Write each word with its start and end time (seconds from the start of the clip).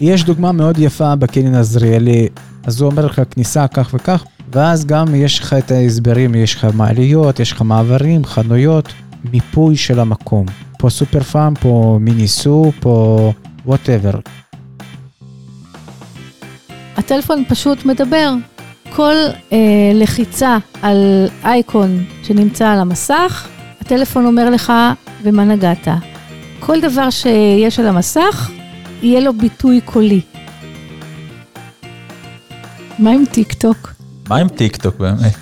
יש 0.00 0.24
דוגמה 0.24 0.52
מאוד 0.52 0.78
יפה 0.78 1.16
בקניון 1.16 1.54
עזריאלי, 1.54 2.28
אז 2.64 2.80
הוא 2.80 2.90
אומר 2.90 3.06
לך 3.06 3.20
כניסה 3.30 3.68
כך 3.68 3.90
וכך, 3.94 4.24
ואז 4.52 4.86
גם 4.86 5.14
יש 5.14 5.38
לך 5.40 5.52
את 5.52 5.70
ההסברים, 5.70 6.34
יש 6.34 6.54
לך 6.54 6.66
מעליות, 6.74 7.40
יש 7.40 7.52
לך 7.52 7.62
מעברים, 7.62 8.24
חנויות, 8.24 8.88
מיפוי 9.32 9.76
של 9.76 10.00
המקום. 10.00 10.46
פה 10.78 10.90
סופר 10.90 11.20
פארם, 11.20 11.54
פה 11.60 11.98
מיניסו, 12.00 12.72
פה 12.80 13.32
whatever. 13.66 14.18
הטלפון 16.96 17.44
פשוט 17.48 17.84
מדבר. 17.84 18.32
כל 18.90 19.14
אה, 19.52 19.58
לחיצה 19.94 20.58
על 20.82 21.26
אייקון 21.44 22.04
שנמצא 22.22 22.68
על 22.68 22.78
המסך, 22.78 23.48
הטלפון 23.80 24.26
אומר 24.26 24.50
לך 24.50 24.72
במה 25.24 25.44
נגעת. 25.44 25.88
כל 26.60 26.80
דבר 26.80 27.10
שיש 27.10 27.80
על 27.80 27.86
המסך, 27.86 28.50
יהיה 29.02 29.20
לו 29.20 29.32
ביטוי 29.32 29.80
קולי. 29.84 30.20
מה 32.98 33.10
עם 33.10 33.24
טיק 33.32 33.52
טוק? 33.52 33.92
מה 34.28 34.36
עם 34.36 34.48
טיק 34.48 34.76
טוק 34.76 34.96
באמת? 34.96 35.34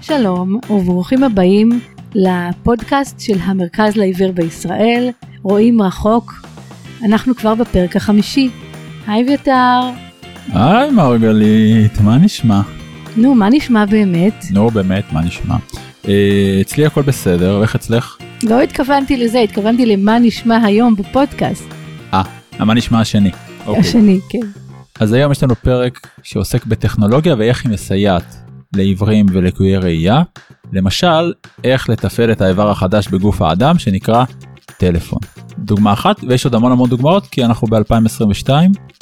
שלום 0.00 0.58
וברוכים 0.70 1.24
הבאים 1.24 1.80
לפודקאסט 2.14 3.20
של 3.20 3.38
המרכז 3.40 3.96
לעיוור 3.96 4.32
בישראל, 4.32 5.10
רואים 5.42 5.82
רחוק. 5.82 6.32
אנחנו 7.04 7.34
כבר 7.34 7.54
בפרק 7.54 7.96
החמישי. 7.96 8.50
היי 9.06 9.22
אביתר. 9.22 9.80
היי 10.52 10.90
מרגלית, 10.90 12.00
מה 12.00 12.18
נשמע? 12.18 12.60
נו, 13.16 13.34
מה 13.34 13.48
נשמע 13.50 13.86
באמת? 13.86 14.44
נו 14.50 14.70
באמת, 14.70 15.04
מה 15.12 15.20
נשמע? 15.20 15.56
אה, 16.08 16.58
אצלי 16.60 16.86
הכל 16.86 17.02
בסדר, 17.02 17.62
איך 17.62 17.74
אצלך? 17.74 18.16
לא 18.42 18.60
התכוונתי 18.60 19.16
לזה, 19.16 19.40
התכוונתי 19.40 19.86
למה 19.86 20.18
נשמע 20.18 20.64
היום 20.64 20.96
בפודקאסט. 20.96 21.64
אה, 22.14 22.22
מה 22.58 22.74
נשמע 22.74 23.00
השני? 23.00 23.30
אוקיי. 23.66 23.80
השני, 23.80 24.18
כן. 24.28 24.46
אז 25.00 25.12
היום 25.12 25.32
יש 25.32 25.42
לנו 25.42 25.54
פרק 25.54 26.06
שעוסק 26.22 26.66
בטכנולוגיה 26.66 27.34
ואיך 27.38 27.64
היא 27.64 27.72
מסייעת 27.72 28.36
לעיוורים 28.76 29.26
ולקויי 29.32 29.76
ראייה. 29.76 30.22
למשל, 30.72 31.32
איך 31.64 31.88
לתפעל 31.88 32.32
את 32.32 32.40
האיבר 32.40 32.70
החדש 32.70 33.08
בגוף 33.08 33.42
האדם 33.42 33.78
שנקרא 33.78 34.24
טלפון. 34.78 35.18
דוגמה 35.58 35.92
אחת, 35.92 36.16
ויש 36.28 36.44
עוד 36.44 36.54
המון 36.54 36.72
המון 36.72 36.90
דוגמאות 36.90 37.26
כי 37.26 37.44
אנחנו 37.44 37.68
ב-2022 37.68 38.48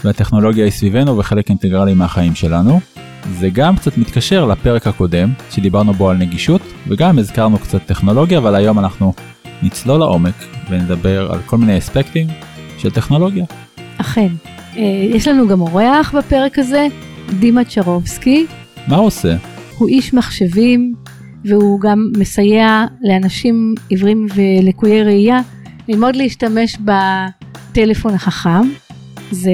והטכנולוגיה 0.05 0.65
היא 0.65 0.73
סביבנו 0.73 1.19
וחלק 1.19 1.49
אינטגרלי 1.49 1.95
מהחיים 1.95 2.35
שלנו. 2.35 2.81
זה 3.33 3.51
גם 3.51 3.77
קצת 3.77 3.99
מתקשר 3.99 4.45
לפרק 4.47 4.87
הקודם 4.87 5.33
שדיברנו 5.51 5.93
בו 5.93 6.11
על 6.11 6.17
נגישות 6.17 6.61
וגם 6.87 7.19
הזכרנו 7.19 7.59
קצת 7.59 7.87
טכנולוגיה 7.87 8.39
אבל 8.39 8.55
היום 8.55 8.79
אנחנו 8.79 9.13
נצלול 9.63 9.99
לעומק 10.01 10.35
ונדבר 10.71 11.33
על 11.33 11.39
כל 11.47 11.59
מיני 11.59 11.79
אספקטים 11.79 12.27
של 12.79 12.91
טכנולוגיה. 12.91 13.45
אכן. 13.99 14.29
אה, 14.77 14.83
יש 15.15 15.29
לנו 15.29 15.49
גם 15.49 15.61
אורח 15.61 16.15
בפרק 16.15 16.59
הזה, 16.59 16.87
דימה 17.39 17.65
צ'רובסקי. 17.65 18.47
מה 18.89 18.97
הוא 18.97 19.07
עושה? 19.07 19.37
הוא 19.79 19.89
איש 19.89 20.15
מחשבים 20.15 20.95
והוא 21.45 21.81
גם 21.81 22.11
מסייע 22.17 22.85
לאנשים 23.03 23.75
עיוורים 23.89 24.27
ולקויי 24.35 25.03
ראייה 25.03 25.41
ללמוד 25.89 26.17
להשתמש 26.17 26.77
בטלפון 26.85 28.15
החכם. 28.15 28.69
זה 29.31 29.51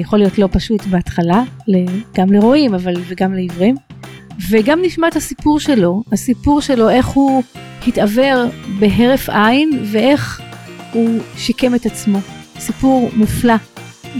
יכול 0.00 0.18
להיות 0.18 0.38
לא 0.38 0.48
פשוט 0.52 0.86
בהתחלה, 0.86 1.42
גם 2.14 2.32
לרואים 2.32 2.74
אבל 2.74 2.94
וגם 3.08 3.34
לעיוורים. 3.34 3.76
וגם 4.50 4.78
נשמע 4.82 5.08
את 5.08 5.16
הסיפור 5.16 5.60
שלו, 5.60 6.02
הסיפור 6.12 6.60
שלו 6.60 6.90
איך 6.90 7.06
הוא 7.06 7.42
התעוור 7.86 8.50
בהרף 8.78 9.28
עין 9.28 9.82
ואיך 9.92 10.40
הוא 10.92 11.20
שיקם 11.36 11.74
את 11.74 11.86
עצמו. 11.86 12.18
סיפור 12.58 13.10
מופלא. 13.16 13.54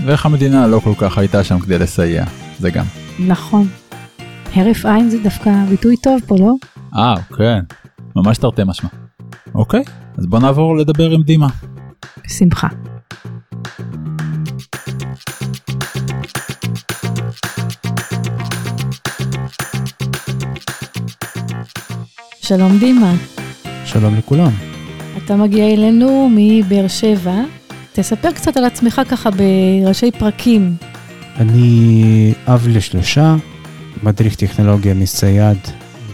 ואיך 0.05 0.27
המדינה 0.27 0.67
לא 0.67 0.81
כל 0.81 0.93
כך 0.99 1.19
הייתה 1.19 1.45
שם 1.45 1.59
כדי 1.61 1.79
לסייע, 1.79 2.25
זה 2.59 2.71
גם. 2.71 2.85
נכון. 3.27 3.69
הרף 4.55 4.87
עין 4.87 5.11
זה 5.11 5.19
דווקא 5.19 5.51
ביטוי 5.69 5.97
טוב 5.97 6.21
פה, 6.27 6.37
לא? 6.39 6.53
אה, 6.97 7.15
כן. 7.37 7.61
ממש 8.17 8.39
תרתי 8.39 8.63
משמע. 8.67 8.89
אוקיי, 9.55 9.83
אז 10.19 10.27
בוא 10.27 10.39
נעבור 10.39 10.77
לדבר 10.77 11.11
עם 11.11 11.23
דימה. 11.23 11.49
בשמחה. 12.25 12.69
שלום 22.49 22.79
דימה. 22.79 23.15
שלום 23.85 24.15
לכולם. 24.15 24.51
אתה 25.17 25.37
מגיע 25.37 25.75
אלינו 25.75 26.31
מבאר 26.33 26.89
שבע. 26.89 27.43
תספר 27.93 28.33
קצת 28.33 28.57
על 28.57 28.65
עצמך 28.65 29.01
ככה 29.09 29.31
בראשי 29.31 30.11
פרקים. 30.11 30.77
אני 31.37 32.35
אב 32.47 32.67
לשלושה, 32.69 33.37
מדריך 34.03 34.35
טכנולוגיה 34.35 34.95
מסייד 34.95 35.59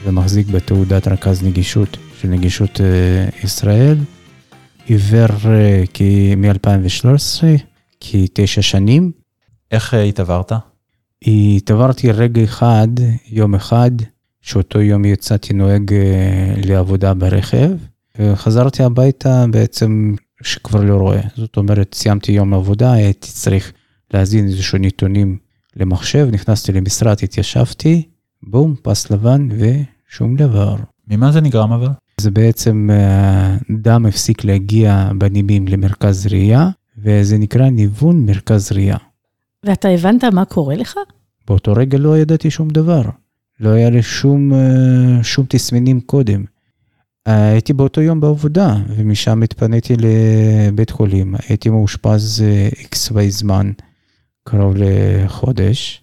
ומחזיק 0.05 0.47
בתעודת 0.47 1.09
רכז 1.09 1.43
נגישות 1.43 1.97
של 2.21 2.29
נגישות 2.29 2.81
uh, 2.81 3.45
ישראל. 3.45 3.97
עיוור 4.87 5.29
uh, 5.29 6.37
מ-2013, 6.37 7.45
כתשע 8.01 8.63
שנים. 8.63 9.13
איך 9.71 9.95
uh, 9.95 9.97
התעברת? 9.97 10.53
התעברתי 11.27 12.13
רגע 12.13 12.45
אחד, 12.45 12.89
יום 13.31 13.55
אחד, 13.55 13.91
שאותו 14.45 14.81
יום 14.81 15.05
יצאתי 15.05 15.55
נוהג 15.55 15.91
uh, 15.91 16.67
לעבודה 16.67 17.15
ברכב, 17.15 17.71
וחזרתי 18.19 18.83
הביתה 18.83 19.45
בעצם 19.51 20.15
שכבר 20.43 20.81
לא 20.85 20.97
רואה. 20.97 21.21
זאת 21.37 21.57
אומרת, 21.57 21.95
סיימתי 21.95 22.33
יום 22.33 22.55
עבודה, 22.55 22.93
הייתי 22.93 23.29
צריך 23.29 23.73
להזין 24.15 24.47
איזשהו 24.47 24.79
נתונים 24.79 25.39
למחשב, 25.77 26.29
נכנסתי 26.33 26.73
למשרד, 26.73 27.17
התיישבתי, 27.23 28.03
בום, 28.43 28.75
פס 28.83 29.11
לבן 29.11 29.49
ושום 29.51 30.37
דבר. 30.37 30.77
ממה 31.09 31.33
זה 31.33 31.41
נגרם 31.41 31.73
אבל? 31.73 31.89
זה 32.21 32.31
בעצם 32.31 32.91
דם 33.83 34.07
הפסיק 34.07 34.45
להגיע 34.45 35.09
בנימים 35.19 35.69
למרכז 35.69 36.27
ראייה, 36.27 36.69
וזה 36.99 37.39
נקרא 37.39 37.69
ניוון 37.69 38.27
מרכז 38.27 38.73
ראייה. 38.73 38.97
ואתה 39.65 39.89
הבנת 39.89 40.25
מה 40.25 40.45
קורה 40.45 40.77
לך? 40.77 40.95
באותו 41.47 41.73
רגע 41.73 41.99
לא 41.99 42.19
ידעתי 42.19 42.51
שום 42.51 42.69
דבר. 42.71 43.03
לא 43.61 43.69
היה 43.69 43.91
לי 43.91 44.03
שום, 44.03 44.53
שום 45.23 45.47
תסמינים 45.49 46.01
קודם. 46.01 46.45
הייתי 47.27 47.73
באותו 47.73 48.01
יום 48.01 48.21
בעבודה, 48.21 48.77
ומשם 48.89 49.43
התפניתי 49.43 49.95
לבית 49.99 50.91
חולים. 50.91 51.35
הייתי 51.49 51.71
מאושפז 51.71 52.45
איקס 52.79 53.11
וואי 53.11 53.31
זמן, 53.31 53.73
קרוב 54.45 54.75
לחודש. 54.77 56.03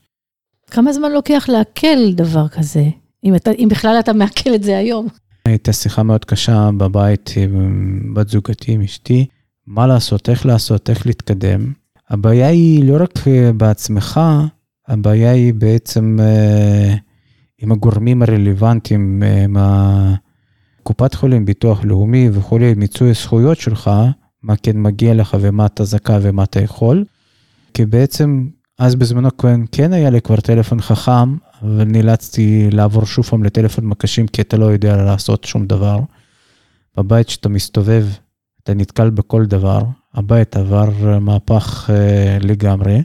כמה 0.71 0.93
זמן 0.93 1.11
לוקח 1.11 1.45
לעכל 1.49 2.13
דבר 2.13 2.47
כזה, 2.47 2.85
אם, 3.23 3.35
אתה, 3.35 3.51
אם 3.51 3.67
בכלל 3.71 3.95
אתה 3.99 4.13
מעכל 4.13 4.55
את 4.55 4.63
זה 4.63 4.77
היום? 4.77 5.07
הייתה 5.45 5.73
שיחה 5.73 6.03
מאוד 6.03 6.25
קשה 6.25 6.69
בבית 6.77 7.33
עם 7.37 8.13
בת 8.13 8.29
זוגתי, 8.29 8.71
עם 8.71 8.81
אשתי, 8.81 9.25
מה 9.67 9.87
לעשות, 9.87 10.29
איך 10.29 10.45
לעשות, 10.45 10.89
איך 10.89 11.05
להתקדם. 11.05 11.73
הבעיה 12.09 12.47
היא 12.47 12.85
לא 12.85 13.03
רק 13.03 13.19
בעצמך, 13.57 14.19
הבעיה 14.87 15.31
היא 15.31 15.53
בעצם 15.53 16.17
עם 17.61 17.71
הגורמים 17.71 18.21
הרלוונטיים, 18.21 19.23
עם 19.43 19.57
קופת 20.83 21.13
חולים, 21.13 21.45
ביטוח 21.45 21.83
לאומי 21.83 22.29
וכולי, 22.33 22.73
מיצוי 22.73 23.09
הזכויות 23.09 23.57
שלך, 23.57 23.91
מה 24.43 24.55
כן 24.55 24.81
מגיע 24.81 25.13
לך 25.13 25.37
ומה 25.41 25.65
אתה 25.65 25.83
זכאי 25.83 26.17
ומה 26.21 26.43
אתה 26.43 26.61
יכול. 26.61 27.05
כי 27.73 27.85
בעצם 27.85 28.47
אז 28.79 28.95
בזמנו 28.95 29.37
כן, 29.37 29.61
כן 29.71 29.93
היה 29.93 30.09
לי 30.09 30.21
כבר 30.21 30.35
טלפון 30.35 30.81
חכם, 30.81 31.35
אבל 31.61 31.83
נאלצתי 31.83 32.69
לעבור 32.71 33.05
שוב 33.05 33.25
פעם 33.25 33.43
לטלפון 33.43 33.85
מקשים 33.85 34.27
כי 34.27 34.41
אתה 34.41 34.57
לא 34.57 34.65
יודע 34.65 35.03
לעשות 35.03 35.43
שום 35.43 35.65
דבר. 35.65 35.99
בבית 36.97 37.29
שאתה 37.29 37.49
מסתובב, 37.49 38.05
אתה 38.63 38.73
נתקל 38.73 39.09
בכל 39.09 39.45
דבר, 39.45 39.81
הבית 40.13 40.57
עבר 40.57 41.19
מהפך 41.19 41.89
אה, 41.89 42.37
לגמרי. 42.41 43.01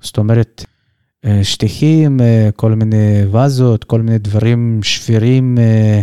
זאת 0.00 0.18
אומרת, 0.18 0.64
אה, 0.64 0.71
שטיחים, 1.42 2.20
אה, 2.20 2.48
כל 2.56 2.74
מיני 2.74 3.24
וזות, 3.32 3.84
כל 3.84 4.02
מיני 4.02 4.18
דברים 4.18 4.80
שבירים, 4.82 5.58
אה, 5.58 6.00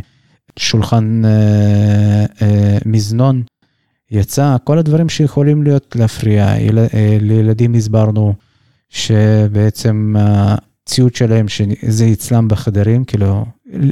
שולחן 0.60 1.22
אה, 1.26 2.26
אה, 2.42 2.78
מזנון 2.86 3.44
יצא, 4.12 4.56
כל 4.64 4.78
הדברים 4.78 5.10
שיכולים 5.10 5.64
להיות 5.64 5.96
להפריע. 5.96 6.56
יל, 6.60 6.80
אה, 6.80 7.18
לילדים 7.22 7.74
הסברנו 7.74 8.34
שבעצם 8.90 10.16
הציוד 10.20 11.16
שלהם, 11.16 11.48
שזה 11.48 12.10
אצלם 12.14 12.48
בחדרים, 12.48 13.06
כאילו, 13.06 13.46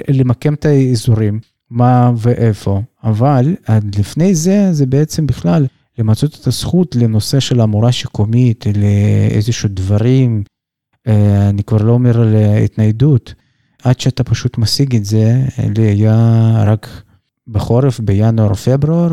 למקם 0.10 0.54
את 0.54 0.66
האזורים, 0.66 1.40
מה 1.70 2.12
ואיפה. 2.18 2.82
אבל 3.04 3.56
עד 3.66 3.96
לפני 4.00 4.36
זה, 4.36 4.74
זה 4.74 4.86
בעצם 4.86 5.28
בכלל 5.28 5.68
למצות 5.98 6.38
את 6.42 6.48
הזכות 6.48 6.96
לנושא 6.96 7.40
של 7.40 7.62
המורה 7.62 7.92
שיקומית, 7.92 8.66
לאיזשהו 8.78 9.70
דברים, 9.72 10.44
אני 11.50 11.64
כבר 11.64 11.78
לא 11.78 11.92
אומר 11.92 12.24
להתניידות. 12.26 13.34
עד 13.84 14.00
שאתה 14.00 14.24
פשוט 14.24 14.58
משיג 14.58 14.96
את 14.96 15.06
זה, 15.06 15.42
לי 15.78 15.84
היה 15.84 16.16
רק 16.66 16.88
בחורף, 17.48 18.00
בינואר-פברואר. 18.00 19.12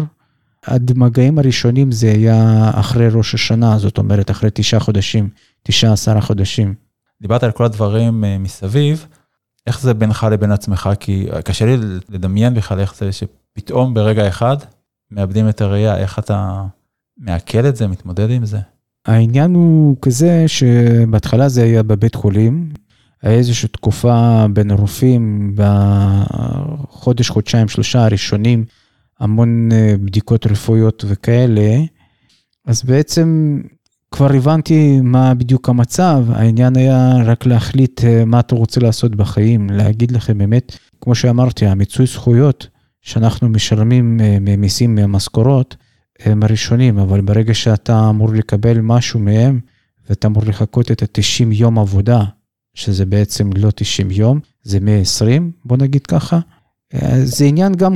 עד 0.67 0.93
מגעים 0.97 1.39
הראשונים 1.39 1.93
זה 1.93 2.11
היה 2.11 2.71
אחרי 2.75 3.09
ראש 3.09 3.35
השנה, 3.35 3.79
זאת 3.79 3.99
אומרת, 3.99 4.31
אחרי 4.31 4.51
תשעה 4.55 4.81
חודשים, 4.81 5.29
תשעה 5.63 5.93
עשרה 5.93 6.21
חודשים. 6.21 6.75
דיברת 7.23 7.43
על 7.43 7.53
כל 7.53 7.65
הדברים 7.65 8.25
מסביב, 8.39 9.07
איך 9.67 9.81
זה 9.81 9.95
בינך 9.95 10.27
לבין 10.33 10.53
עצמך? 10.53 10.91
כי 11.01 11.27
קשה 11.45 11.67
לי 11.67 11.77
לדמיין 12.09 12.55
בכלל 12.55 12.81
איך 12.81 12.95
זה 12.97 13.11
שפתאום 13.13 13.95
ברגע 13.95 14.29
אחד 14.29 14.57
מאבדים 15.11 15.49
את 15.49 15.61
הראייה, 15.61 15.97
איך 15.97 16.19
אתה 16.19 16.65
מעכל 17.19 17.67
את 17.67 17.77
זה, 17.77 17.87
מתמודד 17.87 18.31
עם 18.31 18.47
זה? 18.47 18.59
העניין 19.07 19.55
הוא 19.55 19.97
כזה 20.03 20.45
שבהתחלה 20.47 21.49
זה 21.49 21.63
היה 21.63 21.83
בבית 21.83 22.15
חולים, 22.15 22.71
היה 23.23 23.39
איזושהי 23.39 23.69
תקופה 23.69 24.47
בין 24.53 24.71
הרופאים 24.71 25.55
בחודש, 25.57 27.29
חודשיים, 27.29 27.69
שלושה 27.69 28.05
הראשונים, 28.05 28.65
המון 29.21 29.73
אה, 29.73 29.95
בדיקות 30.01 30.47
רפואיות 30.47 31.05
וכאלה, 31.09 31.77
אז 32.67 32.83
בעצם 32.83 33.61
כבר 34.11 34.33
הבנתי 34.33 35.01
מה 35.01 35.35
בדיוק 35.35 35.69
המצב, 35.69 36.25
העניין 36.29 36.77
היה 36.77 37.17
רק 37.25 37.47
להחליט 37.47 38.05
אה, 38.05 38.25
מה 38.25 38.41
אתה 38.41 38.55
רוצה 38.55 38.81
לעשות 38.81 39.15
בחיים, 39.15 39.71
להגיד 39.71 40.11
לכם 40.11 40.39
באמת, 40.39 40.79
כמו 41.01 41.15
שאמרתי, 41.15 41.67
המיצוי 41.67 42.07
זכויות 42.07 42.69
שאנחנו 43.03 43.49
משלמים 43.49 44.21
אה, 44.21 44.37
ממיסים 44.41 44.95
מהמשכורות, 44.95 45.77
הם 46.25 46.43
הראשונים, 46.43 46.99
אבל 46.99 47.21
ברגע 47.21 47.55
שאתה 47.55 48.11
אמור 48.11 48.29
לקבל 48.33 48.81
משהו 48.81 49.21
מהם, 49.21 49.61
ואתה 50.09 50.29
אמור 50.29 50.43
לחכות 50.47 50.91
את 50.91 51.03
ה-90 51.03 51.47
יום 51.53 51.79
עבודה, 51.79 52.23
שזה 52.75 53.07
בעצם 53.07 53.51
לא 53.57 53.71
90 53.75 54.11
יום, 54.11 54.41
זה 54.63 54.81
120, 54.81 55.53
בוא 55.65 55.77
נגיד 55.77 56.07
ככה, 56.07 56.39
זה 57.25 57.45
עניין 57.45 57.75
גם 57.75 57.95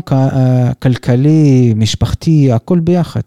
כלכלי, 0.78 1.74
משפחתי, 1.76 2.52
הכל 2.52 2.80
ביחד. 2.80 3.20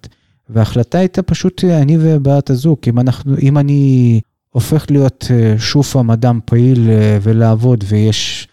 וההחלטה 0.50 0.98
הייתה 0.98 1.22
פשוט 1.22 1.64
אני 1.64 1.98
ובת 2.00 2.50
הזוג, 2.50 2.78
אם 2.88 3.00
אנחנו, 3.00 3.36
אם 3.42 3.58
אני 3.58 4.20
הופך 4.50 4.86
להיות 4.90 5.28
אה, 5.32 5.56
שוב 5.58 5.86
פעם 5.86 6.12
אדם 6.12 6.40
פעיל 6.46 6.90
אה, 6.90 7.18
ולעבוד 7.22 7.84
ויש, 7.88 8.48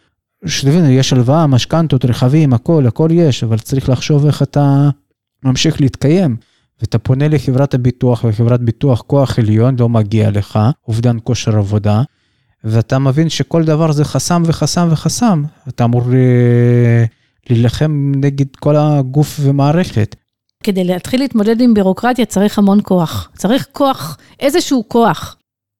שתבין, 0.47 0.85
יש 0.91 1.13
הלוואה, 1.13 1.47
משכנתות, 1.47 2.05
רכבים, 2.05 2.53
הכל, 2.53 2.87
הכל 2.87 3.09
יש, 3.13 3.45
אבל 3.45 3.59
צריך 3.59 3.89
לחשוב 3.89 4.27
איך 4.27 4.43
אתה 4.43 4.91
ממשיך 5.45 5.81
להתקיים. 5.81 6.37
ואתה 6.81 6.99
פונה 6.99 7.29
לחברת 7.29 7.75
הביטוח, 7.75 8.25
וחברת 8.29 8.61
ביטוח 8.61 9.03
כוח 9.07 9.39
עליון 9.39 9.77
לא 9.79 9.89
מגיע 9.89 10.31
לך, 10.31 10.59
אובדן 10.89 11.17
כושר 11.25 11.57
עבודה, 11.57 12.03
ואתה 12.65 12.99
מבין 12.99 13.29
שכל 13.29 13.65
דבר 13.65 13.93
זה 13.93 14.05
חסם 14.05 14.43
וחסם 14.47 14.89
וחסם. 14.91 15.43
אתה 15.69 15.85
אמור 15.85 16.03
אה, 16.13 17.05
להילחם 17.51 18.13
נגד 18.17 18.57
כל 18.57 18.77
הגוף 18.77 19.41
ומערכת. 19.43 20.17
כדי 20.65 20.85
להתחיל 20.85 21.21
להתמודד 21.21 21.61
עם 21.61 21.75
בירוקרטיה 21.75 22.25
צריך 22.25 22.59
המון 22.59 22.81
כוח. 22.83 23.31
צריך 23.37 23.67
כוח, 23.73 24.19
איזשהו 24.41 24.85
כוח. 24.89 25.37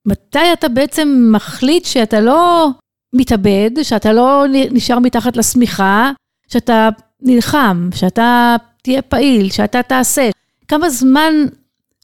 מתי 0.07 0.53
אתה 0.53 0.69
בעצם 0.69 1.31
מחליט 1.33 1.85
שאתה 1.85 2.21
לא 2.21 2.71
מתאבד, 3.15 3.71
שאתה 3.83 4.13
לא 4.13 4.45
נשאר 4.51 4.99
מתחת 4.99 5.37
לשמיכה, 5.37 6.11
שאתה 6.49 6.89
נלחם, 7.23 7.89
שאתה 7.95 8.57
תהיה 8.89 9.03
פעיל, 9.03 9.51
שאתה 9.51 9.83
תעשה? 9.83 10.31
כמה 10.69 10.91
זמן 10.91 11.33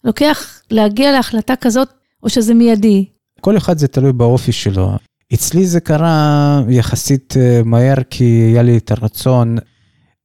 לוקח 0.05 0.61
להגיע 0.71 1.13
להחלטה 1.13 1.57
כזאת, 1.57 1.89
או 2.23 2.29
שזה 2.29 2.55
מיידי? 2.55 3.05
כל 3.41 3.57
אחד 3.57 3.79
זה 3.79 3.89
תלוי 3.89 4.13
באופי 4.13 4.53
שלו. 4.53 4.91
אצלי 5.35 5.67
זה 5.67 5.81
קרה 5.81 6.63
יחסית 6.69 7.35
אה, 7.37 7.61
מהר, 7.65 7.95
כי 8.11 8.25
היה 8.25 8.63
לי 8.63 8.77
את 8.77 8.91
הרצון 8.91 9.57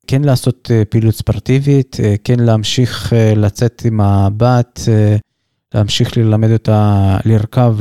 כן 0.08 0.22
לעשות 0.22 0.72
אה, 0.72 0.86
פעילות 0.86 1.16
ספורטיבית, 1.16 1.98
אה, 2.04 2.16
כן 2.24 2.40
להמשיך 2.40 3.14
לצאת 3.36 3.82
עם 3.86 4.02
הבת, 4.02 4.80
להמשיך 5.74 6.18
ללמד 6.18 6.52
אותה 6.52 7.18
לרכב 7.26 7.76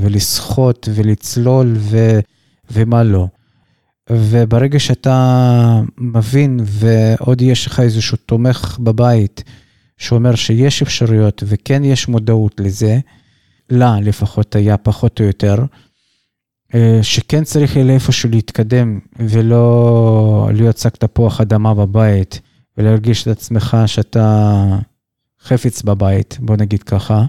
ולשחות 0.00 0.88
ולצלול 0.94 1.74
ו, 1.76 2.18
ומה 2.70 3.02
לא. 3.02 3.26
וברגע 4.10 4.78
שאתה 4.78 5.80
מבין 5.98 6.60
ועוד 6.62 7.42
יש 7.42 7.66
לך 7.66 7.80
איזשהו 7.80 8.16
תומך 8.16 8.78
בבית 8.80 9.44
שאומר 9.96 10.34
שיש 10.34 10.82
אפשרויות 10.82 11.42
וכן 11.46 11.84
יש 11.84 12.08
מודעות 12.08 12.60
לזה, 12.60 12.98
לה 13.70 14.00
לפחות 14.00 14.56
היה 14.56 14.76
פחות 14.76 15.20
או 15.20 15.26
יותר, 15.26 15.56
אה, 16.74 16.98
שכן 17.02 17.44
צריך 17.44 17.76
לאיפשהו 17.76 18.30
להתקדם 18.30 18.98
ולא 19.18 20.48
להיות 20.54 20.78
שק 20.78 20.96
תפוח 20.96 21.40
אדמה 21.40 21.74
בבית 21.74 22.40
ולהרגיש 22.78 23.22
את 23.22 23.28
עצמך 23.28 23.76
שאתה 23.86 24.64
חפץ 25.42 25.82
בבית, 25.82 26.38
בוא 26.40 26.56
נגיד 26.56 26.82
ככה, 26.82 27.24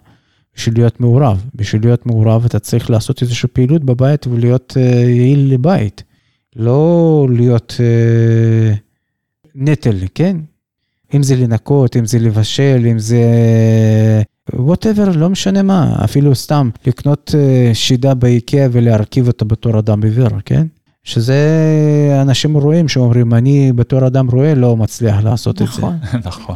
בשביל 0.56 0.76
להיות 0.76 1.00
מעורב. 1.00 1.46
בשביל 1.56 1.82
להיות 1.82 2.06
מעורב 2.06 2.46
אתה 2.46 2.60
צריך 2.60 2.90
לעשות 2.90 3.22
איזושהי 3.22 3.50
פעילות 3.54 3.84
בבית 3.84 4.28
ולהיות 4.28 4.78
uh, 4.78 4.80
יעיל 5.10 5.54
לבית, 5.54 6.04
לא 6.56 7.28
להיות 7.32 7.76
uh, 7.78 8.78
נטל, 9.56 9.96
כן? 10.16 10.38
אם 11.14 11.24
זה 11.24 11.36
לנקות, 11.36 11.98
אם 11.98 12.06
זה 12.06 12.20
לבשל, 12.20 12.86
אם 12.92 13.00
זה 13.00 13.24
ווטאבר, 14.54 15.10
לא 15.16 15.30
משנה 15.30 15.62
מה, 15.62 15.96
אפילו 16.04 16.36
סתם 16.36 16.70
לקנות 16.88 17.36
אה, 17.38 17.72
שידה 17.74 18.14
באיקאה 18.14 18.68
ולהרכיב 18.72 19.28
אותה 19.28 19.46
בתור 19.46 19.80
אדם 19.80 20.04
עיוור, 20.04 20.30
כן? 20.46 20.68
שזה 21.04 21.40
אנשים 22.22 22.58
רואים 22.58 22.88
שאומרים, 22.88 23.34
אני 23.34 23.72
בתור 23.76 24.08
אדם 24.08 24.30
רואה 24.30 24.56
לא 24.56 24.78
מצליח 24.78 25.24
לעשות 25.24 25.62
נכון. 25.62 25.94
את 26.04 26.12
זה. 26.12 26.18
נכון. 26.30 26.56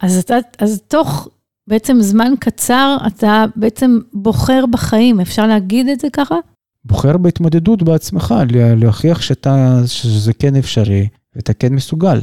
אז 0.00 0.18
אתה, 0.18 0.36
אז 0.58 0.82
תוך 0.88 1.28
בעצם 1.68 1.96
זמן 2.00 2.32
קצר, 2.40 2.96
אתה 3.06 3.44
בעצם 3.56 3.98
בוחר 4.12 4.64
בחיים, 4.70 5.20
אפשר 5.20 5.46
להגיד 5.46 5.88
את 5.88 6.00
זה 6.00 6.08
ככה? 6.12 6.34
בוחר 6.84 7.16
בהתמודדות 7.16 7.82
בעצמך, 7.82 8.34
להוכיח 8.76 9.20
שאתה, 9.20 9.80
שזה 9.86 10.32
כן 10.32 10.56
אפשרי, 10.56 11.08
ואתה 11.36 11.52
כן 11.52 11.74
מסוגל. 11.74 12.18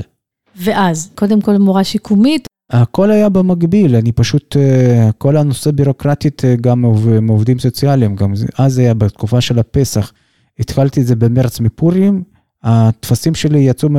ואז, 0.55 1.11
קודם 1.15 1.41
כל 1.41 1.57
מורה 1.57 1.83
שיקומית, 1.83 2.47
הכל 2.69 3.11
היה 3.11 3.29
במקביל, 3.29 3.95
אני 3.95 4.11
פשוט, 4.11 4.57
אה, 4.57 5.09
כל 5.17 5.37
הנושא 5.37 5.71
בירוקרטית 5.71 6.45
אה, 6.45 6.55
גם 6.61 6.85
מעובדים 7.21 7.59
סוציאליים, 7.59 8.15
גם 8.15 8.33
אז 8.57 8.77
היה 8.77 8.93
בתקופה 8.93 9.41
של 9.41 9.59
הפסח. 9.59 10.11
התחלתי 10.59 11.01
את 11.01 11.07
זה 11.07 11.15
במרץ 11.15 11.59
מפורים, 11.59 12.23
הטפסים 12.63 13.35
שלי 13.35 13.59
יצאו 13.59 13.89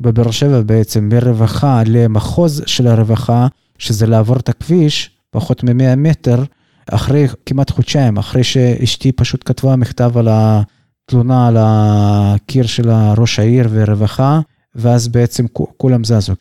בבאר 0.00 0.30
שבע 0.30 0.60
בעצם, 0.60 1.08
מרווחה 1.08 1.82
למחוז 1.86 2.62
של 2.66 2.86
הרווחה, 2.86 3.46
שזה 3.78 4.06
לעבור 4.06 4.36
את 4.36 4.48
הכביש, 4.48 5.10
פחות 5.30 5.64
מ-100 5.64 5.96
מטר, 5.96 6.44
אחרי 6.90 7.26
כמעט 7.46 7.70
חודשיים, 7.70 8.16
אחרי 8.16 8.44
שאשתי 8.44 9.12
פשוט 9.12 9.42
כתבה 9.44 9.76
מכתב 9.76 10.18
על 10.18 10.28
התלונה 10.30 11.46
על 11.46 11.56
הקיר 11.60 12.66
של 12.66 12.90
ראש 13.16 13.38
העיר 13.38 13.68
ורווחה, 13.70 14.40
ואז 14.74 15.08
בעצם 15.08 15.46
כולם 15.76 16.04
זזו. 16.04 16.34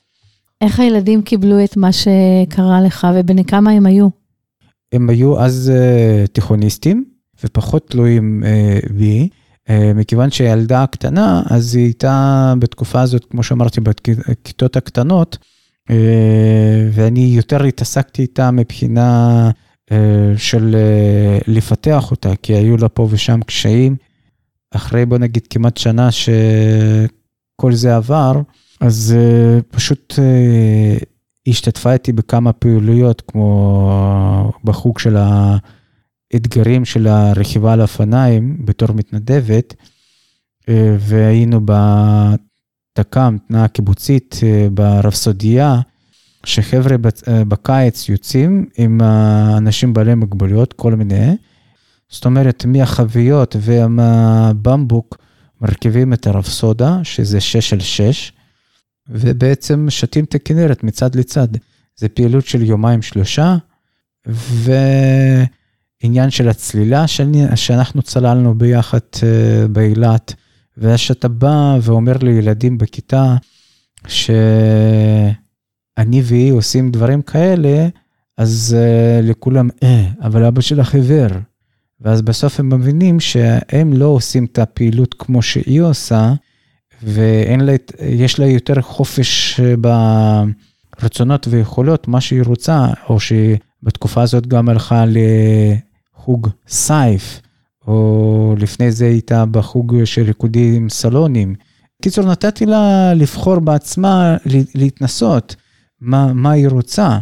איך 0.62 0.80
הילדים 0.80 1.22
קיבלו 1.22 1.64
את 1.64 1.78
מה 1.78 1.90
שקרה 1.92 2.82
לך 2.82 3.08
ובני 3.16 3.46
כמה 3.46 3.72
הם 3.72 3.86
היו? 3.86 4.08
הם 4.92 5.10
היו 5.10 5.40
אז 5.40 5.72
uh, 5.76 6.28
תיכוניסטים 6.28 7.06
ופחות 7.44 7.88
תלויים 7.90 8.44
uh, 8.44 8.94
בי. 8.94 9.30
Uh, 9.68 9.72
מכיוון 9.96 10.32
שהילדה 10.32 10.84
הקטנה, 10.84 11.44
אז 11.50 11.76
היא 11.76 11.84
הייתה 11.84 12.54
בתקופה 12.60 13.02
הזאת, 13.02 13.26
כמו 13.26 13.44
שאמרתי, 13.44 13.82
בכיתות 13.82 14.76
הקטנות, 14.76 15.38
uh, 15.90 15.94
ואני 16.92 17.20
יותר 17.20 17.64
התעסקתי 17.64 18.22
איתה 18.22 18.52
מבחינה 18.52 19.52
של 20.38 20.76
uh, 20.76 21.44
לפתח 21.48 22.12
אותה, 22.12 22.36
כי 22.36 22.54
היו 22.54 22.78
לה 22.78 22.90
פה 22.90 23.08
ושם 23.12 23.40
קשיים. 23.42 23.96
אחרי, 24.72 25.06
בוא 25.06 25.18
נגיד, 25.18 25.48
כמעט 25.48 25.78
שנה 25.78 26.10
שכל 26.12 27.74
זה 27.74 27.96
עבר, 27.96 28.42
אז 28.82 29.16
uh, 29.18 29.62
פשוט 29.76 30.14
השתתפה 31.48 31.94
איתי 31.94 32.12
בכמה 32.12 32.54
פעילויות, 32.54 33.22
כמו 33.28 34.52
בחוג 34.64 35.00
של 35.00 35.18
האתגרים 36.34 36.86
של 36.86 37.08
הרכיבה 37.08 37.74
על 37.74 37.82
אופניים 37.82 38.66
בתור 38.66 38.92
מתנדבת, 38.92 39.74
והיינו 41.00 41.62
בתק"ם, 41.66 43.38
תנועה 43.48 43.68
קיבוצית, 43.68 44.40
ברפסודיה, 44.72 45.82
שחבר'ה 46.48 46.96
בקיץ 47.28 48.10
יוצאים 48.10 48.66
עם 48.78 49.02
אנשים 49.58 49.94
בעלי 49.94 50.16
מוגבלויות, 50.16 50.74
כל 50.74 50.96
מיני. 50.96 51.36
זאת 52.10 52.26
אומרת, 52.26 52.66
מהחביות 52.66 53.56
ומהבמבוק 53.62 55.18
מרכיבים 55.62 56.14
את 56.14 56.28
הרפסודה, 56.28 57.00
שזה 57.04 57.42
6 57.42 57.74
על 57.74 57.80
6, 57.80 58.32
ובעצם 59.10 59.88
שתים 59.90 60.24
את 60.24 60.36
הכנרת 60.36 60.84
מצד 60.84 61.16
לצד. 61.16 61.48
זה 61.96 62.10
פעילות 62.10 62.46
של 62.46 62.62
יומיים 62.62 63.02
שלושה, 63.02 63.58
ועניין 64.26 66.30
של 66.30 66.50
הצלילה 66.50 67.08
שאני, 67.08 67.46
שאנחנו 67.56 68.02
צללנו 68.02 68.58
ביחד 68.58 69.00
uh, 69.16 69.22
באילת, 69.72 70.34
ואז 70.78 71.00
שאתה 71.00 71.28
בא 71.28 71.78
ואומר 71.82 72.14
לילדים 72.22 72.78
בכיתה, 72.78 73.36
שאני 75.98 76.22
והיא 76.24 76.54
עושים 76.54 76.92
דברים 76.92 77.22
כאלה, 77.22 77.88
אז 78.38 78.76
uh, 78.78 79.26
לכולם, 79.26 79.70
אה, 79.84 80.06
אבל 80.22 80.44
אבא 80.46 80.62
שלך 80.62 80.96
עיוור. 80.96 81.30
ואז 82.02 82.22
בסוף 82.22 82.60
הם 82.60 82.70
מבינים 82.70 83.20
שהם 83.20 83.94
לא 83.94 84.06
עושים 84.06 84.46
את 84.46 84.60
הפעילות 84.60 85.14
כמו 85.14 85.42
שהיא 85.42 85.82
עושה, 85.82 86.34
ויש 87.04 88.40
לה 88.40 88.46
יותר 88.46 88.82
חופש 88.82 89.60
ברצונות 91.00 91.48
ויכולות, 91.50 92.08
מה 92.08 92.22
שהיא 92.22 92.42
רוצה, 92.46 92.88
או 93.10 93.18
שבתקופה 93.20 94.22
הזאת 94.22 94.48
גם 94.48 94.70
הלכה 94.70 95.06
לחוג 95.08 96.50
סייף, 96.68 97.42
או 97.88 98.56
לפני 98.58 98.92
זה 98.92 99.06
הייתה 99.06 99.46
בחוג 99.46 99.96
של 100.06 100.22
ריקודים 100.22 100.90
סלונים. 100.90 101.56
קיצור, 102.02 102.26
נתתי 102.26 102.66
לה 102.66 103.14
לבחור 103.14 103.60
בעצמה, 103.60 104.38
להתנסות 104.76 105.56
מה, 106.02 106.34
מה 106.34 106.52
היא 106.52 106.68
רוצה, 106.68 107.20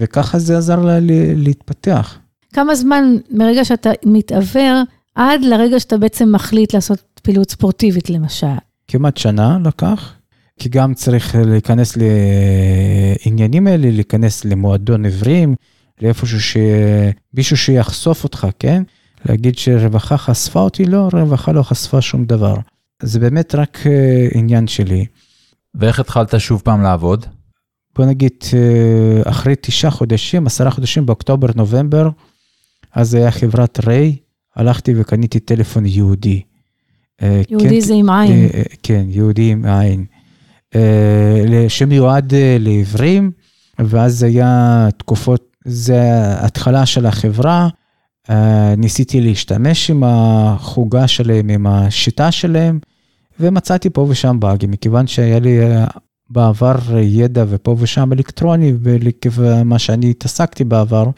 וככה 0.00 0.38
זה 0.38 0.58
עזר 0.58 0.80
לה 0.80 0.98
להתפתח. 1.36 2.18
כמה 2.52 2.74
זמן 2.74 3.16
מרגע 3.30 3.64
שאתה 3.64 3.90
מתעוור, 4.04 4.82
עד 5.14 5.40
לרגע 5.42 5.80
שאתה 5.80 5.96
בעצם 5.96 6.32
מחליט 6.32 6.74
לעשות 6.74 7.20
פעילות 7.22 7.50
ספורטיבית 7.50 8.10
למשל? 8.10 8.46
כמעט 8.88 9.16
שנה 9.16 9.58
לקח, 9.64 10.12
כי 10.58 10.68
גם 10.68 10.94
צריך 10.94 11.36
להיכנס 11.44 11.96
לעניינים 13.26 13.66
האלה, 13.66 13.90
להיכנס 13.90 14.44
למועדון 14.44 15.04
עיוורים, 15.04 15.54
לאיפשהו 16.00 16.38
שמישהו 16.40 17.56
שיחשוף 17.56 18.24
אותך, 18.24 18.46
כן? 18.58 18.82
להגיד 19.28 19.58
שרווחה 19.58 20.16
חשפה 20.16 20.60
אותי, 20.60 20.84
לא, 20.84 21.08
רווחה 21.12 21.52
לא 21.52 21.62
חשפה 21.62 22.00
שום 22.00 22.24
דבר. 22.24 22.54
זה 23.02 23.20
באמת 23.20 23.54
רק 23.54 23.78
uh, 23.82 24.38
עניין 24.38 24.66
שלי. 24.66 25.06
ואיך 25.74 26.00
התחלת 26.00 26.34
שוב 26.38 26.62
פעם 26.64 26.82
לעבוד? 26.82 27.26
בוא 27.96 28.04
נגיד, 28.04 28.32
uh, 28.40 29.28
אחרי 29.30 29.54
תשעה 29.60 29.90
חודשים, 29.90 30.46
עשרה 30.46 30.70
חודשים, 30.70 31.06
באוקטובר, 31.06 31.48
נובמבר, 31.56 32.08
אז 32.94 33.10
זה 33.10 33.18
היה 33.18 33.30
חברת 33.30 33.80
ריי, 33.86 34.16
הלכתי 34.56 34.92
וקניתי 34.96 35.40
טלפון 35.40 35.86
יהודי. 35.86 36.42
אה, 37.22 37.42
יהודי 37.50 37.68
כן, 37.68 37.80
זה 37.80 37.94
עם 37.94 38.10
עין. 38.10 38.48
כן, 38.82 39.04
יהודי 39.08 39.50
עם 39.50 39.64
עין. 39.64 40.04
שמיועד 41.68 42.34
לעיוורים, 42.58 43.30
ואז 43.78 44.18
זה 44.18 44.26
היה 44.26 44.88
תקופות, 44.96 45.56
זה 45.64 46.00
התחלה 46.44 46.86
של 46.86 47.06
החברה. 47.06 47.68
ניסיתי 48.76 49.20
להשתמש 49.20 49.90
עם 49.90 50.02
החוגה 50.06 51.08
שלהם, 51.08 51.48
עם 51.48 51.66
השיטה 51.66 52.32
שלהם, 52.32 52.78
ומצאתי 53.40 53.90
פה 53.90 54.06
ושם 54.08 54.36
באגים, 54.40 54.70
מכיוון 54.70 55.06
שהיה 55.06 55.38
לי 55.38 55.60
אה, 55.60 55.86
בעבר 56.32 56.76
ידע 56.98 57.44
ופה 57.48 57.76
ושם 57.78 58.12
אלקטרוני, 58.12 58.72
מה 59.64 59.78
שאני 59.78 60.10
התעסקתי 60.10 60.64
בעבר, 60.64 61.10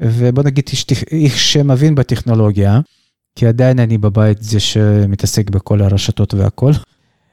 ובוא 0.00 0.42
נגיד 0.42 0.64
איש 1.12 1.52
שמבין 1.52 1.94
בטכנולוגיה, 1.94 2.80
כי 3.36 3.46
עדיין 3.46 3.78
אני 3.78 3.98
בבית 3.98 4.42
זה 4.42 4.60
שמתעסק 4.60 5.50
בכל 5.50 5.82
הרשתות 5.82 6.34
והכל. 6.34 6.72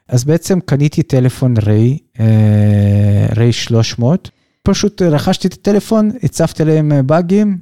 אז 0.08 0.24
בעצם 0.24 0.60
קניתי 0.60 1.02
טלפון 1.02 1.54
ריי, 1.56 1.98
אה, 2.20 3.26
ריי 3.36 3.52
300, 3.52 4.30
פשוט 4.62 5.02
רכשתי 5.02 5.48
את 5.48 5.52
הטלפון, 5.52 6.10
הצפתי 6.22 6.64
להם 6.64 6.92
באגים, 7.06 7.58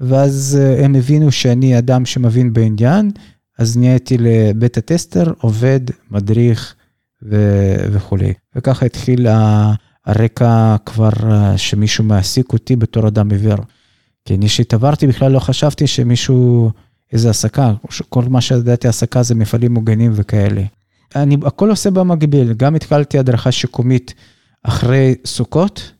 ואז 0.00 0.58
הם 0.84 0.94
הבינו 0.94 1.32
שאני 1.32 1.78
אדם 1.78 2.06
שמבין 2.06 2.52
בעניין, 2.52 3.10
אז 3.58 3.76
נהייתי 3.76 4.16
לבית 4.18 4.76
הטסטר, 4.76 5.32
עובד, 5.40 5.80
מדריך 6.10 6.74
ו- 7.22 7.92
וכולי. 7.92 8.32
וככה 8.56 8.86
התחיל 8.86 9.26
הרקע 10.06 10.76
כבר 10.86 11.10
שמישהו 11.56 12.04
מעסיק 12.04 12.52
אותי 12.52 12.76
בתור 12.76 13.08
אדם 13.08 13.30
עיוור. 13.30 13.58
כי 14.24 14.34
אני 14.34 14.48
שהתעברתי 14.48 15.06
בכלל 15.06 15.32
לא 15.32 15.38
חשבתי 15.38 15.86
שמישהו, 15.86 16.70
איזה 17.12 17.28
העסקה, 17.28 17.72
כל 18.08 18.24
מה 18.28 18.40
שידעתי 18.40 18.86
העסקה 18.86 19.22
זה 19.22 19.34
מפעלים 19.34 19.74
מוגנים 19.74 20.12
וכאלה. 20.14 20.62
אני 21.16 21.36
הכל 21.44 21.70
עושה 21.70 21.90
במקביל, 21.90 22.52
גם 22.52 22.74
התחלתי 22.74 23.18
הדרכה 23.18 23.52
שיקומית 23.52 24.14
אחרי 24.62 25.14
סוכות. 25.24 25.92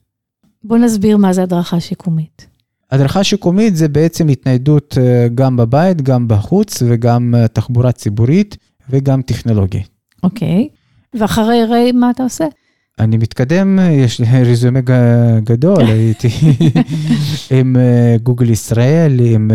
בוא 0.65 0.79
נסביר 0.79 1.17
מה 1.17 1.33
זה 1.33 1.43
הדרכה 1.43 1.81
שיקומית. 1.81 2.47
הדרכה 2.91 3.25
שיקומית 3.25 3.77
זה 3.77 3.89
בעצם 3.89 4.29
התניידות 4.29 4.99
אה, 5.01 5.29
גם 5.35 5.57
בבית, 5.57 6.03
גם 6.03 6.29
בחוץ, 6.29 6.83
וגם 6.87 7.35
אה, 7.35 7.49
תחבורה 7.49 7.93
ציבורית, 7.93 8.57
וגם 8.91 9.23
טכנולוגי. 9.23 9.83
אוקיי, 10.23 10.69
okay. 10.73 10.78
ואחרי 11.15 11.65
ריי, 11.65 11.93
מה 11.93 12.11
אתה 12.11 12.23
עושה? 12.23 12.45
אני 12.99 13.17
מתקדם, 13.17 13.79
יש 13.93 14.21
לי 14.21 14.27
רזומה 14.45 14.81
גדול, 15.45 15.83
הייתי 15.91 16.29
עם 17.51 17.77
אה, 17.77 18.17
גוגל 18.23 18.51
ישראל, 18.51 19.21
עם 19.21 19.51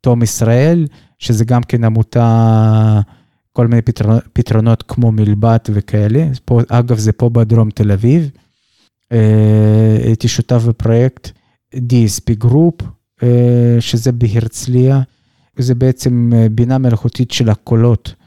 תום 0.00 0.22
ישראל, 0.22 0.86
שזה 1.18 1.44
גם 1.44 1.62
כן 1.62 1.84
עמותה, 1.84 3.00
כל 3.52 3.66
מיני 3.66 3.82
פתרונות, 3.82 4.22
פתרונות 4.32 4.82
כמו 4.88 5.12
מלבט 5.12 5.70
וכאלה. 5.72 6.26
פה, 6.44 6.60
אגב, 6.68 6.98
זה 6.98 7.12
פה 7.12 7.28
בדרום 7.28 7.70
תל 7.70 7.92
אביב. 7.92 8.30
הייתי 10.04 10.28
שותף 10.28 10.62
בפרויקט. 10.68 11.30
DSP 11.76 12.44
Group, 12.44 12.84
אה, 13.22 13.76
שזה 13.80 14.12
בהרצליה, 14.12 15.00
זה 15.58 15.74
בעצם 15.74 16.30
אה, 16.34 16.46
בינה 16.50 16.78
מלאכותית 16.78 17.30
של 17.30 17.50
הקולות, 17.50 18.08
אה, 18.08 18.19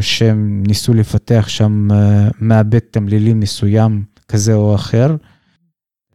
שהם 0.00 0.62
ניסו 0.66 0.94
לפתח 0.94 1.44
שם 1.48 1.88
מעבד 2.40 2.78
תמלילים 2.78 3.40
מסוים 3.40 4.02
כזה 4.28 4.54
או 4.54 4.74
אחר. 4.74 5.16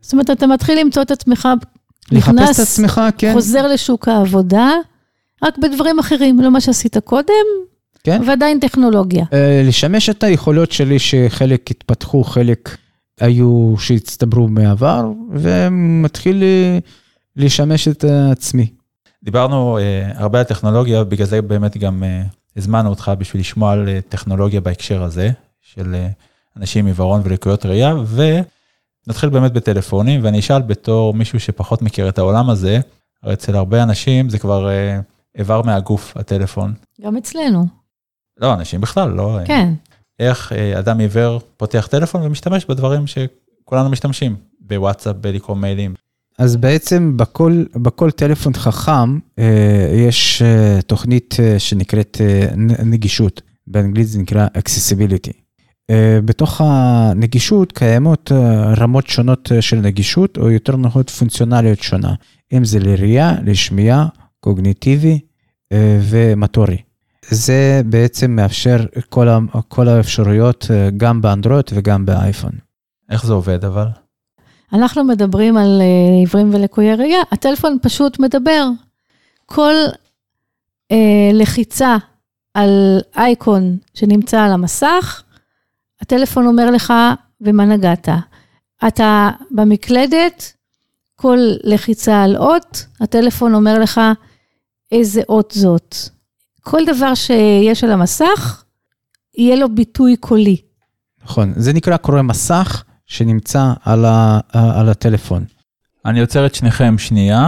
זאת 0.01 0.13
אומרת, 0.13 0.29
אתה 0.29 0.47
מתחיל 0.47 0.79
למצוא 0.79 1.01
את 1.01 1.11
עצמך, 1.11 1.47
לחפש 2.11 2.59
את 2.59 2.59
עצמך, 2.59 3.01
כן. 3.17 3.33
חוזר 3.33 3.67
לשוק 3.67 4.07
העבודה, 4.07 4.71
רק 5.43 5.57
בדברים 5.57 5.99
אחרים, 5.99 6.39
לא 6.39 6.51
מה 6.51 6.61
שעשית 6.61 6.97
קודם, 6.97 7.45
כן. 8.03 8.21
ועדיין 8.27 8.59
טכנולוגיה. 8.59 9.25
לשמש 9.67 10.09
את 10.09 10.23
היכולות 10.23 10.71
שלי 10.71 10.99
שחלק 10.99 11.71
התפתחו, 11.71 12.23
חלק... 12.23 12.77
היו 13.19 13.75
שהצטברו 13.79 14.47
מעבר, 14.47 15.11
ומתחיל 15.31 16.43
לשמש 17.35 17.87
את 17.87 18.05
עצמי. 18.31 18.67
דיברנו 19.23 19.77
uh, 19.77 19.81
הרבה 20.17 20.39
על 20.39 20.43
טכנולוגיה, 20.43 21.03
בגלל 21.03 21.27
זה 21.27 21.41
באמת 21.41 21.77
גם 21.77 22.03
uh, 22.03 22.05
הזמנו 22.57 22.89
אותך 22.89 23.11
בשביל 23.17 23.39
לשמוע 23.39 23.71
על 23.71 23.87
uh, 23.87 24.09
טכנולוגיה 24.09 24.61
בהקשר 24.61 25.03
הזה, 25.03 25.31
של 25.61 25.95
uh, 25.95 26.57
אנשים 26.59 26.85
עם 26.85 26.87
עיוורון 26.87 27.21
ולקויות 27.23 27.65
ראייה, 27.65 27.93
ונתחיל 29.07 29.29
באמת 29.29 29.53
בטלפונים, 29.53 30.23
ואני 30.23 30.39
אשאל 30.39 30.61
בתור 30.61 31.13
מישהו 31.13 31.39
שפחות 31.39 31.81
מכיר 31.81 32.09
את 32.09 32.17
העולם 32.17 32.49
הזה, 32.49 32.79
הרי 33.23 33.33
אצל 33.33 33.55
הרבה 33.55 33.83
אנשים 33.83 34.29
זה 34.29 34.39
כבר 34.39 34.67
uh, 34.67 35.39
איבר 35.39 35.61
מהגוף, 35.61 36.17
הטלפון. 36.17 36.73
גם 37.01 37.17
אצלנו. 37.17 37.65
לא, 38.37 38.53
אנשים 38.53 38.81
בכלל, 38.81 39.09
לא... 39.09 39.39
כן. 39.45 39.73
איך 40.19 40.53
אה, 40.53 40.79
אדם 40.79 40.99
עיוור 40.99 41.39
פותח 41.57 41.87
טלפון 41.91 42.21
ומשתמש 42.23 42.65
בדברים 42.65 43.05
שכולנו 43.07 43.89
משתמשים, 43.89 44.35
בוואטסאפ, 44.59 45.15
בלקרוא 45.15 45.55
מיילים. 45.55 45.93
אז 46.37 46.55
בעצם 46.55 47.17
בכל, 47.17 47.63
בכל 47.75 48.11
טלפון 48.11 48.53
חכם 48.53 49.19
אה, 49.39 49.93
יש 50.07 50.41
אה, 50.41 50.79
תוכנית 50.81 51.35
שנקראת 51.57 52.17
נגישות, 52.85 53.41
באנגלית 53.67 54.07
זה 54.07 54.19
נקרא 54.19 54.47
accessibility. 54.57 55.31
בתוך 56.25 56.61
הנגישות 56.63 57.71
קיימות 57.71 58.31
רמות 58.77 59.07
שונות 59.07 59.51
של 59.59 59.77
נגישות, 59.77 60.37
או 60.37 60.51
יותר 60.51 60.77
נכון 60.77 61.03
פונקציונליות 61.03 61.79
שונה, 61.79 62.13
אם 62.53 62.65
זה 62.65 62.79
לראייה, 62.79 63.33
לשמיעה, 63.45 64.07
קוגניטיבי 64.39 65.19
ומטורי. 66.09 66.77
זה 67.29 67.81
בעצם 67.85 68.31
מאפשר 68.31 68.85
כל, 69.09 69.27
כל 69.67 69.87
האפשרויות 69.87 70.67
אה, 70.71 70.89
גם 70.97 71.21
באנדרואיד 71.21 71.65
וגם 71.73 72.05
באייפון. 72.05 72.51
איך 73.09 73.25
זה 73.25 73.33
עובד 73.33 73.65
אבל? 73.65 73.87
אנחנו 74.73 75.03
מדברים 75.03 75.57
על 75.57 75.81
אה, 75.81 76.19
עיוורים 76.19 76.53
ולקויי 76.53 76.95
ראייה, 76.95 77.21
הטלפון 77.31 77.77
פשוט 77.81 78.19
מדבר. 78.19 78.67
כל 79.45 79.73
אה, 80.91 81.29
לחיצה 81.33 81.97
על 82.53 82.99
אייקון 83.17 83.77
שנמצא 83.93 84.41
על 84.41 84.51
המסך, 84.51 85.23
הטלפון 86.01 86.47
אומר 86.47 86.71
לך 86.71 86.93
במה 87.41 87.65
נגעת. 87.65 88.09
אתה 88.87 89.29
במקלדת, 89.51 90.53
כל 91.15 91.37
לחיצה 91.63 92.23
על 92.23 92.37
אות, 92.37 92.85
הטלפון 93.01 93.53
אומר 93.53 93.79
לך 93.79 94.01
איזה 94.91 95.21
אות 95.29 95.53
זאת. 95.55 95.95
כל 96.61 96.85
דבר 96.85 97.13
שיש 97.15 97.83
על 97.83 97.91
המסך, 97.91 98.63
יהיה 99.37 99.55
לו 99.55 99.75
ביטוי 99.75 100.15
קולי. 100.17 100.61
נכון, 101.23 101.53
זה 101.55 101.73
נקרא 101.73 101.97
קורא 101.97 102.21
מסך 102.21 102.83
שנמצא 103.07 103.63
על, 103.85 104.05
ה, 104.05 104.39
על 104.79 104.89
הטלפון. 104.89 105.45
אני 106.05 106.19
עוצר 106.21 106.45
את 106.45 106.55
שניכם 106.55 106.97
שנייה, 106.97 107.41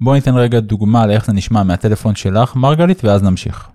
בואו 0.00 0.14
ניתן 0.14 0.34
רגע 0.36 0.60
דוגמה 0.60 1.06
לאיך 1.06 1.24
זה 1.24 1.32
נשמע 1.32 1.62
מהטלפון 1.62 2.16
שלך, 2.16 2.56
מרגלית, 2.56 3.04
ואז 3.04 3.22
נמשיך. 3.22 3.68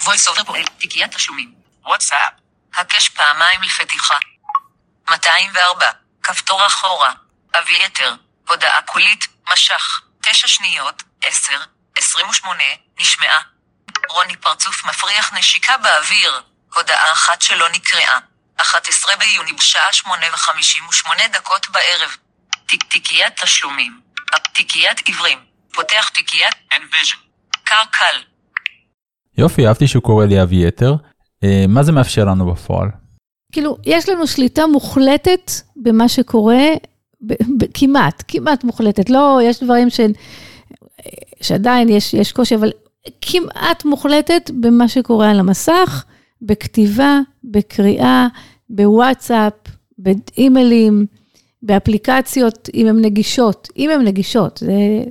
voice 0.00 0.28
over 0.28 0.44
פועל, 0.46 0.64
תיקיית 0.78 1.14
תשלומים, 1.14 1.54
וואטסאפ, 1.86 2.32
הקש 2.76 3.08
פעמיים 3.08 3.62
לפתיחה. 3.62 4.14
204. 5.10 5.86
כפתור 6.22 6.66
אחורה. 6.66 7.12
הודעה 8.48 8.82
קולית. 8.82 9.26
משך. 9.52 10.00
9 10.22 10.48
שניות. 10.48 11.02
10. 11.24 11.52
28. 11.98 12.62
נשמעה. 13.00 13.40
רוני 14.10 14.36
פרצוף 14.36 14.84
מפריח 14.84 15.32
נשיקה 15.32 15.76
באוויר. 15.76 16.42
הודעה 16.74 17.12
אחת 17.12 17.42
שלא 17.42 17.68
נקראה. 17.68 18.18
11 18.60 19.12
ביוני 19.16 19.52
בשעה 19.52 19.92
8 19.92 20.26
ו-58 20.32 21.28
דקות 21.32 21.66
בערב. 21.72 22.10
תיק 22.66 22.82
תיקיית 22.82 23.40
תשלומים. 23.42 24.00
תיקיית 24.54 25.00
עיוורים. 25.06 25.38
פותח 25.74 26.08
תיקיית 26.14 26.54
Envision. 26.72 27.18
קר 27.64 27.84
קל. 27.90 28.16
יופי, 29.38 29.66
אהבתי 29.66 29.88
שהוא 29.88 30.02
קורא 30.02 30.26
לי 30.26 30.42
אביתר. 30.42 30.94
אה, 31.44 31.64
מה 31.68 31.82
זה 31.82 31.92
מאפשר 31.92 32.24
לנו 32.24 32.52
בפועל? 32.52 32.88
כאילו, 33.52 33.76
יש 33.84 34.08
לנו 34.08 34.26
שליטה 34.26 34.66
מוחלטת 34.66 35.50
במה 35.76 36.08
שקורה, 36.08 36.64
ב, 37.26 37.32
ב, 37.32 37.64
כמעט, 37.74 38.22
כמעט 38.28 38.64
מוחלטת. 38.64 39.10
לא, 39.10 39.38
יש 39.42 39.62
דברים 39.62 39.90
ש, 39.90 40.00
שעדיין 41.42 41.88
יש, 41.88 42.14
יש 42.14 42.32
קושי, 42.32 42.54
אבל 42.54 42.72
כמעט 43.20 43.84
מוחלטת 43.84 44.50
במה 44.60 44.88
שקורה 44.88 45.30
על 45.30 45.38
המסך, 45.38 46.04
בכתיבה, 46.42 47.20
בקריאה, 47.44 48.26
בוואטסאפ, 48.70 49.52
באימיילים, 49.98 51.06
באפליקציות, 51.62 52.68
אם 52.74 52.86
הן 52.86 53.04
נגישות, 53.04 53.68
אם 53.76 53.90
הן 53.90 54.06
נגישות, 54.06 54.58
זה, 54.58 55.04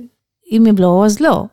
אם 0.52 0.66
הן 0.66 0.78
לא, 0.78 1.06
אז 1.06 1.20
לא. 1.20 1.46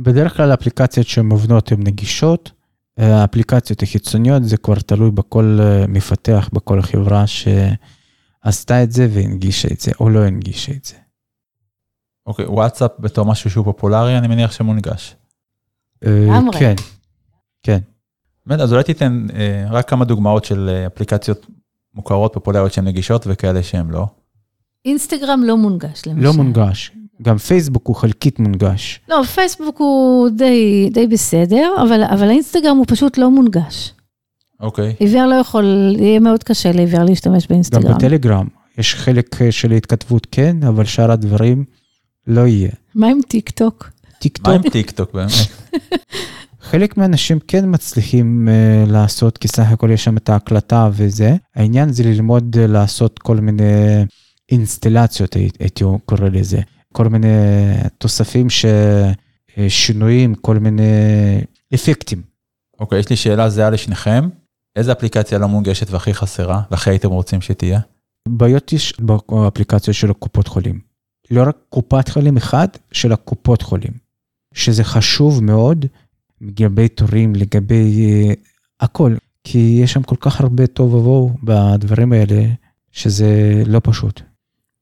בדרך 0.00 0.36
כלל 0.36 0.54
אפליקציות 0.54 1.06
שמובנות 1.06 1.72
הן 1.72 1.82
נגישות, 1.82 2.50
האפליקציות 2.96 3.82
החיצוניות 3.82 4.44
זה 4.44 4.56
כבר 4.56 4.74
תלוי 4.74 5.10
בכל 5.10 5.58
אה, 5.60 5.86
מפתח, 5.88 6.50
בכל 6.52 6.82
חברה 6.82 7.24
שעשתה 7.26 8.82
את 8.82 8.92
זה 8.92 9.08
והנגישה 9.10 9.68
את 9.72 9.80
זה 9.80 9.92
או 10.00 10.10
לא 10.10 10.24
הנגישה 10.24 10.72
את 10.72 10.84
זה. 10.84 10.94
אוקיי, 12.26 12.46
וואטסאפ 12.46 12.90
בתור 12.98 13.26
משהו 13.26 13.50
שהוא 13.50 13.64
פופולרי, 13.64 14.18
אני 14.18 14.28
מניח 14.28 14.52
שמונגש. 14.52 15.16
אה, 16.06 16.10
לגמרי. 16.10 16.58
כן, 16.58 16.74
כן. 17.62 17.78
באמת, 18.46 18.60
אז 18.60 18.72
אולי 18.72 18.84
תיתן 18.84 19.26
אה, 19.34 19.66
רק 19.70 19.90
כמה 19.90 20.04
דוגמאות 20.04 20.44
של 20.44 20.68
אה, 20.72 20.86
אפליקציות 20.86 21.46
מוכרות, 21.94 22.32
פופולריות 22.34 22.72
שהן 22.72 22.84
נגישות 22.84 23.24
וכאלה 23.26 23.62
שהן 23.62 23.90
לא. 23.90 24.06
אינסטגרם 24.84 25.42
לא 25.44 25.56
מונגש, 25.56 26.02
למשל. 26.06 26.24
לא 26.24 26.32
מונגש. 26.32 26.92
גם 27.22 27.38
פייסבוק 27.38 27.86
הוא 27.86 27.96
חלקית 27.96 28.38
מונגש. 28.38 29.00
לא, 29.08 29.22
פייסבוק 29.22 29.78
הוא 29.78 30.28
די, 30.28 30.88
די 30.92 31.06
בסדר, 31.06 31.74
אבל, 31.82 32.02
אבל 32.04 32.28
האינסטגרם 32.28 32.76
הוא 32.76 32.84
פשוט 32.88 33.18
לא 33.18 33.30
מונגש. 33.30 33.92
אוקיי. 34.60 34.94
עיוור 34.98 35.26
לא 35.26 35.34
יכול, 35.34 35.96
יהיה 35.98 36.20
מאוד 36.20 36.42
קשה 36.42 36.72
לעיוור 36.72 37.04
להשתמש 37.04 37.42
גם 37.42 37.48
באינסטגרם. 37.48 37.94
בטלגרם 37.94 38.46
יש 38.78 38.94
חלק 38.94 39.42
אה, 39.42 39.52
של 39.52 39.72
ההתכתבות 39.72 40.26
כן, 40.30 40.56
אבל 40.68 40.84
שאר 40.84 41.10
הדברים 41.10 41.64
לא 42.26 42.46
יהיה. 42.46 42.70
מה 42.94 43.06
עם 43.06 43.20
טיק 43.28 43.50
טוק? 43.50 43.90
טיק 44.18 44.38
מה 44.46 44.54
עם 44.54 44.62
טוק, 44.62 44.72
טיק 44.72 44.90
טוק 44.90 45.12
באמת? 45.12 45.30
חלק 46.70 46.96
מהאנשים 46.96 47.38
כן 47.48 47.64
מצליחים 47.66 48.48
אה, 48.48 48.90
לעשות, 48.90 49.38
כי 49.38 49.48
סך 49.48 49.66
הכל 49.70 49.90
יש 49.90 50.04
שם 50.04 50.16
את 50.16 50.28
ההקלטה 50.28 50.88
וזה. 50.92 51.36
העניין 51.54 51.92
זה 51.92 52.02
ללמוד 52.04 52.56
אה, 52.56 52.66
לעשות 52.66 53.18
כל 53.18 53.36
מיני 53.36 54.04
אינסטלציות, 54.52 55.34
הי- 55.36 55.48
הייתי 55.58 55.84
קורא 56.04 56.28
לזה. 56.32 56.60
כל 56.92 57.08
מיני 57.08 57.28
תוספים 57.98 58.46
ששינויים, 59.58 60.34
כל 60.34 60.58
מיני 60.58 60.82
אפקטים. 61.74 62.22
אוקיי, 62.80 62.98
יש 62.98 63.10
לי 63.10 63.16
שאלה 63.16 63.48
זהה 63.50 63.70
לשניכם. 63.70 64.28
איזה 64.76 64.92
אפליקציה 64.92 65.38
לא 65.38 65.48
מונגשת 65.48 65.90
והכי 65.90 66.14
חסרה, 66.14 66.62
והכי 66.70 66.90
הייתם 66.90 67.10
רוצים 67.10 67.40
שתהיה? 67.40 67.80
בעיות 68.28 68.72
יש 68.72 69.00
באפליקציות 69.00 69.96
של 69.96 70.10
הקופות 70.10 70.48
חולים. 70.48 70.80
לא 71.30 71.42
רק 71.42 71.56
קופת 71.68 72.08
חולים 72.08 72.36
אחד, 72.36 72.68
של 72.92 73.12
הקופות 73.12 73.62
חולים. 73.62 73.92
שזה 74.54 74.84
חשוב 74.84 75.42
מאוד 75.44 75.86
לגבי 76.40 76.88
תורים, 76.88 77.34
לגבי 77.34 78.06
uh, 78.32 78.34
הכל. 78.80 79.14
כי 79.44 79.78
יש 79.82 79.92
שם 79.92 80.02
כל 80.02 80.16
כך 80.20 80.40
הרבה 80.40 80.66
טוב 80.66 80.94
ובוהו 80.94 81.30
בדברים 81.42 82.12
האלה, 82.12 82.42
שזה 82.92 83.62
לא 83.66 83.80
פשוט. 83.84 84.20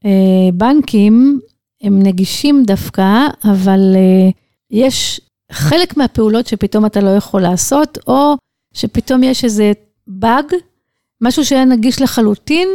אה, 0.05 0.51
בנקים 0.55 1.41
הם 1.83 2.03
נגישים 2.03 2.65
דווקא, 2.67 3.27
אבל 3.45 3.93
אה, 3.95 4.31
יש 4.71 5.21
חלק 5.53 5.97
מהפעולות 5.97 6.47
שפתאום 6.47 6.87
אתה 6.87 7.01
לא 7.01 7.11
יכול 7.17 7.43
לעשות, 7.43 7.99
או 8.07 8.35
שפתאום 8.75 9.23
יש 9.23 9.45
איזה 9.45 9.73
באג, 10.07 10.45
משהו 11.21 11.45
שהיה 11.45 11.65
נגיש 11.65 12.03
לחלוטין, 12.03 12.69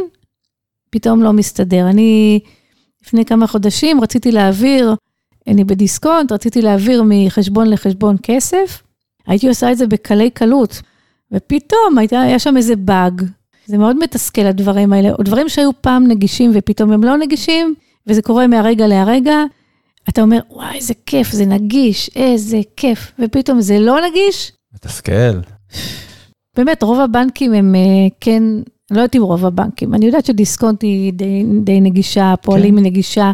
פתאום 0.90 1.22
לא 1.22 1.32
מסתדר. 1.32 1.88
אני 1.88 2.40
לפני 3.02 3.24
כמה 3.24 3.46
חודשים 3.46 4.00
רציתי 4.00 4.32
להעביר, 4.32 4.94
אני 5.48 5.64
בדיסקונט, 5.64 6.32
רציתי 6.32 6.62
להעביר 6.62 7.02
מחשבון 7.06 7.70
לחשבון 7.70 8.16
כסף, 8.22 8.82
הייתי 9.26 9.48
עושה 9.48 9.72
את 9.72 9.78
זה 9.78 9.86
בקלי 9.86 10.30
קלות, 10.30 10.82
ופתאום 11.32 11.98
הייתה, 11.98 12.20
היה 12.20 12.38
שם 12.38 12.56
איזה 12.56 12.76
באג. 12.76 13.22
זה 13.66 13.78
מאוד 13.78 13.96
מתסכל 13.96 14.46
הדברים 14.46 14.92
האלה, 14.92 15.10
או 15.12 15.22
דברים 15.22 15.48
שהיו 15.48 15.70
פעם 15.80 16.06
נגישים 16.06 16.50
ופתאום 16.54 16.92
הם 16.92 17.04
לא 17.04 17.16
נגישים, 17.18 17.74
וזה 18.06 18.22
קורה 18.22 18.46
מהרגע 18.46 18.86
להרגע. 18.86 19.36
אתה 20.08 20.22
אומר, 20.22 20.40
וואי, 20.50 20.76
איזה 20.76 20.94
כיף, 21.06 21.32
זה 21.32 21.46
נגיש, 21.46 22.10
איזה 22.16 22.60
כיף, 22.76 23.12
ופתאום 23.18 23.60
זה 23.60 23.78
לא 23.78 23.98
נגיש. 24.08 24.52
מתסכל. 24.74 25.40
באמת, 26.56 26.82
רוב 26.82 27.00
הבנקים 27.00 27.54
הם 27.54 27.74
אה, 27.74 27.80
כן, 28.20 28.42
לא 28.90 29.00
יודעת 29.00 29.16
אם 29.16 29.22
רוב 29.22 29.46
הבנקים, 29.46 29.94
אני 29.94 30.06
יודעת 30.06 30.26
שדיסקונט 30.26 30.82
היא 30.82 31.12
די, 31.12 31.44
די 31.64 31.80
נגישה, 31.80 32.34
פועלים 32.42 32.76
היא 32.76 32.84
נגישה, 32.84 33.32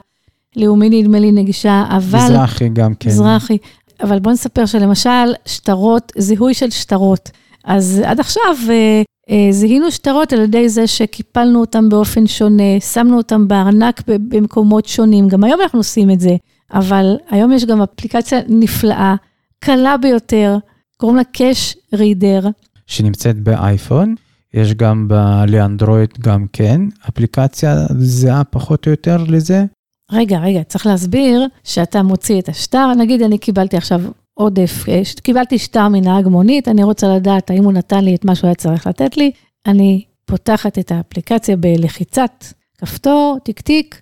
לאומי 0.57 1.03
נדמה 1.03 1.19
לי 1.19 1.33
נגישה, 1.33 1.85
אבל... 1.89 2.19
מזרחי 2.19 2.69
גם 2.69 2.95
כן. 2.95 3.11
מזרחי. 3.11 3.59
אבל 4.03 4.19
בוא 4.19 4.33
נספר 4.33 4.67
שלמשל, 4.67 5.33
שטרות, 5.47 6.13
זיהוי 6.19 6.55
של 6.55 6.71
שטרות. 6.71 7.31
אז 7.65 8.03
עד 8.05 8.21
עכשיו 8.21 8.57
אה, 8.71 9.03
אה, 9.31 9.53
זיהינו 9.53 9.91
שטרות 9.91 10.33
על 10.33 10.41
ידי 10.41 10.69
זה 10.69 10.87
שקיפלנו 10.87 11.61
אותם 11.61 11.89
באופן 11.89 12.27
שונה, 12.27 12.81
שמנו 12.81 13.17
אותם 13.17 13.49
בארנק 13.49 14.03
במקומות 14.07 14.87
שונים, 14.87 15.29
גם 15.29 15.45
היום 15.45 15.61
אנחנו 15.61 15.79
עושים 15.79 16.11
את 16.11 16.21
זה, 16.21 16.37
אבל 16.73 17.17
היום 17.31 17.53
יש 17.53 17.65
גם 17.65 17.83
אפליקציה 17.83 18.39
נפלאה, 18.49 19.15
קלה 19.61 19.97
ביותר, 19.97 20.57
קוראים 20.97 21.17
לה 21.17 21.25
קאש 21.25 21.77
רידר. 21.95 22.49
שנמצאת 22.87 23.41
באייפון, 23.41 24.15
יש 24.55 24.75
גם 24.75 25.09
ב- 25.09 25.45
לאנדרואיד 25.49 26.11
גם 26.21 26.47
כן, 26.53 26.81
אפליקציה 27.09 27.77
זהה 27.99 28.45
פחות 28.45 28.87
או 28.87 28.91
יותר 28.91 29.17
לזה. 29.29 29.65
רגע, 30.13 30.39
רגע, 30.39 30.63
צריך 30.63 30.87
להסביר 30.87 31.47
שאתה 31.65 32.03
מוציא 32.03 32.41
את 32.41 32.49
השטר, 32.49 32.93
נגיד 32.99 33.23
אני 33.23 33.39
קיבלתי 33.39 33.77
עכשיו 33.77 34.01
עודף, 34.35 34.85
אה, 34.89 35.01
קיבלתי 35.23 35.59
שטר 35.59 35.89
מנהג 35.89 36.29
מונית, 36.29 36.69
אני 36.69 36.85
רוצה 36.85 37.09
לדעת 37.09 37.51
האם 37.51 37.65
הוא 37.65 37.73
נתן 37.73 38.05
לי 38.05 38.15
את 38.15 38.25
מה 38.25 38.35
שהוא 38.35 38.49
היה 38.49 38.55
צריך 38.55 38.87
לתת 38.87 39.17
לי, 39.17 39.31
אני 39.67 40.05
פותחת 40.25 40.79
את 40.79 40.93
האפליקציה 40.93 41.57
בלחיצת 41.57 42.45
כפתור, 42.79 43.39
טיק 43.45 43.61
טיק, 43.61 44.01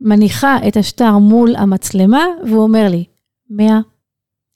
מניחה 0.00 0.58
את 0.68 0.76
השטר 0.76 1.18
מול 1.18 1.56
המצלמה, 1.56 2.24
והוא 2.46 2.62
אומר 2.62 2.88
לי, 2.90 3.04
100, 3.50 3.80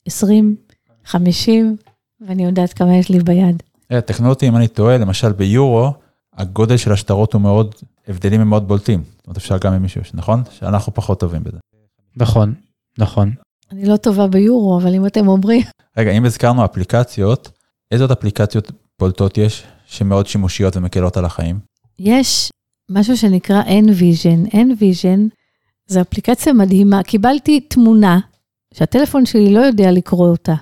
20, 0.06 0.56
50, 1.04 1.76
ואני 2.20 2.44
יודעת 2.44 2.72
כמה 2.72 2.96
יש 2.96 3.08
לי 3.08 3.18
ביד. 3.18 3.62
אה, 3.92 4.00
תקנו 4.00 4.28
אותי 4.28 4.48
אם 4.48 4.56
אני 4.56 4.68
טועה, 4.68 4.98
למשל 4.98 5.32
ביורו, 5.32 5.92
הגודל 6.36 6.76
של 6.76 6.92
השטרות 6.92 7.32
הוא 7.32 7.42
מאוד, 7.42 7.74
הבדלים 8.08 8.40
הם 8.40 8.48
מאוד 8.48 8.68
בולטים. 8.68 9.02
זאת 9.16 9.26
אומרת, 9.26 9.36
אפשר 9.36 9.58
גם 9.58 9.72
עם 9.72 9.82
מישהו, 9.82 10.02
נכון? 10.14 10.42
שאנחנו 10.50 10.94
פחות 10.94 11.20
טובים 11.20 11.44
בזה. 11.44 11.58
נכון, 12.16 12.54
נכון. 12.98 13.32
אני 13.72 13.84
לא 13.84 13.96
טובה 13.96 14.26
ביורו, 14.26 14.78
אבל 14.78 14.94
אם 14.94 15.06
אתם 15.06 15.28
אומרים, 15.28 15.62
רגע, 15.96 16.10
אם 16.10 16.24
הזכרנו 16.24 16.64
אפליקציות, 16.64 17.50
איזה 17.90 18.04
עוד 18.04 18.10
אפליקציות 18.10 18.72
בולטות 18.98 19.38
יש 19.38 19.62
שמאוד 19.86 20.26
שימושיות 20.26 20.76
ומקלות 20.76 21.16
על 21.16 21.24
החיים? 21.24 21.58
יש 21.98 22.50
משהו 22.90 23.16
שנקרא 23.16 23.62
Envision. 23.62 24.52
Envision 24.52 25.20
זו 25.86 26.00
אפליקציה 26.00 26.52
מדהימה. 26.52 27.02
קיבלתי 27.02 27.60
תמונה 27.60 28.18
שהטלפון 28.74 29.26
שלי 29.26 29.54
לא 29.54 29.60
יודע 29.60 29.92
לקרוא 29.92 30.28
אותה. 30.28 30.54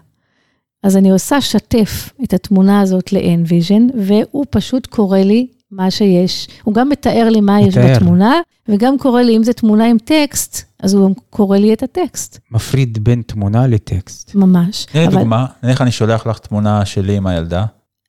אז 0.82 0.96
אני 0.96 1.10
עושה 1.10 1.40
שתף 1.40 2.12
את 2.24 2.32
התמונה 2.32 2.80
הזאת 2.80 3.12
ל-Envision, 3.12 3.96
והוא 4.06 4.44
פשוט 4.50 4.86
קורא 4.86 5.18
לי 5.18 5.46
מה 5.76 5.90
שיש. 5.90 6.48
הוא 6.64 6.74
גם 6.74 6.88
מתאר 6.88 7.28
לי 7.30 7.40
מה 7.40 7.60
יש 7.60 7.78
מתאר. 7.78 7.94
בתמונה, 7.96 8.34
וגם 8.68 8.98
קורא 8.98 9.22
לי, 9.22 9.36
אם 9.36 9.44
זו 9.44 9.52
תמונה 9.52 9.86
עם 9.86 9.96
טקסט, 9.98 10.64
אז 10.82 10.94
הוא 10.94 11.06
גם 11.08 11.12
קורא 11.30 11.58
לי 11.58 11.72
את 11.72 11.82
הטקסט, 11.82 12.38
מפריד 12.50 13.04
בין 13.04 13.22
תמונה 13.26 13.66
לטקסט. 13.66 14.34
ממש. 14.34 14.84
תני 14.84 15.00
לי 15.00 15.06
אבל- 15.06 15.16
דוגמה, 15.18 15.46
נניח 15.62 15.80
אני 15.82 15.90
שולח 15.92 16.26
לך 16.26 16.38
תמונה 16.38 16.84
שלי 16.84 17.16
עם 17.16 17.26
הילדה, 17.26 17.64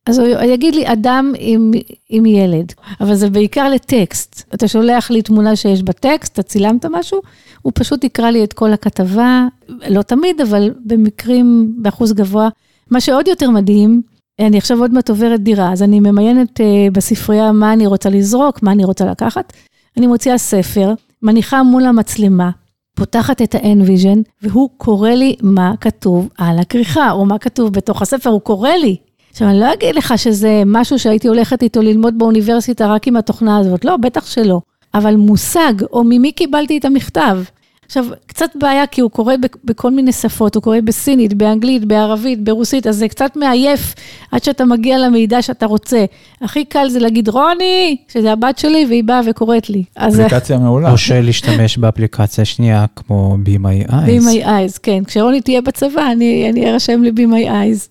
אז 0.07 0.19
הוא 0.19 0.27
יגיד 0.27 0.75
לי 0.75 0.91
אדם 0.91 1.33
עם, 1.37 1.71
עם 2.09 2.25
ילד, 2.25 2.73
אבל 3.01 3.15
זה 3.15 3.29
בעיקר 3.29 3.69
לטקסט. 3.69 4.43
אתה 4.53 4.67
שולח 4.67 5.11
לי 5.11 5.21
תמונה 5.21 5.55
שיש 5.55 5.83
בה 5.83 5.93
טקסט, 5.93 6.33
אתה 6.33 6.43
צילמת 6.43 6.85
משהו, 6.91 7.21
הוא 7.61 7.71
פשוט 7.75 8.03
יקרא 8.03 8.29
לי 8.29 8.43
את 8.43 8.53
כל 8.53 8.73
הכתבה, 8.73 9.47
לא 9.89 10.01
תמיד, 10.01 10.41
אבל 10.41 10.69
במקרים, 10.85 11.73
באחוז 11.81 12.13
גבוה. 12.13 12.49
מה 12.91 13.01
שעוד 13.01 13.27
יותר 13.27 13.49
מדהים, 13.49 14.01
אני 14.39 14.57
עכשיו 14.57 14.79
עוד 14.79 14.93
מעט 14.93 15.09
עוברת 15.09 15.41
דירה, 15.41 15.71
אז 15.71 15.83
אני 15.83 15.99
ממיינת 15.99 16.61
אה, 16.61 16.87
בספרייה 16.91 17.51
מה 17.51 17.73
אני 17.73 17.87
רוצה 17.87 18.09
לזרוק, 18.09 18.63
מה 18.63 18.71
אני 18.71 18.85
רוצה 18.85 19.05
לקחת. 19.05 19.53
אני 19.97 20.07
מוציאה 20.07 20.37
ספר, 20.37 20.93
מניחה 21.21 21.63
מול 21.63 21.85
המצלמה, 21.85 22.49
פותחת 22.95 23.41
את 23.41 23.55
ה-Envision, 23.55 24.17
והוא 24.41 24.69
קורא 24.77 25.09
לי 25.09 25.35
מה 25.41 25.73
כתוב 25.81 26.29
על 26.37 26.59
הכריכה, 26.59 27.11
או 27.11 27.25
מה 27.25 27.37
כתוב 27.37 27.73
בתוך 27.73 28.01
הספר, 28.01 28.29
הוא 28.29 28.41
קורא 28.41 28.69
לי. 28.69 28.95
עכשיו, 29.31 29.49
אני 29.49 29.59
לא 29.59 29.73
אגיד 29.73 29.95
לך 29.95 30.13
שזה 30.17 30.63
משהו 30.65 30.99
שהייתי 30.99 31.27
הולכת 31.27 31.63
איתו 31.63 31.81
ללמוד 31.81 32.17
באוניברסיטה 32.17 32.87
רק 32.87 33.07
עם 33.07 33.15
התוכנה 33.15 33.57
הזאת, 33.57 33.85
לא, 33.85 33.97
בטח 33.97 34.25
שלא. 34.25 34.61
אבל 34.93 35.15
מושג, 35.15 35.73
או 35.91 36.03
ממי 36.03 36.31
קיבלתי 36.31 36.77
את 36.77 36.85
המכתב. 36.85 37.37
עכשיו, 37.85 38.05
קצת 38.25 38.49
בעיה, 38.55 38.87
כי 38.87 39.01
הוא 39.01 39.11
קורא 39.11 39.33
בכל 39.63 39.91
מיני 39.91 40.11
שפות, 40.11 40.55
הוא 40.55 40.63
קורא 40.63 40.77
בסינית, 40.83 41.33
באנגלית, 41.33 41.85
בערבית, 41.85 42.43
ברוסית, 42.43 42.87
אז 42.87 42.95
זה 42.95 43.07
קצת 43.07 43.35
מעייף 43.35 43.93
עד 44.31 44.43
שאתה 44.43 44.65
מגיע 44.65 44.97
למידע 44.97 45.41
שאתה 45.41 45.65
רוצה. 45.65 46.05
הכי 46.41 46.65
קל 46.65 46.89
זה 46.89 46.99
להגיד, 46.99 47.29
רוני, 47.29 47.97
שזה 48.13 48.31
הבת 48.31 48.57
שלי, 48.57 48.85
והיא 48.89 49.03
באה 49.03 49.21
וקוראת 49.29 49.69
לי. 49.69 49.83
אפליקציה 49.95 50.57
מעולה. 50.57 50.91
או 50.91 50.95
להשתמש 51.23 51.77
באפליקציה 51.77 52.45
שנייה, 52.45 52.85
כמו 52.95 53.37
Be 53.45 53.59
My 53.59 53.89
Eyes. 53.89 53.93
Be 53.93 54.23
My 54.23 54.45
Eyes, 54.45 54.79
כן. 54.83 55.03
כשרוני 55.03 55.41
תהיה 55.41 55.61
בצבא, 55.61 56.11
אני 56.11 56.71
ארשם 56.71 57.03
לי 57.03 57.09
Be 57.09 57.29
My 57.29 57.49
Eyes. 57.49 57.89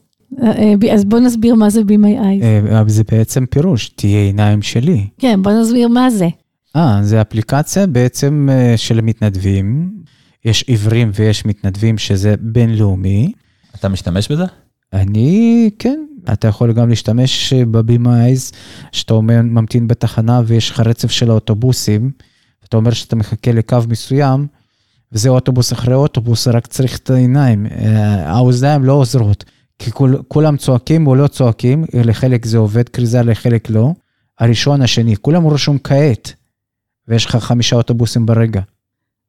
אז 0.92 1.04
בוא 1.04 1.18
נסביר 1.18 1.54
מה 1.54 1.70
זה 1.70 1.80
Be 1.80 1.94
My 2.04 2.20
Eyes. 2.20 2.88
זה 2.88 3.02
בעצם 3.12 3.46
פירוש, 3.46 3.88
תהיה 3.88 4.20
עיניים 4.20 4.62
שלי. 4.62 5.06
כן, 5.18 5.42
בוא 5.42 5.52
נסביר 5.52 5.88
מה 5.88 6.10
זה. 6.10 6.28
אה, 6.76 6.98
זה 7.02 7.20
אפליקציה 7.20 7.86
בעצם 7.86 8.48
של 8.76 9.00
מתנדבים. 9.00 9.94
יש 10.44 10.62
עיוורים 10.62 11.10
ויש 11.14 11.44
מתנדבים 11.44 11.98
שזה 11.98 12.34
בינלאומי. 12.40 13.32
אתה 13.74 13.88
משתמש 13.88 14.32
בזה? 14.32 14.44
אני, 14.92 15.70
כן. 15.78 16.04
אתה 16.32 16.48
יכול 16.48 16.72
גם 16.72 16.88
להשתמש 16.88 17.52
בבימה 17.52 18.24
אייז, 18.24 18.52
שאתה 18.92 19.14
אומר, 19.14 19.42
ממתין 19.42 19.88
בתחנה 19.88 20.40
ויש 20.46 20.70
לך 20.70 20.80
רצף 20.80 21.10
של 21.10 21.30
האוטובוסים, 21.30 22.10
אתה 22.68 22.76
אומר 22.76 22.90
שאתה 22.90 23.16
מחכה 23.16 23.52
לקו 23.52 23.78
מסוים, 23.88 24.46
וזה 25.12 25.28
אוטובוס 25.28 25.72
אחרי 25.72 25.94
אוטובוס, 25.94 26.48
רק 26.48 26.66
צריך 26.66 26.98
את 26.98 27.10
העיניים. 27.10 27.66
האוזניים 28.24 28.84
לא 28.84 28.92
עוזרות, 28.92 29.44
כי 29.78 29.90
כול, 29.90 30.22
כולם 30.28 30.56
צועקים 30.56 31.06
או 31.06 31.14
לא 31.14 31.26
צועקים, 31.26 31.84
לחלק 31.94 32.46
זה 32.46 32.58
עובד 32.58 32.88
כריזה, 32.88 33.22
לחלק 33.22 33.70
לא. 33.70 33.92
הראשון, 34.40 34.82
השני, 34.82 35.16
כולם 35.16 35.46
רשום 35.46 35.78
כעת. 35.84 36.32
ויש 37.08 37.26
לך 37.26 37.36
חמישה 37.36 37.76
אוטובוסים 37.76 38.26
ברגע. 38.26 38.60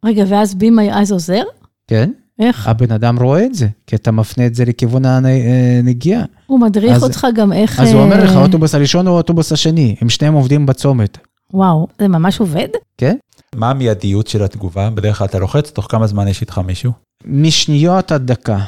רגע, 0.06 0.24
ואז 0.28 0.56
בי 0.56 0.70
מי 0.70 0.94
אז 0.94 1.12
עוזר? 1.12 1.44
כן. 1.88 2.12
איך? 2.40 2.68
הבן 2.68 2.92
אדם 2.92 3.20
רואה 3.20 3.46
את 3.46 3.56
זה, 3.56 3.68
כי 3.88 3.96
אתה 3.96 4.12
מפנה 4.12 4.46
את 4.46 4.56
זה 4.56 4.66
לכיוון 4.66 5.04
הנגיעה. 5.06 6.24
הוא 6.48 6.60
מדריך 6.60 6.96
אז, 6.96 7.04
אותך 7.04 7.28
גם 7.36 7.54
איך... 7.54 7.80
אז 7.80 7.94
הוא 7.94 8.02
אומר 8.02 8.24
לך, 8.24 8.32
אה, 8.32 8.38
האוטובוס 8.38 8.76
הראשון 8.76 9.08
או 9.08 9.14
האוטובוס 9.14 9.52
השני, 9.52 9.96
הם 10.02 10.10
שניהם 10.10 10.34
עובדים 10.34 10.66
בצומת. 10.66 11.18
וואו, 11.54 11.88
זה 12.00 12.08
ממש 12.08 12.40
עובד? 12.40 12.68
כן. 12.98 13.16
מה 13.56 13.70
המיידיות 13.70 14.28
של 14.28 14.44
התגובה? 14.44 14.90
בדרך 14.90 15.18
כלל 15.18 15.28
אתה 15.28 15.40
לוחץ, 15.40 15.72
תוך 15.72 15.88
כמה 15.90 16.08
זמן 16.08 16.28
יש 16.28 16.42
איתך 16.42 16.58
מישהו? 16.58 16.92
משניות 17.26 18.12
עד 18.12 18.32
דקה. 18.32 18.60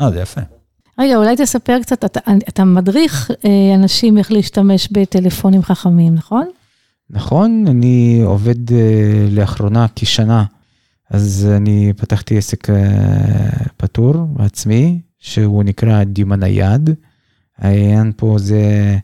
אה, 0.00 0.10
זה 0.10 0.20
יפה. 0.20 0.40
רגע, 0.98 1.16
אולי 1.16 1.36
תספר 1.36 1.78
קצת, 1.82 2.04
אתה, 2.04 2.20
אתה 2.48 2.64
מדריך 2.64 3.30
אה, 3.44 3.74
אנשים 3.74 4.18
איך 4.18 4.32
להשתמש 4.32 4.88
בטלפונים 4.92 5.62
חכמים, 5.62 6.14
נכון? 6.14 6.46
נכון, 7.12 7.64
אני 7.68 8.20
עובד 8.24 8.72
אה, 8.72 9.26
לאחרונה 9.30 9.86
כשנה, 9.96 10.44
אז 11.10 11.48
אני 11.56 11.92
פתחתי 11.96 12.38
עסק 12.38 12.70
אה, 12.70 13.66
פטור 13.76 14.14
עצמי, 14.38 15.00
שהוא 15.18 15.64
נקרא 15.64 16.04
דימה 16.04 16.36
נייד. 16.36 16.90
העניין 17.58 18.12
פה 18.16 18.36
זה 18.38 18.96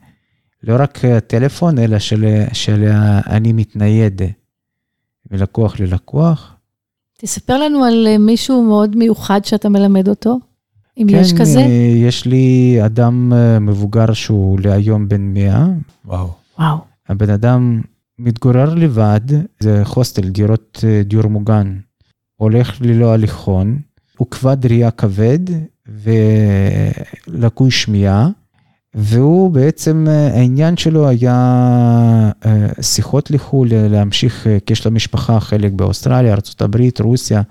לא 0.63 0.77
רק 0.79 1.05
הטלפון, 1.05 1.79
אלא 1.79 1.99
של, 1.99 2.45
של 2.53 2.85
אני 3.27 3.53
מתנייד 3.53 4.23
מלקוח 5.31 5.81
ללקוח. 5.81 6.55
תספר 7.19 7.59
לנו 7.59 7.85
על 7.85 8.19
מישהו 8.19 8.63
מאוד 8.63 8.97
מיוחד 8.97 9.45
שאתה 9.45 9.69
מלמד 9.69 10.09
אותו, 10.09 10.39
אם 10.99 11.07
כן, 11.11 11.17
יש 11.17 11.33
כזה. 11.33 11.59
כן, 11.59 11.71
יש 11.97 12.27
לי 12.27 12.79
אדם 12.85 13.33
מבוגר 13.61 14.13
שהוא 14.13 14.61
להיום 14.61 15.09
בן 15.09 15.35
100. 15.35 15.67
וואו. 16.05 16.31
וואו. 16.59 16.79
הבן 17.09 17.31
אדם 17.31 17.81
מתגורר 18.19 18.75
לבד, 18.75 19.21
זה 19.61 19.83
הוסטל, 19.87 20.29
דירות 20.29 20.85
אה, 20.89 21.03
דיור 21.03 21.27
מוגן. 21.27 21.79
הולך 22.37 22.81
ללא 22.81 23.13
הליכון, 23.13 23.79
הוא 24.19 24.31
כבד 24.31 24.67
ראייה 24.67 24.91
כבד 24.91 25.39
ולקוי 27.29 27.71
שמיעה, 27.71 28.29
והוא 28.95 29.51
בעצם, 29.51 30.07
אה, 30.09 30.39
העניין 30.39 30.77
שלו 30.77 31.09
היה 31.09 31.35
אה, 32.47 32.67
שיחות 32.81 33.31
לחו"ל, 33.31 33.69
להמשיך, 33.73 34.47
יש 34.71 34.87
למשפחה 34.87 35.41
חלק 35.41 35.73
באוסטרליה, 35.73 36.33
ארה"ב, 36.33 36.77
רוסיה, 37.01 37.43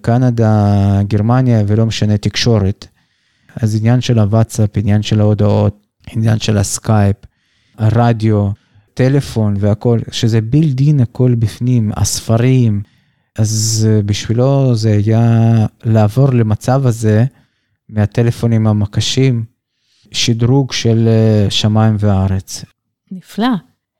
קנדה, 0.00 1.00
גרמניה, 1.08 1.62
ולא 1.66 1.86
משנה, 1.86 2.18
תקשורת. 2.18 2.86
אז 3.56 3.76
עניין 3.76 4.00
של 4.00 4.18
הוואטסאפ, 4.18 4.70
עניין 4.76 5.02
של 5.02 5.20
ההודעות, 5.20 5.86
עניין 6.10 6.38
של 6.38 6.58
הסקייפ, 6.58 7.16
הרדיו. 7.78 8.50
טלפון 8.96 9.54
והכל, 9.58 9.98
שזה 10.10 10.40
built-in 10.40 11.00
הכל 11.00 11.34
בפנים, 11.34 11.90
הספרים, 11.96 12.82
אז 13.38 13.86
אה, 13.90 14.02
בשבילו 14.02 14.74
זה 14.74 14.92
היה 14.92 15.52
לעבור 15.84 16.30
למצב 16.32 16.86
הזה 16.86 17.24
מהטלפונים 17.88 18.66
המקשים, 18.66 19.44
שדרוג 20.12 20.72
של 20.72 21.08
אה, 21.08 21.50
שמיים 21.50 21.96
וארץ. 21.98 22.64
נפלא. 23.10 23.48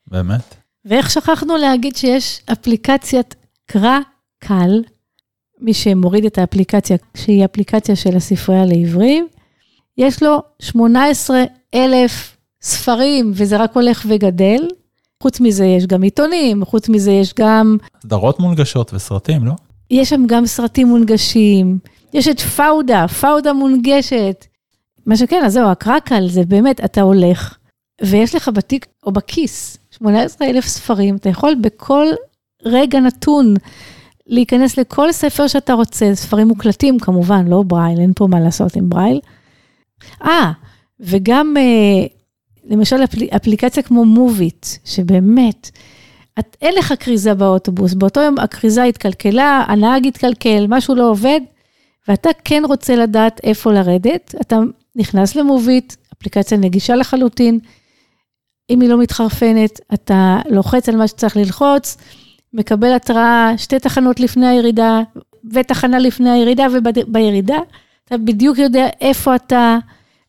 באמת? 0.07 0.55
ואיך 0.85 1.11
שכחנו 1.11 1.57
להגיד 1.57 1.97
שיש 1.97 2.41
אפליקציית 2.53 3.35
קרא 3.67 3.99
קל, 4.39 4.83
מי 5.61 5.75
שמוריד 5.75 6.25
את 6.25 6.39
האפליקציה, 6.39 6.97
שהיא 7.17 7.45
אפליקציה 7.45 7.97
של 7.97 8.17
הספרייה 8.17 8.65
לעברים, 8.65 9.29
יש 9.99 10.23
לו 10.23 10.43
18 10.59 11.43
אלף 11.75 12.37
ספרים, 12.63 13.33
וזה 13.35 13.57
רק 13.57 13.73
הולך 13.75 14.07
וגדל. 14.09 14.69
חוץ 15.22 15.40
מזה 15.40 15.64
יש 15.64 15.87
גם 15.87 16.02
עיתונים, 16.02 16.64
חוץ 16.64 16.88
מזה 16.88 17.11
יש 17.11 17.35
גם... 17.38 17.76
סדרות 18.02 18.40
מונגשות 18.40 18.94
וסרטים, 18.94 19.44
לא? 19.44 19.52
יש 19.90 20.11
שם 20.11 20.26
גם 20.26 20.46
סרטים 20.46 20.87
מונגשים, 20.87 21.79
יש 22.12 22.29
את 22.29 22.40
פאודה, 22.40 23.09
פאודה 23.09 23.52
מונגשת. 23.52 24.46
מה 25.07 25.16
שכן, 25.16 25.42
אז 25.44 25.52
זהו, 25.52 25.68
הקרקל 25.68 26.29
זה 26.29 26.44
באמת, 26.44 26.85
אתה 26.85 27.00
הולך, 27.00 27.57
ויש 28.02 28.35
לך 28.35 28.50
בתיק 28.55 28.87
או 29.07 29.12
בכיס 29.12 29.79
18 29.90 30.48
אלף 30.48 30.66
ספרים, 30.66 31.16
אתה 31.16 31.29
יכול 31.29 31.55
בכל 31.61 32.07
רגע 32.64 33.00
נתון 33.00 33.55
להיכנס 34.26 34.79
לכל 34.79 35.12
ספר 35.12 35.46
שאתה 35.46 35.72
רוצה, 35.72 36.14
ספרים 36.14 36.48
מוקלטים 36.48 36.98
כמובן, 36.98 37.46
לא 37.48 37.62
ברייל, 37.62 38.00
אין 38.00 38.12
פה 38.16 38.26
מה 38.26 38.40
לעשות 38.40 38.76
עם 38.76 38.88
ברייל. 38.88 39.20
אה, 40.22 40.52
וגם 41.00 41.55
אה, 41.57 42.07
למשל 42.66 43.05
אפל, 43.05 43.24
אפליקציה 43.37 43.83
כמו 43.83 44.05
מוביט, 44.05 44.66
שבאמת, 44.85 45.70
את, 46.38 46.57
אין 46.62 46.74
לך 46.74 46.94
כריזה 47.00 47.35
באוטובוס, 47.35 47.94
באותו 47.94 48.20
יום 48.20 48.38
הכריזה 48.38 48.83
התקלקלה, 48.83 49.64
הנהג 49.68 50.07
התקלקל, 50.07 50.66
משהו 50.68 50.94
לא 50.94 51.11
עובד, 51.11 51.40
ואתה 52.09 52.31
כן 52.44 52.62
רוצה 52.64 52.96
לדעת 52.96 53.40
איפה 53.44 53.72
לרדת, 53.72 54.35
אתה 54.40 54.57
נכנס 54.96 55.37
למוביט, 55.37 55.94
אפליקציה 56.18 56.59
נגישה 56.59 56.96
לחלוטין, 56.96 57.59
אם 58.70 58.81
היא 58.81 58.90
לא 58.90 58.98
מתחרפנת, 58.98 59.81
אתה 59.94 60.38
לוחץ 60.50 60.88
על 60.88 60.96
מה 60.96 61.09
שצריך 61.09 61.37
ללחוץ, 61.37 61.96
מקבל 62.52 62.92
התראה 62.92 63.52
שתי 63.57 63.79
תחנות 63.79 64.20
לפני 64.20 64.46
הירידה, 64.46 65.00
ותחנה 65.52 65.98
לפני 65.98 66.31
הירידה, 66.31 66.66
ובירידה, 66.72 67.59
אתה 68.05 68.16
בדיוק 68.18 68.59
יודע 68.59 68.87
איפה 69.00 69.35
אתה, 69.35 69.79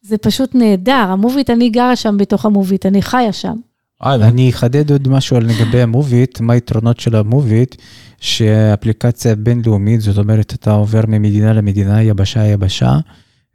זה 0.07 0.17
פשוט 0.17 0.55
נהדר, 0.55 1.05
המוביט, 1.09 1.49
אני 1.49 1.69
גרה 1.69 1.95
שם 1.95 2.17
בתוך 2.17 2.45
המוביט, 2.45 2.85
אני 2.85 3.01
חיה 3.01 3.33
שם. 3.33 3.55
אני 4.03 4.49
אחדד 4.49 4.91
עוד 4.91 5.07
משהו 5.07 5.37
על 5.37 5.45
לגבי 5.45 5.81
המוביט, 5.81 6.39
מה 6.39 6.53
היתרונות 6.53 6.99
של 6.99 7.15
המוביט, 7.15 7.75
שאפליקציה 8.19 9.35
בינלאומית, 9.35 10.01
זאת 10.01 10.17
אומרת, 10.17 10.53
אתה 10.53 10.71
עובר 10.71 11.01
ממדינה 11.07 11.53
למדינה, 11.53 12.01
יבשה 12.01 12.45
יבשה, 12.45 12.99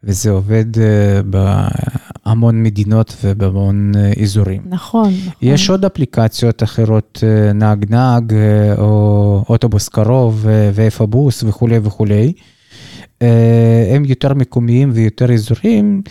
וזה 0.05 0.31
עובד 0.31 0.65
אה, 0.79 1.21
בהמון 1.23 2.63
מדינות 2.63 3.17
ובהמון 3.25 3.93
אה, 3.97 4.13
אזורים. 4.23 4.63
נכון, 4.67 5.13
נכון. 5.27 5.49
יש 5.49 5.71
עוד 5.71 5.85
אפליקציות 5.85 6.63
אחרות, 6.63 7.25
אה, 7.27 7.53
נהג 7.53 7.85
נהג, 7.91 8.35
או 8.79 9.45
אוטובוס 9.49 9.89
קרוב, 9.89 10.47
ואיפה 10.75 11.07
בוס 11.07 11.43
וכולי 11.43 11.79
וכולי. 11.83 12.33
הם 13.95 14.05
יותר 14.05 14.35
מקומיים 14.35 14.91
ויותר 14.95 15.33
אזוריים, 15.33 16.03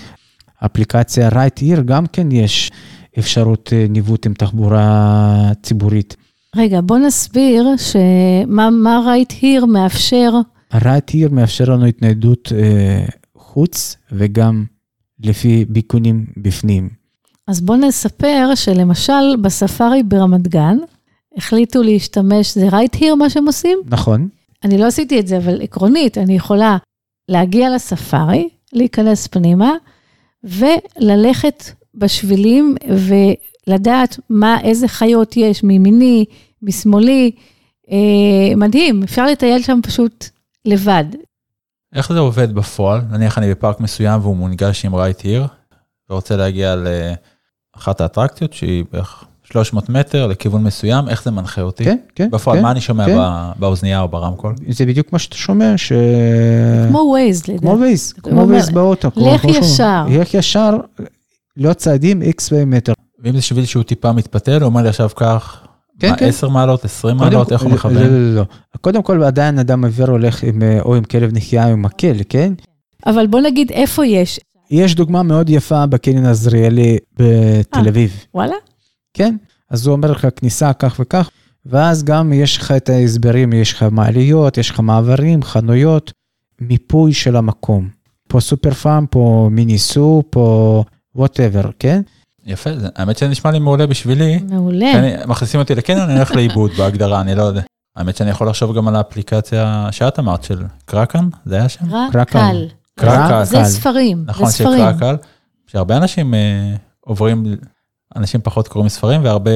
אפליקציה 0.65 1.29
Right 1.29 1.59
Here 1.59 1.81
גם 1.81 2.05
כן 2.07 2.31
יש 2.31 2.71
אפשרות 3.19 3.73
אה, 3.73 3.85
ניווט 3.89 4.25
עם 4.25 4.33
תחבורה 4.33 5.51
ציבורית. 5.63 6.15
רגע, 6.55 6.81
בוא 6.81 6.97
נסביר 6.97 7.67
שמה 7.77 8.69
Right 9.05 9.33
Here 9.33 9.65
מאפשר. 9.65 10.31
ה-Right 10.71 11.11
Here 11.11 11.31
מאפשר 11.31 11.65
לנו 11.65 11.85
התניידות 11.85 12.51
אה, 12.55 13.05
חוץ 13.37 13.97
וגם 14.11 14.65
לפי 15.19 15.65
ביכונים 15.69 16.25
בפנים. 16.37 16.89
אז 17.47 17.61
בואו 17.61 17.77
נספר 17.77 18.55
שלמשל 18.55 19.35
בספארי 19.41 20.03
ברמת 20.03 20.47
גן, 20.47 20.77
החליטו 21.37 21.83
להשתמש, 21.83 22.57
זה 22.57 22.69
right 22.69 22.95
here 22.95 23.15
מה 23.15 23.29
שהם 23.29 23.45
עושים? 23.47 23.77
נכון, 23.85 24.27
אני 24.63 24.77
לא 24.77 24.85
עשיתי 24.85 25.19
את 25.19 25.27
זה, 25.27 25.37
אבל 25.37 25.61
עקרונית, 25.61 26.17
אני 26.17 26.35
יכולה 26.35 26.77
להגיע 27.29 27.75
לספארי, 27.75 28.49
להיכנס 28.73 29.27
פנימה, 29.27 29.71
וללכת 30.43 31.63
בשבילים 31.95 32.75
ולדעת 32.87 34.19
מה, 34.29 34.61
איזה 34.61 34.87
חיות 34.87 35.37
יש 35.37 35.63
מימיני, 35.63 36.25
משמאלי. 36.61 37.31
אה, 37.91 38.55
מדהים, 38.57 39.03
אפשר 39.03 39.25
לטייל 39.25 39.61
שם 39.61 39.79
פשוט 39.83 40.25
לבד. 40.65 41.05
איך 41.95 42.13
זה 42.13 42.19
עובד 42.19 42.53
בפועל? 42.53 43.01
נניח 43.11 43.37
אני 43.37 43.51
בפארק 43.51 43.79
מסוים 43.79 44.21
והוא 44.21 44.35
מונגש 44.35 44.85
עם 44.85 44.95
right 44.95 45.21
here, 45.23 45.47
ורוצה 46.09 46.35
להגיע 46.35 46.75
לאחת 46.75 48.01
האטרקציות 48.01 48.53
שהיא 48.53 48.85
בערך 48.91 49.25
300 49.51 49.89
מטר 49.89 50.27
לכיוון 50.27 50.63
מסוים, 50.63 51.09
איך 51.09 51.23
זה 51.23 51.31
מנחה 51.31 51.61
אותי? 51.61 51.83
כן, 51.83 51.97
כן. 52.15 52.29
בפועל, 52.31 52.57
כן, 52.57 52.63
מה 52.63 52.71
אני 52.71 52.81
שומע 52.81 53.05
כן. 53.05 53.17
ב- 53.19 53.51
באוזנייה 53.59 54.01
או 54.01 54.07
ברמקול? 54.07 54.55
זה 54.69 54.85
בדיוק 54.85 55.13
מה 55.13 55.19
שאתה 55.19 55.35
שומע, 55.35 55.73
ש... 55.77 55.91
כמו 56.89 56.99
ווייז, 56.99 57.41
לדעתי. 57.47 57.61
כמו 57.61 57.79
וייז, 57.79 58.13
כמו 58.13 58.47
וייז 58.47 58.69
באוטו. 58.69 59.09
לך 59.15 59.45
ישר. 59.45 60.05
לך 60.21 60.33
ישר, 60.33 60.77
לא 61.57 61.73
צעדים, 61.73 62.21
איקס 62.21 62.51
מטר. 62.53 62.93
ואם 63.23 63.35
זה 63.35 63.41
שביל 63.41 63.65
שהוא 63.65 63.83
טיפה 63.83 64.11
מתפתל, 64.11 64.57
הוא 64.61 64.65
אומר 64.65 64.81
לי 64.81 64.89
עכשיו 64.89 65.09
כך, 65.15 65.61
כן, 65.99 66.09
מה, 66.09 66.17
כן. 66.17 66.25
10 66.27 66.49
מעלות, 66.49 66.85
20 66.85 67.17
קודם 67.17 67.29
מעלות, 67.29 67.47
כל- 67.47 67.53
איך 67.53 67.61
הוא 67.61 67.69
לא, 67.69 67.75
מכוון? 67.75 67.93
לא, 67.95 68.07
לא, 68.07 68.35
לא. 68.35 68.43
קודם 68.81 69.01
כל, 69.03 69.23
עדיין 69.23 69.59
אדם 69.59 69.83
עיוור 69.85 70.09
הולך 70.09 70.43
עם, 70.43 70.61
אה, 70.63 70.79
או 70.81 70.95
עם 70.95 71.03
כלב 71.03 71.33
נחייה 71.33 71.65
או 71.67 71.71
עם 71.71 71.81
מקל, 71.81 72.15
כן? 72.29 72.53
אבל 73.05 73.27
בוא 73.27 73.39
נגיד 73.41 73.71
איפה 73.71 74.05
יש, 74.05 74.39
יש 74.71 74.95
דוגמה 74.95 75.23
מאוד 75.23 75.49
יפה 75.49 75.85
בקניון 75.85 76.25
עזריאלי 76.25 76.97
בתל 77.13 77.79
אה. 77.83 77.89
אביב, 77.89 78.11
וואלה? 78.33 78.55
כן? 79.13 79.35
אז 79.69 79.87
הוא 79.87 79.95
אומר 79.95 80.11
לך 80.11 80.27
כניסה 80.35 80.73
כך 80.73 80.95
וכך, 80.99 81.29
ואז 81.65 82.03
גם 82.03 82.33
יש 82.33 82.57
לך 82.57 82.71
את 82.71 82.89
ההסברים, 82.89 83.53
יש 83.53 83.73
לך 83.73 83.85
מעליות, 83.91 84.57
יש 84.57 84.69
לך 84.69 84.79
מעברים, 84.79 85.43
חנויות, 85.43 86.11
מיפוי 86.61 87.13
של 87.13 87.35
המקום. 87.35 87.89
פה 88.27 88.39
סופר 88.39 88.71
פארם, 88.73 89.05
פה 89.09 89.49
מיניסו, 89.51 90.23
פה 90.29 90.83
whatever, 91.15 91.69
כן? 91.79 92.01
יפה, 92.45 92.69
זה- 92.79 92.87
האמת 92.95 93.17
שזה 93.17 93.29
נשמע 93.29 93.51
לי 93.51 93.59
מעולה 93.59 93.87
בשבילי. 93.87 94.39
מעולה. 94.49 94.91
אני- 94.99 95.25
מכניסים 95.27 95.59
אותי 95.59 95.75
לקניון, 95.75 96.01
אני 96.09 96.13
הולך 96.15 96.31
לאיבוד 96.35 96.71
בהגדרה, 96.77 97.21
אני 97.21 97.35
לא 97.35 97.43
יודע. 97.43 97.61
האמת 97.95 98.15
שאני 98.17 98.29
יכול 98.29 98.47
לחשוב 98.49 98.75
גם 98.77 98.87
על 98.87 98.95
האפליקציה 98.95 99.87
שאת 99.91 100.19
אמרת 100.19 100.43
של 100.43 100.63
קרקן, 100.85 101.29
זה 101.45 101.55
היה 101.55 101.69
שם? 101.69 101.85
קרקל. 102.11 102.67
קרקל. 102.99 103.43
זה 103.43 103.63
ספרים, 103.63 104.23
נכון, 104.27 104.45
זה 104.45 104.57
של 104.57 104.63
ספרים. 104.63 104.79
קרקל, 104.93 105.15
שהרבה 105.67 105.97
אנשים 105.97 106.33
אה, 106.33 106.75
עוברים, 106.99 107.43
אנשים 108.15 108.41
פחות 108.43 108.67
קוראים 108.67 108.89
ספרים 108.89 109.23
והרבה 109.23 109.51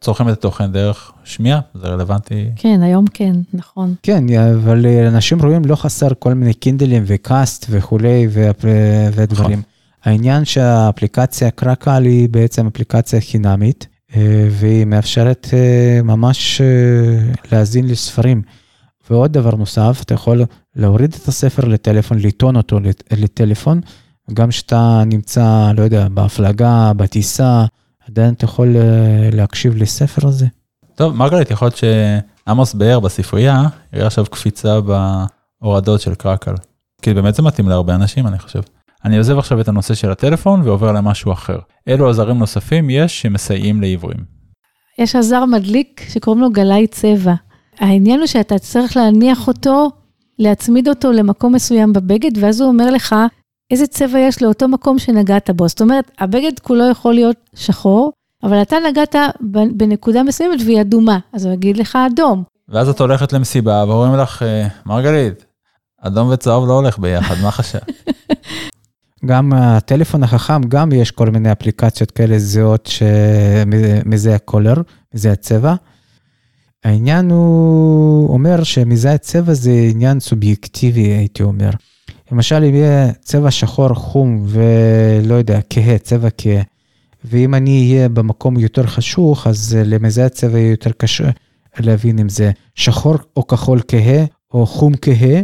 צורכים 0.00 0.28
את 0.28 0.32
התוכן 0.32 0.72
דרך 0.72 1.12
שמיעה, 1.24 1.60
זה 1.74 1.86
רלוונטי. 1.86 2.50
כן, 2.56 2.80
היום 2.82 3.04
כן, 3.14 3.32
נכון. 3.54 3.94
כן, 4.02 4.24
אבל 4.54 4.86
אנשים 5.08 5.42
רואים 5.42 5.64
לא 5.64 5.76
חסר 5.76 6.08
כל 6.18 6.34
מיני 6.34 6.54
קינדלים 6.54 7.02
וקאסט 7.06 7.66
וכולי 7.70 8.28
והפ- 8.30 8.64
ודברים. 9.14 9.62
העניין 10.04 10.44
שהאפליקציה 10.44 11.50
קרקל 11.50 12.02
היא 12.04 12.28
בעצם 12.28 12.66
אפליקציה 12.66 13.20
חינמית, 13.20 13.86
אה, 14.16 14.48
והיא 14.50 14.84
מאפשרת 14.84 15.48
אה, 15.52 16.02
ממש 16.02 16.60
אה, 16.60 16.66
להאזין 17.52 17.86
לספרים. 17.88 18.42
ועוד 19.10 19.32
דבר 19.32 19.54
נוסף, 19.56 20.00
אתה 20.04 20.14
יכול 20.14 20.42
להוריד 20.76 21.14
את 21.22 21.28
הספר 21.28 21.64
לטלפון, 21.64 22.18
לטעון 22.18 22.56
אותו 22.56 22.80
לט- 22.80 23.12
לטלפון, 23.12 23.80
גם 24.34 24.48
כשאתה 24.48 25.02
נמצא, 25.06 25.72
לא 25.76 25.82
יודע, 25.82 26.08
בהפלגה, 26.08 26.92
בטיסה, 26.96 27.64
עדיין 28.08 28.34
אתה 28.34 28.44
יכול 28.44 28.76
אה, 28.76 29.28
להקשיב 29.32 29.76
לספר 29.76 30.28
הזה. 30.28 30.46
טוב, 30.94 31.16
מרגלית, 31.16 31.50
יכול 31.50 31.66
להיות 31.66 31.76
שעמוס 31.76 32.74
באר 32.74 33.00
בספרייה, 33.00 33.62
יראה 33.92 34.06
עכשיו 34.06 34.24
קפיצה 34.30 34.78
בהורדות 34.80 36.00
של 36.00 36.14
קרקל. 36.14 36.54
כי 37.02 37.14
באמת 37.14 37.34
זה 37.34 37.42
מתאים 37.42 37.68
להרבה 37.68 37.94
אנשים, 37.94 38.26
אני 38.26 38.38
חושב. 38.38 38.60
אני 39.04 39.18
עוזב 39.18 39.38
עכשיו 39.38 39.60
את 39.60 39.68
הנושא 39.68 39.94
של 39.94 40.10
הטלפון 40.10 40.62
ועובר 40.62 40.92
למשהו 40.92 41.32
אחר. 41.32 41.58
אילו 41.86 42.10
עזרים 42.10 42.38
נוספים 42.38 42.90
יש 42.90 43.22
שמסייעים 43.22 43.80
לעיוורים. 43.80 44.18
יש 44.98 45.16
עזר 45.16 45.44
מדליק 45.44 46.06
שקוראים 46.08 46.42
לו 46.42 46.50
גלאי 46.50 46.86
צבע. 46.86 47.34
העניין 47.78 48.18
הוא 48.18 48.26
שאתה 48.26 48.58
צריך 48.58 48.96
להניח 48.96 49.48
אותו, 49.48 49.90
להצמיד 50.38 50.88
אותו 50.88 51.12
למקום 51.12 51.54
מסוים 51.54 51.92
בבגד, 51.92 52.38
ואז 52.38 52.60
הוא 52.60 52.68
אומר 52.68 52.90
לך 52.90 53.14
איזה 53.70 53.86
צבע 53.86 54.18
יש 54.18 54.42
לאותו 54.42 54.68
מקום 54.68 54.98
שנגעת 54.98 55.50
בו. 55.50 55.68
זאת 55.68 55.80
אומרת, 55.80 56.10
הבגד 56.18 56.58
כולו 56.62 56.90
יכול 56.90 57.14
להיות 57.14 57.36
שחור, 57.54 58.12
אבל 58.42 58.62
אתה 58.62 58.76
נגעת 58.90 59.16
בנקודה 59.76 60.22
מסוימת 60.22 60.60
והיא 60.64 60.80
אדומה, 60.80 61.18
אז 61.32 61.44
הוא 61.44 61.54
יגיד 61.54 61.76
לך 61.76 61.98
אדום. 62.12 62.42
ואז 62.68 62.88
את 62.88 63.00
הולכת 63.00 63.32
למסיבה 63.32 63.84
ואומרים 63.88 64.20
לך, 64.20 64.42
"אה, 64.42 64.66
מרגלית, 64.86 65.44
אדום 66.00 66.28
וצהוב 66.28 66.68
לא 66.68 66.72
הולך 66.72 66.98
ביחד, 66.98 67.34
מה 67.42 67.50
חשב? 67.50 67.78
גם 69.26 69.52
הטלפון 69.52 70.22
החכם, 70.22 70.62
גם 70.62 70.92
יש 70.92 71.10
כל 71.10 71.30
מיני 71.30 71.52
אפליקציות 71.52 72.10
כאלה 72.10 72.38
זהות 72.38 72.86
שמזהה 72.86 74.38
קולר, 74.38 74.74
מזהה 75.14 75.36
צבע. 75.36 75.74
העניין 76.84 77.30
הוא 77.30 78.28
אומר 78.28 78.62
שמזהה 78.62 79.18
צבע 79.18 79.54
זה 79.54 79.70
עניין 79.90 80.20
סובייקטיבי, 80.20 81.00
הייתי 81.00 81.42
אומר. 81.42 81.70
למשל, 82.32 82.64
אם 82.64 82.74
יהיה 82.74 83.12
צבע 83.12 83.50
שחור 83.50 83.94
חום 83.94 84.46
ולא 84.46 85.34
יודע, 85.34 85.60
כהה, 85.70 85.98
צבע 85.98 86.28
כהה, 86.38 86.62
ואם 87.24 87.54
אני 87.54 87.92
אהיה 87.92 88.08
במקום 88.08 88.58
יותר 88.58 88.86
חשוך, 88.86 89.46
אז 89.46 89.76
למזהה 89.84 90.28
צבע 90.28 90.58
יהיה 90.58 90.70
יותר 90.70 90.90
קשה 90.96 91.30
להבין 91.78 92.18
אם 92.18 92.28
זה 92.28 92.50
שחור 92.74 93.16
או 93.36 93.46
כחול 93.46 93.80
כהה, 93.88 94.24
או 94.54 94.66
חום 94.66 94.92
כהה. 95.02 95.42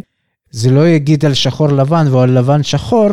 זה 0.50 0.70
לא 0.70 0.88
יגיד 0.88 1.24
על 1.24 1.34
שחור 1.34 1.68
לבן 1.68 2.06
ועל 2.10 2.30
לבן 2.38 2.62
שחור, 2.62 3.08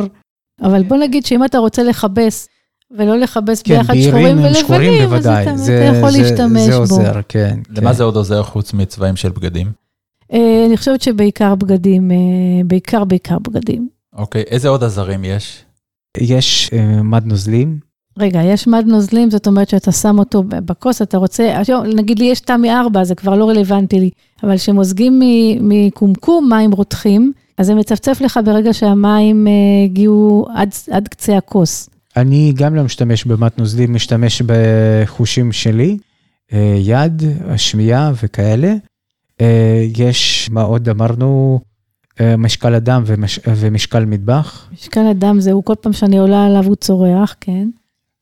אבל 0.62 0.84
בוא 0.84 0.98
נגיד 0.98 1.26
שאם 1.26 1.46
אתה 1.46 1.58
רוצה 1.58 1.84
לכבס, 1.84 2.48
ולא 2.98 3.18
לכבס 3.18 3.62
כן, 3.62 3.78
ביחד 3.78 3.94
שחורים 4.04 4.38
עם 4.38 4.54
שחורים 4.54 4.94
ולבנים, 4.94 5.04
אז 5.04 5.10
בוודאי, 5.10 5.44
אתה, 5.44 5.58
זה, 5.58 5.90
אתה 5.90 5.98
יכול 5.98 6.12
זה, 6.12 6.22
להשתמש 6.22 6.62
זה 6.62 6.72
בו. 6.72 6.78
עוזר, 6.78 7.14
כן. 7.30 7.60
למה 7.70 7.90
כן. 7.90 7.96
זה 7.96 8.04
עוד 8.04 8.16
עוזר 8.16 8.44
חוץ 8.44 8.74
מצבעים 8.74 9.16
של 9.16 9.30
בגדים? 9.30 9.72
אה, 10.34 10.66
אני 10.68 10.78
חושבת 10.78 11.02
שבעיקר 11.02 11.56
בגדים, 11.56 12.12
אה, 12.12 12.18
בעיקר 12.66 13.04
בעיקר 13.04 13.40
בגדים. 13.40 13.88
אוקיי, 14.14 14.44
איזה 14.48 14.68
עוד 14.70 14.84
עזרים 14.84 15.24
יש? 15.24 15.64
יש 16.18 16.70
אה, 16.74 17.04
מד 17.04 17.26
נוזלים, 17.26 17.80
רגע, 18.20 18.44
יש 18.44 18.68
מד 18.68 18.84
נוזלים, 18.88 19.32
זאת 19.32 19.48
אומרת 19.48 19.70
שאתה 19.70 19.92
שם 19.92 20.20
אותו 20.20 20.44
בכוס, 20.44 21.02
אתה 21.02 21.18
רוצה, 21.18 21.54
נגיד 21.96 22.20
לי 22.20 22.26
יש 22.26 22.40
תמי 22.40 22.72
4, 22.72 23.04
זה 23.04 23.16
כבר 23.16 23.36
לא 23.36 23.50
רלוונטי 23.50 24.00
לי, 24.00 24.10
אבל 24.44 24.58
כשמוזגים 24.58 25.20
מ- 25.20 25.70
מקומקום 25.70 26.50
מים 26.50 26.72
רותחים, 26.72 27.32
אז 27.58 27.66
זה 27.66 27.76
מצפצף 27.76 28.22
לך 28.22 28.40
ברגע 28.46 28.74
שהמים 28.74 29.48
הגיעו 29.86 30.46
עד, 30.56 30.70
עד 30.92 31.08
קצה 31.08 31.38
הכוס. 31.38 31.90
אני 32.16 32.54
גם 32.56 32.76
לא 32.76 32.84
משתמש 32.84 33.26
במד 33.26 33.50
נוזלים, 33.58 33.94
משתמש 33.94 34.42
בחושים 34.46 35.52
שלי, 35.52 35.98
יד, 36.80 37.24
שמיעה 37.58 38.12
וכאלה. 38.24 38.74
אה, 39.42 39.86
יש, 39.98 40.50
מה 40.52 40.62
עוד 40.62 40.90
אמרנו? 40.90 41.60
אה, 42.22 42.38
משקל 42.38 42.74
אדם 42.76 43.04
ומש, 43.06 43.40
ומשקל 43.48 44.06
מטבח, 44.06 44.70
משקל 44.74 45.08
הדם 45.08 45.40
זהו, 45.40 45.66
כל 45.66 45.74
פעם 45.82 45.94
שאני 45.94 46.18
עולה 46.18 46.46
עליו 46.46 46.64
הוא 46.66 46.76
צורח, 46.76 47.36
כן, 47.42 47.68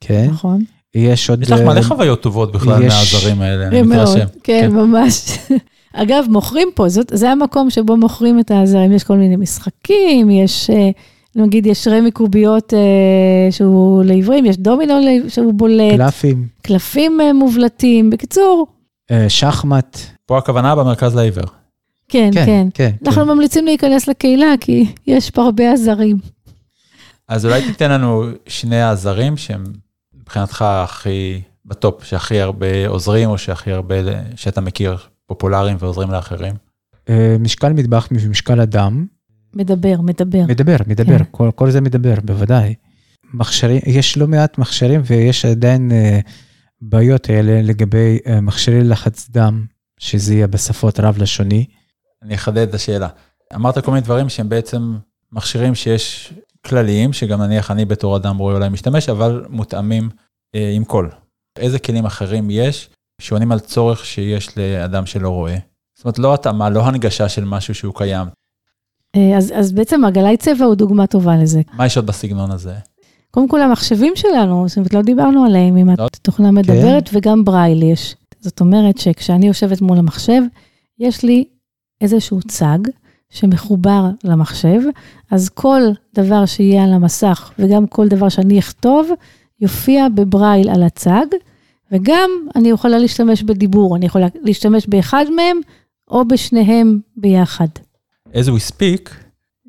כן. 0.02 0.28
נכון. 0.30 0.64
יש 0.96 1.30
עוד... 1.30 1.42
יש 1.42 1.52
לך 1.52 1.60
אה, 1.60 1.66
מלא 1.66 1.82
חוויות 1.82 2.22
טובות 2.22 2.52
בכלל 2.52 2.84
יש- 2.84 2.94
מהעזרים 2.94 3.42
האלה, 3.42 3.68
אני 3.68 3.82
מאוד, 3.82 4.00
מתרשם. 4.00 4.26
כן, 4.44 4.72
ממש. 4.72 5.38
אגב, 5.94 6.26
מוכרים 6.30 6.68
פה, 6.76 6.90
זאת, 6.90 7.12
זה 7.14 7.32
המקום 7.32 7.70
שבו 7.70 7.98
מוכרים 7.98 8.40
את 8.40 8.52
העזרים, 8.52 8.92
יש 8.92 9.04
כל 9.04 9.18
מיני 9.18 9.36
משחקים, 9.36 10.30
יש, 10.30 10.70
נגיד, 11.36 11.66
יש 11.66 11.88
רמי 11.88 12.12
קוביות 12.12 12.74
שהוא 13.52 14.04
לעיוורים, 14.04 14.46
יש 14.46 14.58
דומינו 14.58 14.94
שהוא 15.28 15.54
בולט, 15.54 15.96
קלפים, 15.98 16.48
קלפים 16.62 17.20
מובלטים, 17.34 18.10
בקיצור, 18.10 18.68
שחמט. 19.28 19.98
פה 20.26 20.38
הכוונה 20.38 20.76
במרכז 20.76 21.16
לעיוור. 21.16 21.46
כן, 22.10 22.30
כן. 22.34 22.46
כן, 22.46 22.68
כן. 22.74 22.92
אנחנו 23.06 23.26
ממליצים 23.26 23.66
להיכנס 23.66 24.08
לקהילה, 24.08 24.54
כי 24.60 24.86
יש 25.08 25.30
פה 25.30 25.44
הרבה 25.44 25.74
עזרים. 25.74 26.18
אז 27.28 27.46
אולי 27.46 27.62
תיתן 27.62 27.92
לנו 27.92 28.24
שני 28.48 28.82
העזרים 28.82 29.38
שהם 29.38 29.64
מבחינתך 30.22 30.62
הכי 30.62 31.42
בטופ, 31.66 32.04
שהכי 32.04 32.40
הרבה 32.40 32.88
עוזרים, 32.88 33.30
או 33.30 33.38
שהכי 33.38 33.72
הרבה 33.72 33.96
שאתה 34.36 34.62
מכיר 34.62 34.98
פופולריים 35.26 35.78
ועוזרים 35.80 36.12
לאחרים. 36.12 36.54
אה, 37.10 37.36
משקל 37.40 37.74
מטבח 37.74 38.08
ומשקל 38.12 38.62
אדם. 38.62 39.06
מדבר, 39.54 40.02
מדבר. 40.02 40.46
מדבר, 40.48 40.76
מדבר, 40.88 41.18
כן. 41.18 41.24
כל, 41.32 41.50
כל 41.56 41.72
זה 41.72 41.82
מדבר, 41.82 42.16
בוודאי. 42.24 42.74
מכשירים, 43.34 43.82
יש 43.86 44.18
לא 44.18 44.28
מעט 44.28 44.58
מכשירים 44.58 45.02
ויש 45.06 45.46
עדיין 45.46 45.92
אה, 45.92 46.20
בעיות 46.82 47.30
האלה 47.30 47.62
לגבי 47.62 48.20
אה, 48.28 48.42
מכשירי 48.42 48.84
לחץ 48.84 49.30
דם, 49.30 49.66
שזה 50.00 50.34
יהיה 50.34 50.48
בשפות 50.48 51.00
רב-לשוני. 51.00 51.66
אני 52.22 52.36
אחדד 52.36 52.68
את 52.68 52.74
השאלה. 52.74 53.08
אמרת 53.56 53.86
כל 53.86 53.92
מיני 53.92 54.02
דברים 54.02 54.30
שהם 54.30 54.50
בעצם 54.50 54.98
מכשירים 55.32 55.76
שיש 55.76 56.34
כלליים, 56.66 57.14
שגם 57.14 57.42
נניח 57.42 57.72
אני 57.72 57.86
בתור 57.86 58.18
אדם 58.18 58.38
רואה 58.38 58.56
אולי 58.56 58.70
משתמש, 58.70 59.10
אבל 59.10 59.46
מותאמים 59.50 60.10
אה, 60.56 60.72
עם 60.76 60.84
קול. 60.84 61.10
איזה 61.60 61.80
כלים 61.80 62.06
אחרים 62.06 62.48
יש 62.50 62.90
שעונים 63.22 63.52
על 63.52 63.60
צורך 63.60 64.06
שיש 64.06 64.58
לאדם 64.58 65.06
שלא 65.06 65.30
רואה? 65.30 65.58
זאת 65.98 66.06
אומרת, 66.06 66.20
לא 66.20 66.34
התאמה, 66.34 66.70
לא 66.70 66.86
הנגשה 66.86 67.30
של 67.30 67.44
משהו 67.44 67.76
שהוא 67.76 67.94
קיים. 67.96 68.28
אה, 69.16 69.38
אז, 69.38 69.54
אז 69.56 69.72
בעצם 69.72 70.06
הגלאי 70.06 70.38
צבע 70.38 70.66
הוא 70.66 70.76
דוגמה 70.76 71.08
טובה 71.08 71.36
לזה. 71.36 71.62
מה 71.74 71.86
יש 71.86 71.98
עוד 71.98 72.06
בסגנון 72.06 72.52
הזה? 72.52 72.76
קודם 73.32 73.48
כל 73.48 73.62
המחשבים 73.62 74.14
שלנו, 74.16 74.68
זאת 74.68 74.78
אומרת, 74.78 74.94
לא 74.94 75.02
דיברנו 75.02 75.46
עליהם, 75.46 75.78
אם 75.78 75.90
לא. 75.90 76.08
התוכנה 76.14 76.52
מדברת, 76.52 77.10
וגם 77.14 77.46
ברייל 77.46 77.84
יש. 77.84 78.16
זאת 78.46 78.62
אומרת 78.62 78.98
שכשאני 78.98 79.48
יושבת 79.48 79.82
מול 79.82 79.98
המחשב, 79.98 80.42
יש 81.00 81.24
לי 81.24 81.44
איזשהו 82.02 82.40
צג 82.48 82.78
שמחובר 83.30 84.06
למחשב, 84.24 84.80
אז 85.32 85.50
כל 85.50 85.82
דבר 86.16 86.46
שיהיה 86.46 86.84
על 86.84 86.94
המסך 86.94 87.52
וגם 87.60 87.88
כל 87.88 88.08
דבר 88.08 88.30
שאני 88.30 88.60
אכתוב, 88.60 89.10
יופיע 89.62 90.10
בברייל 90.10 90.70
על 90.70 90.84
הצג, 90.84 91.26
וגם 91.92 92.30
אני 92.56 92.70
יכולה 92.70 93.00
להשתמש 93.00 93.44
בדיבור, 93.44 93.96
אני 93.96 94.06
יכולה 94.06 94.28
להשתמש 94.42 94.88
באחד 94.88 95.26
מהם 95.36 95.58
או 96.08 96.28
בשניהם 96.28 97.00
ביחד. 97.18 97.68
as 98.34 98.48
we 98.48 98.72
speak, 98.72 99.10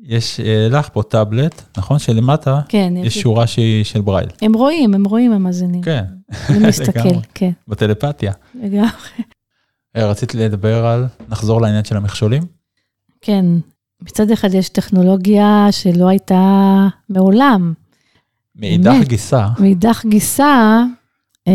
יש 0.07 0.39
אה, 0.39 0.67
לך 0.71 0.89
פה 0.93 1.03
טאבלט, 1.03 1.77
נכון? 1.77 1.99
שלמטה 1.99 2.61
כן, 2.69 2.93
יש 2.97 3.17
שורה 3.17 3.47
שהיא 3.47 3.83
של 3.83 4.01
ברייל. 4.01 4.29
הם 4.41 4.53
רואים, 4.53 4.93
הם 4.93 5.05
רואים 5.05 5.31
המאזינים. 5.31 5.81
כן, 5.81 6.03
אני 6.49 6.59
מסתכל. 6.69 7.09
כן, 7.33 7.51
בטלפתיה. 7.67 8.31
לגמרי. 8.55 8.89
אה, 9.95 10.09
רצית 10.09 10.35
לדבר 10.35 10.85
על, 10.85 11.05
נחזור 11.29 11.61
לעניין 11.61 11.83
של 11.83 11.97
המכשולים? 11.97 12.43
כן, 13.21 13.45
מצד 14.01 14.31
אחד 14.31 14.53
יש 14.53 14.69
טכנולוגיה 14.69 15.67
שלא 15.71 16.07
הייתה 16.07 16.87
מעולם. 17.09 17.73
מאידך. 18.55 18.93
גיסה, 19.07 19.47
מאידך 19.59 20.05
גיסה, 20.05 20.83
אה, 21.47 21.53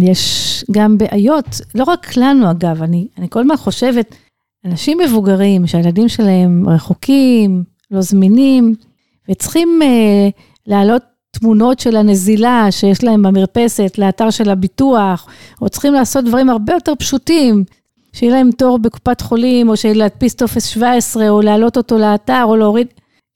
יש 0.00 0.64
גם 0.70 0.98
בעיות, 0.98 1.60
לא 1.74 1.84
רק 1.84 2.16
לנו 2.16 2.50
אגב, 2.50 2.82
אני, 2.82 3.08
אני 3.18 3.26
כל 3.30 3.40
הזמן 3.40 3.56
חושבת, 3.56 4.14
אנשים 4.64 4.98
מבוגרים 4.98 5.66
שהילדים 5.66 6.08
שלהם 6.08 6.68
רחוקים, 6.68 7.64
לא 7.90 8.00
זמינים, 8.00 8.74
וצריכים 9.28 9.80
אה, 9.82 10.28
להעלות 10.66 11.02
תמונות 11.30 11.80
של 11.80 11.96
הנזילה 11.96 12.66
שיש 12.70 13.04
להם 13.04 13.22
במרפסת 13.22 13.94
לאתר 13.98 14.30
של 14.30 14.50
הביטוח, 14.50 15.26
או 15.62 15.68
צריכים 15.68 15.92
לעשות 15.92 16.24
דברים 16.24 16.50
הרבה 16.50 16.72
יותר 16.72 16.94
פשוטים, 16.94 17.64
שיהיה 18.12 18.32
להם 18.32 18.50
תור 18.50 18.78
בקופת 18.78 19.20
חולים, 19.20 19.68
או 19.68 19.74
להדפיס 19.94 20.34
טופס 20.34 20.66
17, 20.66 21.28
או 21.28 21.40
להעלות 21.40 21.76
אותו 21.76 21.98
לאתר, 21.98 22.42
או 22.44 22.56
להוריד, 22.56 22.86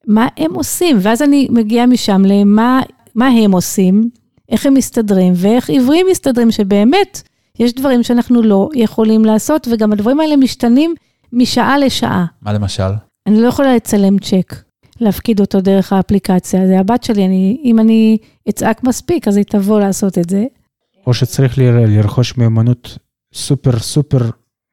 מה 0.06 0.28
הם 0.36 0.54
עושים? 0.54 0.96
ואז 1.00 1.22
אני 1.22 1.48
מגיעה 1.50 1.86
משם 1.86 2.22
למה 2.24 2.80
מה 3.14 3.26
הם 3.26 3.52
עושים, 3.52 4.10
איך 4.48 4.66
הם 4.66 4.74
מסתדרים, 4.74 5.32
ואיך 5.36 5.70
עיוורים 5.70 6.06
מסתדרים, 6.10 6.50
שבאמת 6.50 7.22
יש 7.58 7.72
דברים 7.72 8.02
שאנחנו 8.02 8.42
לא 8.42 8.68
יכולים 8.74 9.24
לעשות, 9.24 9.68
וגם 9.70 9.92
הדברים 9.92 10.20
האלה 10.20 10.36
משתנים 10.36 10.94
משעה 11.36 11.78
לשעה. 11.78 12.26
מה 12.42 12.52
למשל? 12.52 12.92
אני 13.26 13.40
לא 13.40 13.48
יכולה 13.48 13.76
לצלם 13.76 14.18
צ'ק, 14.18 14.54
להפקיד 15.00 15.40
אותו 15.40 15.60
דרך 15.60 15.92
האפליקציה, 15.92 16.66
זה 16.66 16.80
הבת 16.80 17.04
שלי, 17.04 17.26
אני, 17.26 17.60
אם 17.64 17.78
אני 17.78 18.16
אצעק 18.48 18.84
מספיק, 18.84 19.28
אז 19.28 19.36
היא 19.36 19.44
תבוא 19.44 19.80
לעשות 19.80 20.18
את 20.18 20.30
זה. 20.30 20.44
או 21.06 21.14
שצריך 21.14 21.58
ל- 21.58 21.62
לרכוש 21.62 22.36
מיומנות 22.36 22.98
סופר 23.34 23.78
סופר 23.78 24.30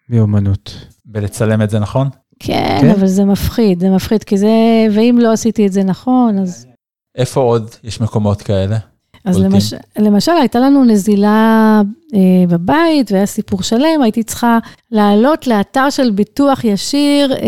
מיומנות. 0.10 0.88
בלצלם 1.06 1.62
את 1.62 1.69
זה 1.69 1.80
נכון? 1.80 2.10
כן, 2.39 2.78
כן. 2.82 2.89
אבל 2.89 3.08
זה 3.08 3.26
מפחיד, 3.26 3.80
זה 3.80 3.89
מפחיד, 3.89 4.23
כי 4.23 4.38
זה, 4.38 4.47
ואם 4.95 5.17
לא 5.21 5.32
עשיתי 5.34 5.67
את 5.67 5.71
זה 5.73 5.84
נכון, 5.84 6.39
אז... 6.39 6.67
איפה 7.15 7.39
עוד 7.41 7.69
יש 7.84 8.02
מקומות 8.02 8.41
כאלה? 8.41 8.78
אז. 9.25 9.38
למש... 9.39 9.73
למשל, 9.99 10.31
הייתה 10.31 10.59
לנו 10.59 10.83
נזילה 10.86 11.81
אה, 12.13 12.19
בבית, 12.47 13.12
והיה 13.12 13.25
סיפור 13.25 13.63
שלם, 13.63 14.01
הייתי 14.01 14.23
צריכה 14.23 14.59
לעלות 14.91 15.47
לאתר 15.47 15.89
של 15.89 16.12
ביטוח 16.12 16.63
ישיר, 16.63 17.33
אה, 17.33 17.39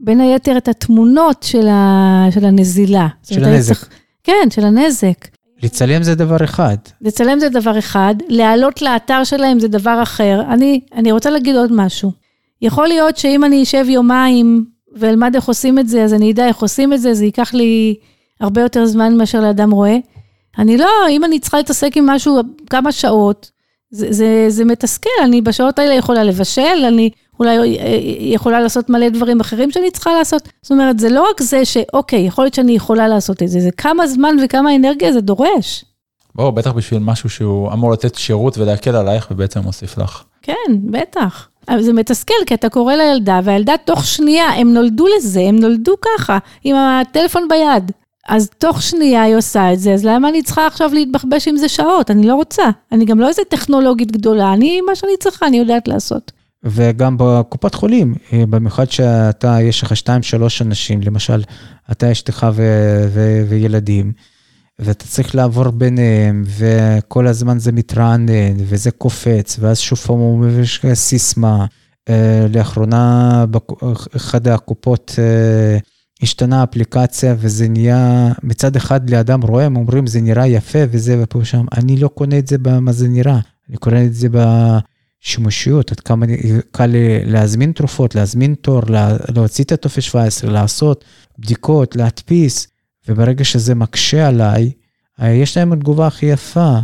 בין 0.00 0.20
היתר 0.20 0.56
את 0.56 0.68
התמונות 0.68 1.42
של, 1.42 1.68
ה... 1.68 2.26
של 2.30 2.44
הנזילה. 2.44 3.08
של 3.22 3.44
הנזק. 3.44 3.74
צריך- 3.74 3.88
כן, 4.24 4.48
של 4.50 4.64
הנזק. 4.64 5.28
לצלם 5.62 6.02
זה 6.02 6.14
דבר 6.14 6.44
אחד. 6.44 6.76
לצלם 7.00 7.38
זה 7.38 7.48
דבר 7.48 7.78
אחד, 7.78 8.14
לעלות 8.28 8.82
לאתר 8.82 9.24
שלהם 9.24 9.60
זה 9.60 9.68
דבר 9.68 10.02
אחר. 10.02 10.42
אני, 10.48 10.80
אני 10.94 11.12
רוצה 11.12 11.30
להגיד 11.30 11.56
עוד 11.56 11.70
משהו. 11.72 12.12
יכול 12.62 12.88
להיות 12.88 13.16
שאם 13.16 13.44
אני 13.44 13.62
אשב 13.62 13.84
יומיים 13.88 14.64
ואלמד 14.96 15.34
איך 15.34 15.44
עושים 15.48 15.78
את 15.78 15.88
זה, 15.88 16.02
אז 16.04 16.14
אני 16.14 16.32
אדע 16.32 16.46
איך 16.46 16.56
עושים 16.62 16.92
את 16.92 17.00
זה, 17.00 17.14
זה 17.14 17.24
ייקח 17.24 17.54
לי 17.54 17.94
הרבה 18.40 18.60
יותר 18.60 18.86
זמן 18.86 19.16
מאשר 19.16 19.40
לאדם 19.40 19.70
רואה. 19.70 19.96
אני 20.58 20.76
לא, 20.76 20.88
אם 21.10 21.24
אני 21.24 21.38
צריכה 21.38 21.56
להתעסק 21.56 21.96
עם 21.96 22.06
משהו 22.06 22.40
כמה 22.70 22.92
שעות, 22.92 23.50
זה, 23.90 24.12
זה, 24.12 24.44
זה 24.48 24.64
מתסכל, 24.64 25.10
אני 25.24 25.40
בשעות 25.40 25.78
האלה 25.78 25.94
יכולה 25.94 26.24
לבשל, 26.24 26.84
אני 26.88 27.10
אולי 27.40 27.78
אה, 27.78 27.96
יכולה 28.20 28.60
לעשות 28.60 28.90
מלא 28.90 29.08
דברים 29.08 29.40
אחרים 29.40 29.70
שאני 29.70 29.90
צריכה 29.90 30.12
לעשות. 30.12 30.48
זאת 30.62 30.70
אומרת, 30.70 30.98
זה 30.98 31.08
לא 31.08 31.26
רק 31.30 31.42
זה 31.42 31.64
שאוקיי, 31.64 32.26
יכול 32.26 32.44
להיות 32.44 32.54
שאני 32.54 32.72
יכולה 32.72 33.08
לעשות 33.08 33.42
את 33.42 33.48
זה, 33.48 33.60
זה 33.60 33.70
כמה 33.70 34.06
זמן 34.06 34.36
וכמה 34.44 34.76
אנרגיה 34.76 35.12
זה 35.12 35.20
דורש. 35.20 35.84
בואו, 36.34 36.52
בטח 36.52 36.72
בשביל 36.72 37.00
משהו 37.00 37.30
שהוא 37.30 37.72
אמור 37.72 37.92
לתת 37.92 38.14
שירות 38.14 38.58
ולהקל 38.58 38.96
עלייך 38.96 39.28
ובעצם 39.30 39.60
מוסיף 39.60 39.98
לך. 39.98 40.22
כן, 40.42 40.76
בטח. 40.84 41.48
אבל 41.68 41.82
זה 41.82 41.92
מתסכל, 41.92 42.34
כי 42.46 42.54
אתה 42.54 42.68
קורא 42.68 42.94
לילדה, 42.94 43.40
והילדה 43.44 43.74
תוך 43.84 44.04
שנייה, 44.04 44.46
הם 44.46 44.74
נולדו 44.74 45.06
לזה, 45.16 45.40
הם 45.40 45.56
נולדו 45.56 45.94
ככה, 46.00 46.38
עם 46.64 46.76
הטלפון 46.76 47.48
ביד. 47.48 47.92
אז 48.28 48.50
תוך 48.58 48.82
שנייה 48.82 49.22
היא 49.22 49.36
עושה 49.36 49.72
את 49.72 49.80
זה, 49.80 49.92
אז 49.92 50.04
למה 50.04 50.28
אני 50.28 50.42
צריכה 50.42 50.66
עכשיו 50.66 50.90
להתבחבש 50.94 51.48
עם 51.48 51.56
זה 51.56 51.68
שעות? 51.68 52.10
אני 52.10 52.26
לא 52.26 52.34
רוצה. 52.34 52.62
אני 52.92 53.04
גם 53.04 53.20
לא 53.20 53.28
איזה 53.28 53.42
טכנולוגית 53.48 54.12
גדולה, 54.12 54.52
אני, 54.52 54.80
מה 54.80 54.94
שאני 54.94 55.12
צריכה, 55.20 55.46
אני 55.46 55.56
יודעת 55.56 55.88
לעשות. 55.88 56.32
וגם 56.64 57.16
בקופת 57.18 57.74
חולים, 57.74 58.14
אה, 58.32 58.46
במיוחד 58.46 58.90
שאתה, 58.90 59.58
יש 59.62 59.82
לך 59.82 59.96
שתיים, 59.96 60.22
שלוש 60.22 60.62
אנשים, 60.62 61.00
למשל, 61.02 61.42
אתה, 61.92 62.12
אשתך 62.12 62.46
ו- 62.54 63.06
ו- 63.12 63.44
וילדים, 63.48 64.12
ואתה 64.78 65.04
צריך 65.04 65.34
לעבור 65.34 65.70
ביניהם, 65.70 66.44
וכל 66.46 67.26
הזמן 67.26 67.58
זה 67.58 67.72
מתרענן, 67.72 68.56
וזה 68.58 68.90
קופץ, 68.90 69.56
ואז 69.60 69.78
שוב 69.78 69.98
פעם 69.98 70.16
הוא 70.16 70.38
מביא 70.38 70.94
סיסמה. 70.94 71.66
אה, 72.08 72.46
לאחרונה, 72.54 73.44
באחד 73.46 74.48
הקופות 74.48 75.14
אה, 75.18 75.78
השתנה 76.22 76.60
האפליקציה, 76.60 77.34
וזה 77.38 77.68
נהיה, 77.68 78.32
מצד 78.42 78.76
אחד 78.76 79.10
לאדם 79.10 79.42
רואה, 79.42 79.66
הם 79.66 79.76
אומרים, 79.76 80.06
זה 80.06 80.20
נראה 80.20 80.46
יפה 80.46 80.78
וזה 80.90 81.22
ופה 81.22 81.38
ושם. 81.38 81.64
אני 81.76 81.96
לא 81.96 82.08
קונה 82.08 82.38
את 82.38 82.46
זה 82.46 82.58
במה 82.58 82.92
זה 82.92 83.08
נראה, 83.08 83.38
אני 83.68 83.76
קונה 83.76 84.04
את 84.04 84.14
זה 84.14 84.28
ב... 84.32 84.38
שימושיות, 85.24 85.92
עד 85.92 86.00
כמה 86.00 86.26
קל 86.70 86.86
לי 86.86 87.24
להזמין 87.24 87.72
תרופות, 87.72 88.14
להזמין 88.14 88.54
תור, 88.54 88.82
לה- 88.88 89.16
להוציא 89.34 89.64
את 89.64 89.72
הטופס 89.72 90.02
17, 90.02 90.50
לעשות 90.50 91.04
בדיקות, 91.38 91.96
להדפיס, 91.96 92.68
וברגע 93.08 93.44
שזה 93.44 93.74
מקשה 93.74 94.28
עליי, 94.28 94.72
אה, 95.22 95.30
יש 95.30 95.56
להם 95.56 95.74
תגובה 95.76 96.06
הכי 96.06 96.26
יפה. 96.26 96.78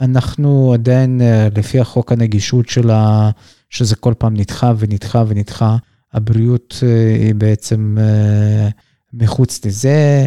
אנחנו 0.00 0.72
עדיין, 0.72 1.20
אה, 1.20 1.48
לפי 1.56 1.80
החוק 1.80 2.12
הנגישות 2.12 2.68
של 2.68 2.90
ה... 2.90 3.30
שזה 3.70 3.96
כל 3.96 4.14
פעם 4.18 4.34
נדחה 4.36 4.72
ונדחה 4.78 5.24
ונדחה, 5.28 5.76
הבריאות 6.12 6.80
אה, 6.82 7.14
היא 7.14 7.34
בעצם 7.34 7.96
אה, 8.00 8.68
מחוץ 9.12 9.66
לזה, 9.66 10.26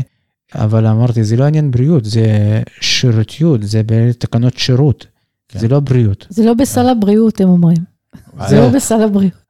אבל 0.56 0.88
אמרתי, 0.88 1.24
זה 1.24 1.38
לא 1.38 1.43
עניין 1.43 1.71
בריאות, 1.71 2.06
זה 2.06 2.62
שירותיות, 2.82 3.63
זה 3.63 3.82
בתקנות 3.86 4.58
שירות, 4.58 5.08
כן. 5.48 5.60
זה 5.60 5.67
לא 5.67 5.79
בריאות. 5.79 6.27
זה 6.29 6.46
לא 6.46 6.54
בסל 6.54 6.90
הבריאות, 6.90 7.42
הם 7.42 7.50
אומרים. 7.50 7.77
זה 8.48 8.60
לא 8.60 8.69
בסל 8.69 9.02
הבריאות. 9.02 9.46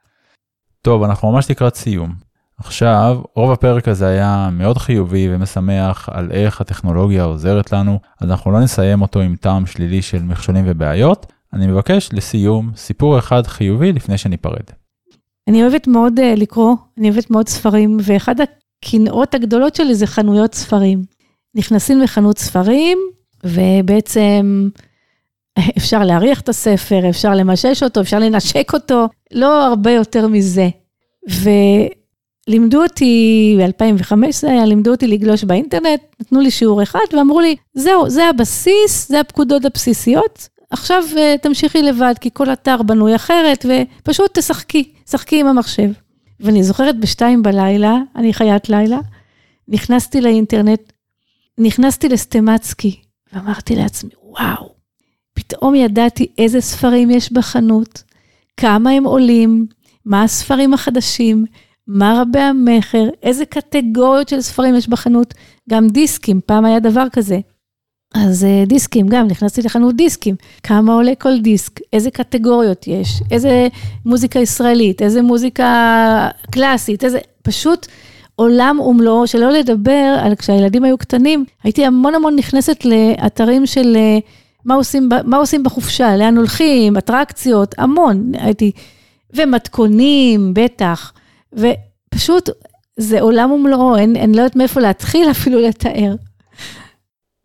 טוב, 0.82 1.04
אנחנו 1.04 1.32
ממש 1.32 1.52
לקראת 1.52 1.76
סיום. 1.76 2.26
עכשיו, 2.58 3.22
רוב 3.36 3.52
הפרק 3.52 3.88
הזה 3.88 4.08
היה 4.08 4.50
מאוד 4.52 4.78
חיובי 4.78 5.28
ומשמח 5.32 6.10
על 6.12 6.32
איך 6.32 6.62
הטכנולוגיה 6.62 7.24
עוזרת 7.24 7.72
לנו, 7.72 8.00
אז 8.22 8.30
אנחנו 8.30 8.52
לא 8.52 8.60
נסיים 8.60 9.02
אותו 9.02 9.22
עם 9.22 9.36
טעם 9.36 9.66
שלילי 9.66 10.02
של 10.02 10.24
מכשולים 10.24 10.66
ובעיות. 10.68 11.26
אני 11.54 11.68
מבקש 11.68 12.10
לסיום 12.14 12.72
סיפור 12.76 13.20
אחד 13.20 13.48
חיובי 13.48 13.94
לפני 13.94 14.18
שניפרד. 14.18 14.64
אני 15.48 15.62
אוהבת 15.62 15.88
מאוד 15.88 16.20
uh, 16.20 16.40
לקרוא, 16.40 16.76
אני 16.98 17.10
אוהבת 17.10 17.32
מאוד 17.32 17.50
ספרים, 17.50 17.98
ואחד 18.02 18.36
הקנאות 18.42 19.36
הגדולות 19.36 19.76
שלי 19.76 19.96
זה 19.96 20.08
חנויות 20.08 20.56
ספרים. 20.56 21.04
נכנסים 21.56 22.02
לחנות 22.02 22.38
ספרים, 22.38 22.98
ובעצם 23.44 24.70
אפשר 25.78 26.04
להריח 26.04 26.42
את 26.42 26.50
הספר, 26.50 27.10
אפשר 27.10 27.34
למשש 27.34 27.84
אותו, 27.84 28.02
אפשר 28.02 28.20
לנשק 28.20 28.74
אותו, 28.74 29.08
לא 29.32 29.66
הרבה 29.66 29.92
יותר 29.92 30.28
מזה. 30.28 30.70
ולימדו 32.48 32.84
אותי, 32.84 33.58
ב-2005 33.60 34.16
זה 34.32 34.52
היה, 34.52 34.66
לימדו 34.66 34.92
אותי 34.92 35.08
לגלוש 35.08 35.44
באינטרנט, 35.44 36.02
נתנו 36.20 36.40
לי 36.40 36.52
שיעור 36.52 36.84
אחד 36.84 37.00
ואמרו 37.14 37.40
לי, 37.40 37.56
זהו, 37.74 38.10
זה 38.10 38.30
הבסיס, 38.30 39.10
זה 39.10 39.20
הפקודות 39.20 39.66
הבסיסיות, 39.66 40.48
עכשיו 40.76 41.04
אה, 41.18 41.36
תמשיכי 41.42 41.84
לבד, 41.84 42.14
כי 42.22 42.30
כל 42.34 42.54
אתר 42.54 42.82
בנוי 42.82 43.16
אחרת, 43.16 43.66
ופשוט 43.66 44.40
תשחקי, 44.40 44.94
שחקי 45.10 45.40
עם 45.40 45.48
המחשב. 45.48 45.90
ואני 46.40 46.64
זוכרת 46.64 47.00
בשתיים 47.00 47.44
בלילה, 47.44 47.98
אני 48.16 48.34
חיית 48.34 48.70
לילה, 48.70 49.00
נכנסתי 49.68 50.22
לאינטרנט, 50.22 50.82
נכנסתי 51.58 52.10
לסטמצקי, 52.10 53.02
ואמרתי 53.34 53.76
לעצמי, 53.76 54.10
וואו, 54.24 54.76
פתאום 55.34 55.76
ידעתי 55.76 56.28
איזה 56.38 56.62
ספרים 56.62 57.10
יש 57.10 57.34
בחנות, 57.34 58.04
כמה 58.58 58.90
הם 58.90 59.04
עולים, 59.04 59.66
מה 60.06 60.24
הספרים 60.24 60.74
החדשים, 60.74 61.46
מה 61.88 62.22
רבי 62.22 62.40
המכר, 62.40 63.04
איזה 63.24 63.46
קטגוריות 63.46 64.30
של 64.30 64.42
ספרים 64.42 64.76
יש 64.76 64.90
בחנות, 64.90 65.34
גם 65.70 65.88
דיסקים, 65.88 66.42
פעם 66.46 66.66
היה 66.66 66.80
דבר 66.80 67.06
כזה. 67.12 67.40
אז 68.14 68.44
אה, 68.44 68.64
דיסקים, 68.68 69.08
גם 69.08 69.28
נכנסתי 69.28 69.62
לחנות 69.62 69.96
דיסקים, 69.96 70.36
כמה 70.64 70.94
עולה 70.94 71.16
כל 71.16 71.40
דיסק, 71.40 71.80
איזה 71.94 72.12
קטגוריות 72.12 72.88
יש, 72.88 73.22
איזה 73.32 73.68
מוזיקה 74.06 74.40
ישראלית, 74.40 75.02
איזה 75.02 75.22
מוזיקה 75.22 76.30
קלאסית, 76.52 77.04
איזה, 77.04 77.20
פשוט 77.44 77.88
עולם 78.36 78.80
ומלואו, 78.80 79.28
שלא 79.28 79.52
לדבר 79.52 80.18
על 80.22 80.36
כשהילדים 80.36 80.84
היו 80.84 80.98
קטנים, 80.98 81.46
הייתי 81.64 81.86
המון 81.86 82.16
המון 82.16 82.36
נכנסת 82.36 82.86
לאתרים 82.86 83.66
של 83.66 83.96
אה, 83.96 84.20
מה 84.66 84.76
עושים, 84.76 85.10
מה 85.24 85.38
עושים 85.38 85.64
בחופשה, 85.64 86.18
לאן 86.18 86.38
הולכים, 86.38 86.98
אטרקציות, 86.98 87.76
המון, 87.78 88.32
הייתי, 88.34 88.72
ומתכונים, 89.34 90.54
בטח, 90.54 91.14
ופשוט 91.54 92.50
זה 92.98 93.22
עולם 93.22 93.52
ומלואו, 93.52 93.98
אני 93.98 94.34
לא 94.34 94.42
יודעת 94.42 94.56
מאיפה 94.56 94.80
להתחיל 94.82 95.32
אפילו 95.32 95.60
לתאר. 95.60 96.16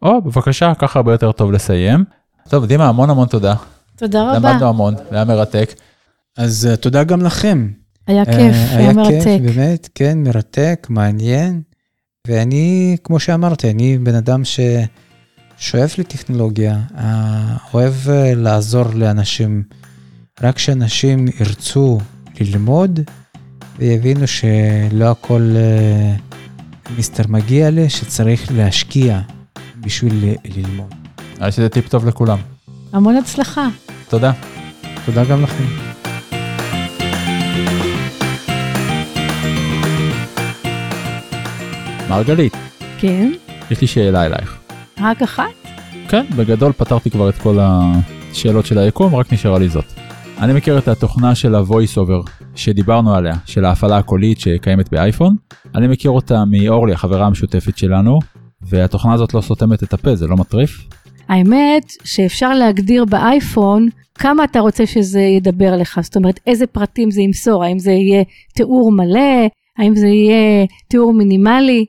או, 0.03 0.23
בבקשה, 0.23 0.73
ככה 0.75 0.99
הרבה 0.99 1.13
יותר 1.13 1.33
טוב 1.33 1.53
לסיים. 1.53 2.05
טוב, 2.49 2.67
דימה, 2.67 2.89
המון 2.89 3.11
המון 3.11 3.29
תודה. 3.29 3.55
תודה 3.97 4.23
רבה. 4.23 4.51
למדנו 4.51 4.69
המון, 4.69 4.95
היה 5.11 5.25
מרתק. 5.25 5.75
אז 6.39 6.69
uh, 6.73 6.77
תודה 6.77 7.05
גם 7.05 7.23
לכם. 7.23 7.69
היה 8.07 8.25
כיף, 8.25 8.55
אה, 8.55 8.77
היה 8.77 8.93
מרתק. 8.93 9.11
היה 9.11 9.25
כיף, 9.25 9.57
באמת, 9.57 9.89
כן, 9.95 10.19
מרתק, 10.19 10.87
מעניין. 10.91 11.63
ואני, 12.27 12.97
כמו 13.05 13.21
שאמרתי, 13.21 13.71
אני 13.71 13.99
בן 13.99 14.15
אדם 14.15 14.43
ששואף 14.45 15.99
לטכנולוגיה, 15.99 16.79
אה, 16.99 17.57
אוהב 17.75 17.95
אה, 18.09 18.35
לעזור 18.35 18.85
לאנשים. 18.95 19.63
רק 20.43 20.59
שאנשים 20.59 21.27
ירצו 21.41 21.99
ללמוד 22.41 23.01
ויבינו 23.79 24.27
שלא 24.27 25.11
הכל 25.11 25.53
אה, 25.57 26.15
מיסטר 26.97 27.23
מגיע 27.29 27.71
לי, 27.71 27.91
שצריך 27.91 28.53
להשקיע 28.53 29.21
בשביל 29.81 30.13
ל- 30.15 30.35
ללמוד. 30.59 30.95
נראה 31.35 31.47
לי 31.47 31.53
שזה 31.53 31.69
טיפ 31.69 31.89
טוב 31.89 32.07
לכולם. 32.09 32.39
המון 32.93 33.17
הצלחה. 33.17 33.69
תודה. 34.09 34.33
תודה 35.07 35.25
גם 35.25 35.43
לכם. 35.43 35.65
מרגלית, 42.11 42.57
כן, 42.99 43.33
יש 43.71 43.81
לי 43.81 43.87
שאלה 43.87 44.27
אלייך. 44.27 44.59
רק 45.01 45.23
אחת? 45.23 45.45
כן, 46.09 46.25
בגדול 46.37 46.73
פתרתי 46.73 47.11
כבר 47.11 47.29
את 47.29 47.39
כל 47.39 47.59
השאלות 47.61 48.67
של 48.67 48.79
היקום, 48.79 49.15
רק 49.15 49.33
נשארה 49.33 49.59
לי 49.59 49.69
זאת. 49.69 49.85
אני 50.39 50.53
מכיר 50.53 50.79
את 50.79 50.89
התוכנה 50.89 51.35
של 51.35 51.55
ה-voice 51.55 51.97
over 51.99 52.31
שדיברנו 52.55 53.15
עליה, 53.15 53.35
של 53.47 53.65
ההפעלה 53.65 53.99
הקולית 53.99 54.41
שקיימת 54.41 54.91
באייפון. 54.91 55.37
אני 55.75 55.89
מכיר 55.89 56.11
אותה 56.11 56.45
מאורלי, 56.45 56.93
החברה 56.93 57.27
המשותפת 57.27 57.79
שלנו, 57.79 58.19
והתוכנה 58.63 59.13
הזאת 59.13 59.35
לא 59.35 59.41
סותמת 59.41 59.83
את 59.83 59.93
הפה, 59.93 60.17
זה 60.17 60.27
לא 60.27 60.37
מטריף? 60.37 60.89
האמת 61.29 61.93
שאפשר 62.05 62.55
להגדיר 62.55 63.05
באייפון 63.05 63.89
כמה 64.15 64.45
אתה 64.45 64.61
רוצה 64.61 64.87
שזה 64.87 65.21
ידבר 65.21 65.77
לך, 65.77 66.01
זאת 66.03 66.17
אומרת 66.17 66.41
איזה 66.47 66.67
פרטים 66.67 67.11
זה 67.11 67.23
ימסור, 67.23 67.65
האם 67.65 67.79
זה 67.79 67.91
יהיה 67.91 68.25
תיאור 68.55 68.93
מלא, 68.93 69.49
האם 69.79 69.97
זה 69.97 70.07
יהיה 70.07 70.67
תיאור 70.89 71.13
מינימלי, 71.13 71.85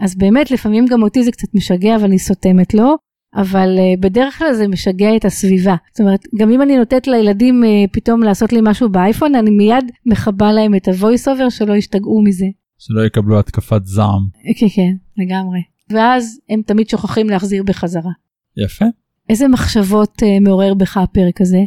אז 0.00 0.16
באמת 0.16 0.50
לפעמים 0.50 0.86
גם 0.86 1.02
אותי 1.02 1.24
זה 1.24 1.30
קצת 1.30 1.54
משגע 1.54 1.96
ואני 2.00 2.18
סותמת 2.18 2.74
לו, 2.74 2.96
אבל 3.36 3.78
uh, 3.78 4.00
בדרך 4.00 4.38
כלל 4.38 4.52
זה 4.52 4.68
משגע 4.68 5.16
את 5.16 5.24
הסביבה. 5.24 5.74
זאת 5.92 6.00
אומרת, 6.00 6.20
גם 6.38 6.50
אם 6.50 6.62
אני 6.62 6.76
נותנת 6.76 7.06
לילדים 7.06 7.62
uh, 7.62 7.66
פתאום 7.92 8.22
לעשות 8.22 8.52
לי 8.52 8.60
משהו 8.62 8.88
באייפון, 8.88 9.34
אני 9.34 9.50
מיד 9.50 9.84
מכבה 10.06 10.52
להם 10.52 10.74
את 10.74 10.88
ה-voice 10.88 11.26
over 11.26 11.50
שלא 11.50 11.74
ישתגעו 11.74 12.22
מזה. 12.22 12.46
שלא 12.78 13.06
יקבלו 13.06 13.38
התקפת 13.38 13.80
זעם. 13.84 14.26
כן, 14.58 14.66
כן, 14.74 14.92
לגמרי. 15.16 15.73
ואז 15.90 16.40
הם 16.48 16.62
תמיד 16.66 16.88
שוכחים 16.88 17.30
להחזיר 17.30 17.62
בחזרה. 17.62 18.10
יפה. 18.56 18.84
איזה 19.28 19.48
מחשבות 19.48 20.22
uh, 20.22 20.44
מעורר 20.44 20.74
בך 20.74 20.96
הפרק 20.96 21.40
הזה? 21.40 21.58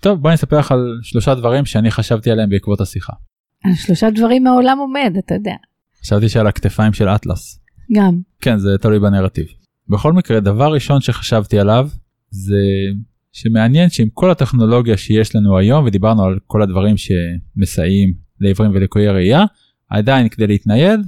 טוב, 0.00 0.20
בואי 0.22 0.34
נספר 0.34 0.58
לך 0.58 0.72
על 0.72 0.98
שלושה 1.02 1.34
דברים 1.34 1.64
שאני 1.64 1.90
חשבתי 1.90 2.30
עליהם 2.30 2.50
בעקבות 2.50 2.80
השיחה. 2.80 3.12
על 3.64 3.74
שלושה 3.74 4.10
דברים 4.10 4.44
מהעולם 4.44 4.78
עומד, 4.78 5.14
אתה 5.18 5.34
יודע. 5.34 5.54
חשבתי 6.00 6.28
שעל 6.28 6.46
הכתפיים 6.46 6.92
של 6.92 7.08
אטלס. 7.08 7.60
גם. 7.92 8.20
כן, 8.40 8.58
זה 8.58 8.78
תלוי 8.80 8.98
בנרטיב. 8.98 9.46
בכל 9.88 10.12
מקרה, 10.12 10.40
דבר 10.40 10.72
ראשון 10.72 11.00
שחשבתי 11.00 11.58
עליו, 11.58 11.88
זה 12.30 12.56
שמעניין 13.32 13.90
שעם 13.90 14.08
כל 14.12 14.30
הטכנולוגיה 14.30 14.96
שיש 14.96 15.36
לנו 15.36 15.58
היום, 15.58 15.84
ודיברנו 15.84 16.24
על 16.24 16.38
כל 16.46 16.62
הדברים 16.62 16.94
שמסייעים 16.96 18.14
לעיוורים 18.40 18.70
ולקויי 18.74 19.08
ראייה, 19.08 19.44
עדיין 19.88 20.28
כדי 20.28 20.46
להתנייד, 20.46 21.00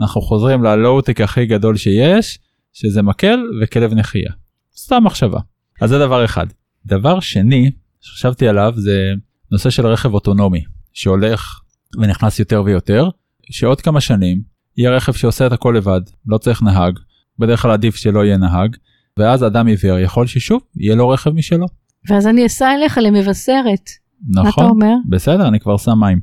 אנחנו 0.00 0.20
חוזרים 0.20 0.62
ללואו-טק 0.62 1.20
הכי 1.20 1.46
גדול 1.46 1.76
שיש, 1.76 2.38
שזה 2.72 3.02
מקל 3.02 3.38
וכלב 3.62 3.94
נחייה. 3.94 4.32
סתם 4.76 5.04
מחשבה. 5.04 5.40
אז 5.80 5.90
זה 5.90 5.98
דבר 5.98 6.24
אחד. 6.24 6.46
דבר 6.86 7.20
שני 7.20 7.70
שחשבתי 8.00 8.48
עליו 8.48 8.72
זה 8.76 9.12
נושא 9.52 9.70
של 9.70 9.86
רכב 9.86 10.14
אוטונומי, 10.14 10.62
שהולך 10.92 11.60
ונכנס 11.98 12.38
יותר 12.38 12.62
ויותר, 12.64 13.08
שעוד 13.50 13.80
כמה 13.80 14.00
שנים 14.00 14.42
יהיה 14.78 14.90
רכב 14.90 15.12
שעושה 15.12 15.46
את 15.46 15.52
הכל 15.52 15.74
לבד, 15.76 16.00
לא 16.26 16.38
צריך 16.38 16.62
נהג, 16.62 16.98
בדרך 17.38 17.62
כלל 17.62 17.70
עדיף 17.70 17.96
שלא 17.96 18.24
יהיה 18.24 18.36
נהג, 18.36 18.76
ואז 19.18 19.44
אדם 19.44 19.66
עיוור 19.66 19.98
יכול 19.98 20.26
ששוב 20.26 20.62
יהיה 20.76 20.94
לו 20.94 21.08
רכב 21.08 21.30
משלו. 21.30 21.66
ואז 22.08 22.26
אני 22.26 22.46
אסע 22.46 22.74
אליך 22.74 22.98
למבשרת. 23.02 23.90
נכון, 24.28 24.44
מה 24.44 24.50
אתה 24.50 24.64
אומר? 24.64 24.94
בסדר, 25.08 25.48
אני 25.48 25.60
כבר 25.60 25.76
שם 25.76 25.98
מים. 26.00 26.20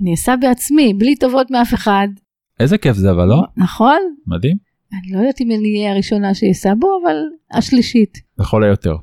אני 0.00 0.14
אסע 0.14 0.36
בעצמי, 0.36 0.94
בלי 0.94 1.16
טובות 1.16 1.50
מאף 1.50 1.74
אחד. 1.74 2.08
איזה 2.60 2.78
כיף 2.78 2.96
זה 2.96 3.10
אבל 3.10 3.24
לא? 3.24 3.42
נכון? 3.56 3.98
מדהים. 4.26 4.56
אני 4.92 5.12
לא 5.12 5.18
יודעת 5.18 5.40
אם 5.40 5.50
אני 5.50 5.78
אהיה 5.78 5.92
הראשונה 5.92 6.34
שאסע 6.34 6.74
בו, 6.78 6.88
אבל 7.04 7.16
השלישית. 7.52 8.18
לכל 8.38 8.64
היותר. 8.64 8.96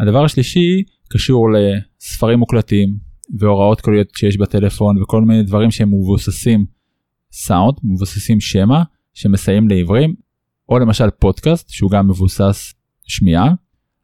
הדבר 0.00 0.24
השלישי 0.24 0.82
קשור 1.08 1.48
לספרים 1.52 2.38
מוקלטים 2.38 2.88
והוראות 3.38 3.80
קוליות 3.80 4.08
שיש 4.16 4.36
בטלפון 4.38 5.02
וכל 5.02 5.22
מיני 5.22 5.42
דברים 5.42 5.70
שהם 5.70 5.88
מבוססים 5.88 6.66
סאונד, 7.32 7.74
מבוססים 7.84 8.40
שמע, 8.40 8.82
שמסייעים 9.14 9.68
לעיוורים, 9.68 10.14
או 10.68 10.78
למשל 10.78 11.10
פודקאסט 11.10 11.70
שהוא 11.70 11.90
גם 11.90 12.08
מבוסס 12.08 12.74
שמיעה, 13.04 13.52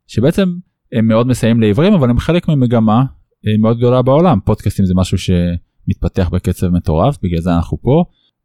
שבעצם 0.06 0.48
הם 0.92 1.08
מאוד 1.08 1.26
מסייעים 1.26 1.60
לעיוורים 1.60 1.92
אבל 1.92 2.10
הם 2.10 2.18
חלק 2.18 2.48
ממגמה 2.48 3.04
אה, 3.46 3.52
מאוד 3.58 3.78
גדולה 3.78 4.02
בעולם. 4.02 4.38
פודקאסטים 4.44 4.84
זה 4.84 4.94
משהו 4.96 5.18
שמתפתח 5.18 6.28
בקצב 6.28 6.68
מטורף, 6.68 7.16
בגלל 7.22 7.40
זה 7.40 7.54
אנחנו 7.54 7.78
פה. 7.82 8.04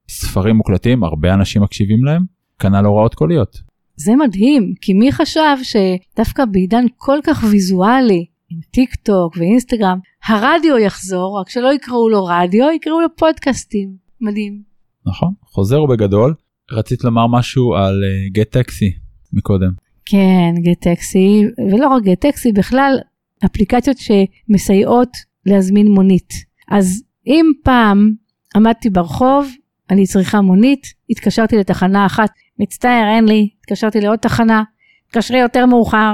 ספרים 0.10 0.55
מוקלטים, 0.55 1.03
הרבה 1.03 1.34
אנשים 1.34 1.62
מקשיבים 1.62 2.05
להם, 2.05 2.24
כנ"ל 2.60 2.86
הוראות 2.86 3.16
קוליות. 3.16 3.57
זה 3.95 4.16
מדהים, 4.16 4.74
כי 4.82 4.93
מי 4.93 5.12
חשב 5.12 5.57
שדווקא 5.64 6.45
בעידן 6.45 6.86
כל 6.97 7.18
כך 7.24 7.43
ויזואלי, 7.51 8.26
עם 8.49 8.60
טיק 8.72 8.95
טוק 8.95 9.38
ואינסטגרם, 9.38 9.99
הרדיו 10.26 10.78
יחזור, 10.78 11.39
רק 11.41 11.49
שלא 11.49 11.74
יקראו 11.74 12.10
לו 12.10 12.26
רדיו, 12.26 12.72
יקראו 12.76 13.01
לו 13.01 13.07
פודקאסטים. 13.18 13.89
מדהים. 14.22 14.62
נכון, 15.05 15.34
חוזר 15.45 15.84
ובגדול. 15.84 16.34
רצית 16.72 17.03
לומר 17.03 17.28
משהו 17.28 17.74
על 17.76 18.03
גט 18.32 18.47
uh, 18.47 18.60
טקסי 18.60 18.91
מקודם. 19.34 19.72
כן, 20.05 20.53
גט 20.62 20.82
טקסי, 20.82 21.43
ולא 21.72 21.88
רק 21.88 22.03
גט 22.03 22.22
טקסי, 22.22 22.51
בכלל 22.51 22.97
אפליקציות 23.45 23.97
שמסייעות 23.97 25.10
להזמין 25.45 25.88
מונית. 25.88 26.34
אז 26.72 27.03
אם 27.28 27.45
פעם 27.64 28.14
עמדתי 28.55 28.89
ברחוב, 28.89 29.47
אני 29.89 30.05
צריכה 30.07 30.41
מונית, 30.41 30.87
התקשרתי 31.09 31.57
לתחנה 31.57 32.05
אחת, 32.05 32.29
מצטער, 32.59 33.03
אין 33.15 33.25
לי, 33.27 33.49
התקשרתי 33.59 34.01
לעוד 34.01 34.19
תחנה, 34.19 34.63
תקשרי 35.11 35.39
יותר 35.39 35.65
מאוחר. 35.65 36.13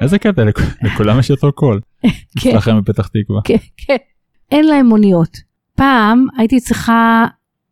איזה 0.00 0.18
קטע, 0.18 0.44
לכ- 0.44 0.82
לכולם 0.82 1.18
יש 1.18 1.30
אותו 1.30 1.52
קול. 1.52 1.80
כן, 2.42 2.50
אצלכם 2.50 2.80
בפתח 2.80 3.06
תקווה. 3.08 3.40
כן, 3.44 3.56
כן. 3.76 3.96
אין 4.50 4.66
להם 4.66 4.86
מוניות. 4.86 5.36
פעם 5.76 6.26
הייתי 6.38 6.60
צריכה 6.60 7.26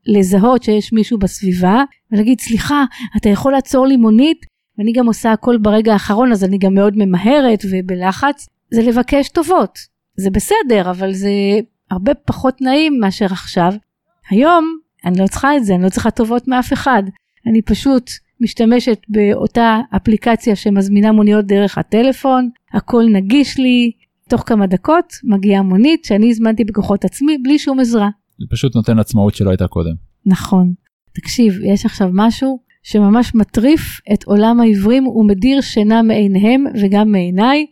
לזהות 0.07 0.62
שיש 0.62 0.92
מישהו 0.92 1.18
בסביבה 1.18 1.82
ולהגיד 2.12 2.40
סליחה 2.40 2.84
אתה 3.16 3.28
יכול 3.28 3.53
לעצור 3.53 3.86
לי 3.86 3.96
מונית 3.96 4.46
ואני 4.78 4.92
גם 4.92 5.07
עושה 5.07 5.32
הכל 5.32 5.59
ברגע 5.59 5.92
האחרון 5.92 6.32
אז 6.32 6.44
אני 6.44 6.59
גם 6.59 6.74
מאוד 6.74 6.94
ממהרת 6.96 7.59
ובלחץ 7.70 8.48
זה 8.70 8.82
לבקש 8.82 9.28
טובות 9.28 9.78
זה 10.16 10.30
בסדר 10.30 10.90
אבל 10.90 11.12
זה 11.12 11.30
הרבה 11.90 12.14
פחות 12.14 12.61
נעים 12.61 12.98
מאשר 13.00 13.26
עכשיו 13.26 13.72
היום 14.30 14.76
אני 15.05 15.18
לא 15.18 15.26
צריכה 15.26 15.57
את 15.57 15.64
זה 15.64 15.74
אני 15.74 15.82
לא 15.82 15.88
צריכה 15.88 16.11
טובות 16.11 16.48
מאף 16.48 16.72
אחד 16.72 17.03
אני 17.46 17.62
פשוט 17.62 18.11
משתמשת 18.40 18.98
באותה 19.09 19.80
אפליקציה 19.96 20.57
שמזמינה 20.57 21.12
מוניות 21.12 21.46
דרך 21.46 21.78
הטלפון 21.78 22.50
הכל 22.72 23.05
נגיש 23.12 23.59
לי 23.59 23.92
תוך 24.28 24.42
כמה 24.46 24.66
דקות 24.66 25.12
מגיעה 25.24 25.62
מונית 25.62 26.05
שאני 26.05 26.30
הזמנתי 26.30 26.64
בכוחות 26.64 27.05
עצמי 27.05 27.38
בלי 27.38 27.59
שום 27.59 27.80
עזרה. 27.80 28.09
זה 28.38 28.46
פשוט 28.50 28.76
נותן 28.76 28.98
עצמאות 28.98 29.34
שלא 29.34 29.50
הייתה 29.50 29.68
קודם. 29.68 29.92
נכון. 30.26 30.72
תקשיב, 31.12 31.53
יש 31.64 31.86
עכשיו 31.86 32.11
משהו 32.12 32.59
שממש 32.82 33.34
מטריף 33.34 34.00
את 34.12 34.24
עולם 34.24 34.61
העיוורים 34.61 35.07
ומדיר 35.07 35.61
שינה 35.61 36.03
מעיניהם 36.03 36.64
וגם 36.82 37.12
מעיניי. 37.12 37.66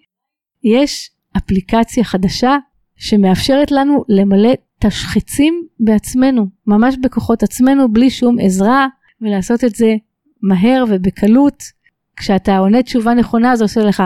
יש 0.64 1.10
אפליקציה 1.36 2.04
חדשה 2.04 2.56
שמאפשרת 3.00 3.70
לנו 3.70 4.04
למלא 4.08 4.50
תשחצים 4.80 5.66
בעצמנו, 5.80 6.46
ממש 6.66 6.94
בכוחות 7.02 7.42
עצמנו, 7.42 7.92
בלי 7.92 8.10
שום 8.10 8.36
עזרה, 8.42 8.86
ולעשות 9.20 9.64
את 9.64 9.74
זה 9.74 9.94
מהר 10.42 10.84
ובקלות. 10.88 11.62
כשאתה 12.16 12.56
עונה 12.56 12.82
תשובה 12.82 13.14
נכונה 13.14 13.56
זה 13.56 13.64
עושה 13.64 13.80
לך 13.80 14.02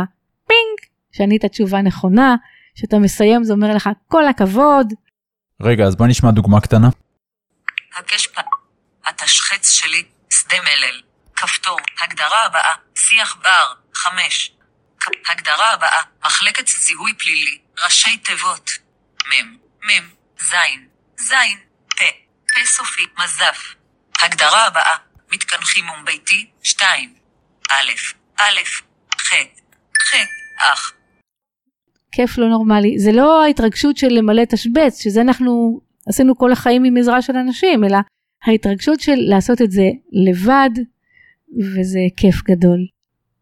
פינג, 0.47 0.90
שענית 1.12 1.45
תשובה 1.45 1.82
נכונה, 1.82 2.36
כשאתה 2.74 2.99
מסיים 2.99 3.45
זה 3.45 3.53
אומר 3.53 3.74
לך 3.76 3.88
כל 4.09 4.26
הכבוד. 4.26 4.92
רגע, 5.61 5.84
אז 5.84 5.97
בוא 5.97 6.07
נשמע 6.07 6.30
דוגמה 6.30 6.61
קטנה. 6.61 6.88
הקש 7.97 8.26
פ... 8.26 8.40
התשחץ 9.07 9.70
שלי, 9.70 10.03
שדה 10.30 10.57
מלל. 10.62 11.01
כפתור, 11.36 11.78
הגדרה 12.03 12.45
הבאה, 12.47 12.74
שיח 12.95 13.36
בר, 13.42 13.74
5. 13.95 14.53
הגדרה 15.30 15.72
הבאה, 15.72 16.03
מחלקת 16.24 16.66
זיהוי 16.68 17.14
פלילי, 17.18 17.59
ראשי 17.84 18.16
תיבות. 18.18 18.84
מ', 19.30 19.56
מ', 19.86 20.06
ז', 20.38 20.54
ז', 21.28 21.32
פ', 21.88 22.02
פ' 22.46 22.66
סופי, 22.66 23.02
מזף. 23.24 23.74
הגדרה 24.22 24.66
הבאה, 24.66 24.96
מתקנחים 25.32 25.84
ביתי, 26.04 26.50
2. 26.62 27.14
א', 27.70 27.90
א', 28.40 28.60
ח', 29.18 29.32
ח', 29.98 30.14
אח. 30.72 30.92
כיף 32.12 32.38
לא 32.38 32.48
נורמלי. 32.48 32.98
זה 32.98 33.12
לא 33.12 33.44
ההתרגשות 33.44 33.96
של 33.96 34.08
למלא 34.08 34.44
תשבץ, 34.44 35.02
שזה 35.02 35.20
אנחנו 35.20 35.80
עשינו 36.08 36.38
כל 36.38 36.52
החיים 36.52 36.84
עם 36.84 36.96
עזרה 36.96 37.22
של 37.22 37.36
אנשים, 37.36 37.84
אלא 37.84 37.98
ההתרגשות 38.44 39.00
של 39.00 39.16
לעשות 39.16 39.62
את 39.62 39.70
זה 39.70 39.88
לבד, 40.12 40.70
וזה 41.58 42.00
כיף 42.16 42.42
גדול. 42.42 42.86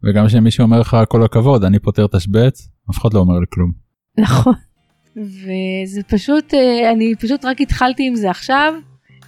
וגם 0.05 0.27
כשמישהו 0.27 0.65
אומר 0.65 0.81
לך 0.81 0.97
כל 1.09 1.25
הכבוד, 1.25 1.65
אני 1.65 1.79
פותר 1.79 2.07
תשבץ, 2.07 2.69
אף 2.91 2.99
אחד 2.99 3.15
לא 3.15 3.19
אומר 3.21 3.39
לי 3.39 3.47
כלום. 3.51 3.73
נכון. 4.19 4.55
וזה 5.17 6.03
פשוט, 6.09 6.55
אה, 6.55 6.93
אני 6.93 7.15
פשוט 7.21 7.45
רק 7.45 7.61
התחלתי 7.61 8.07
עם 8.07 8.15
זה 8.17 8.31
עכשיו. 8.31 8.75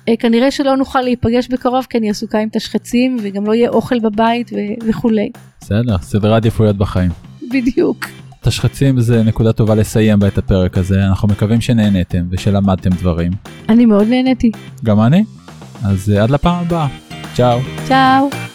אה, 0.09 0.14
כנראה 0.18 0.51
שלא 0.51 0.76
נוכל 0.76 1.01
להיפגש 1.01 1.49
בקרוב 1.49 1.87
כי 1.91 1.99
אני 1.99 2.11
עסוקה 2.11 2.39
עם 2.39 2.49
תשחצים 2.53 3.16
וגם 3.22 3.47
לא 3.47 3.55
יהיה 3.55 3.68
אוכל 3.68 4.01
בבית 4.01 4.51
ו- 4.53 4.89
וכולי. 4.89 5.30
בסדר, 5.61 5.99
סדרי 5.99 6.35
עדיפויות 6.37 6.76
בחיים. 6.76 7.11
בדיוק. 7.51 8.07
תשחצים 8.41 9.01
זה 9.01 9.22
נקודה 9.22 9.53
טובה 9.53 9.74
לסיים 9.74 10.18
בה 10.18 10.28
את 10.28 10.39
הפרק 10.39 10.78
הזה, 10.78 11.05
אנחנו 11.05 11.28
מקווים 11.28 11.61
שנהנתם 11.61 12.24
ושלמדתם 12.30 12.91
דברים. 12.91 13.32
אני 13.68 13.87
מאוד 13.87 14.09
נהניתי. 14.09 14.51
גם 14.85 15.01
אני. 15.01 15.24
אז 15.85 16.12
אה, 16.16 16.22
עד 16.22 16.30
לפעם 16.30 16.55
הבאה. 16.64 16.87
צ'או. 17.35 17.59
צ'או. 17.89 18.53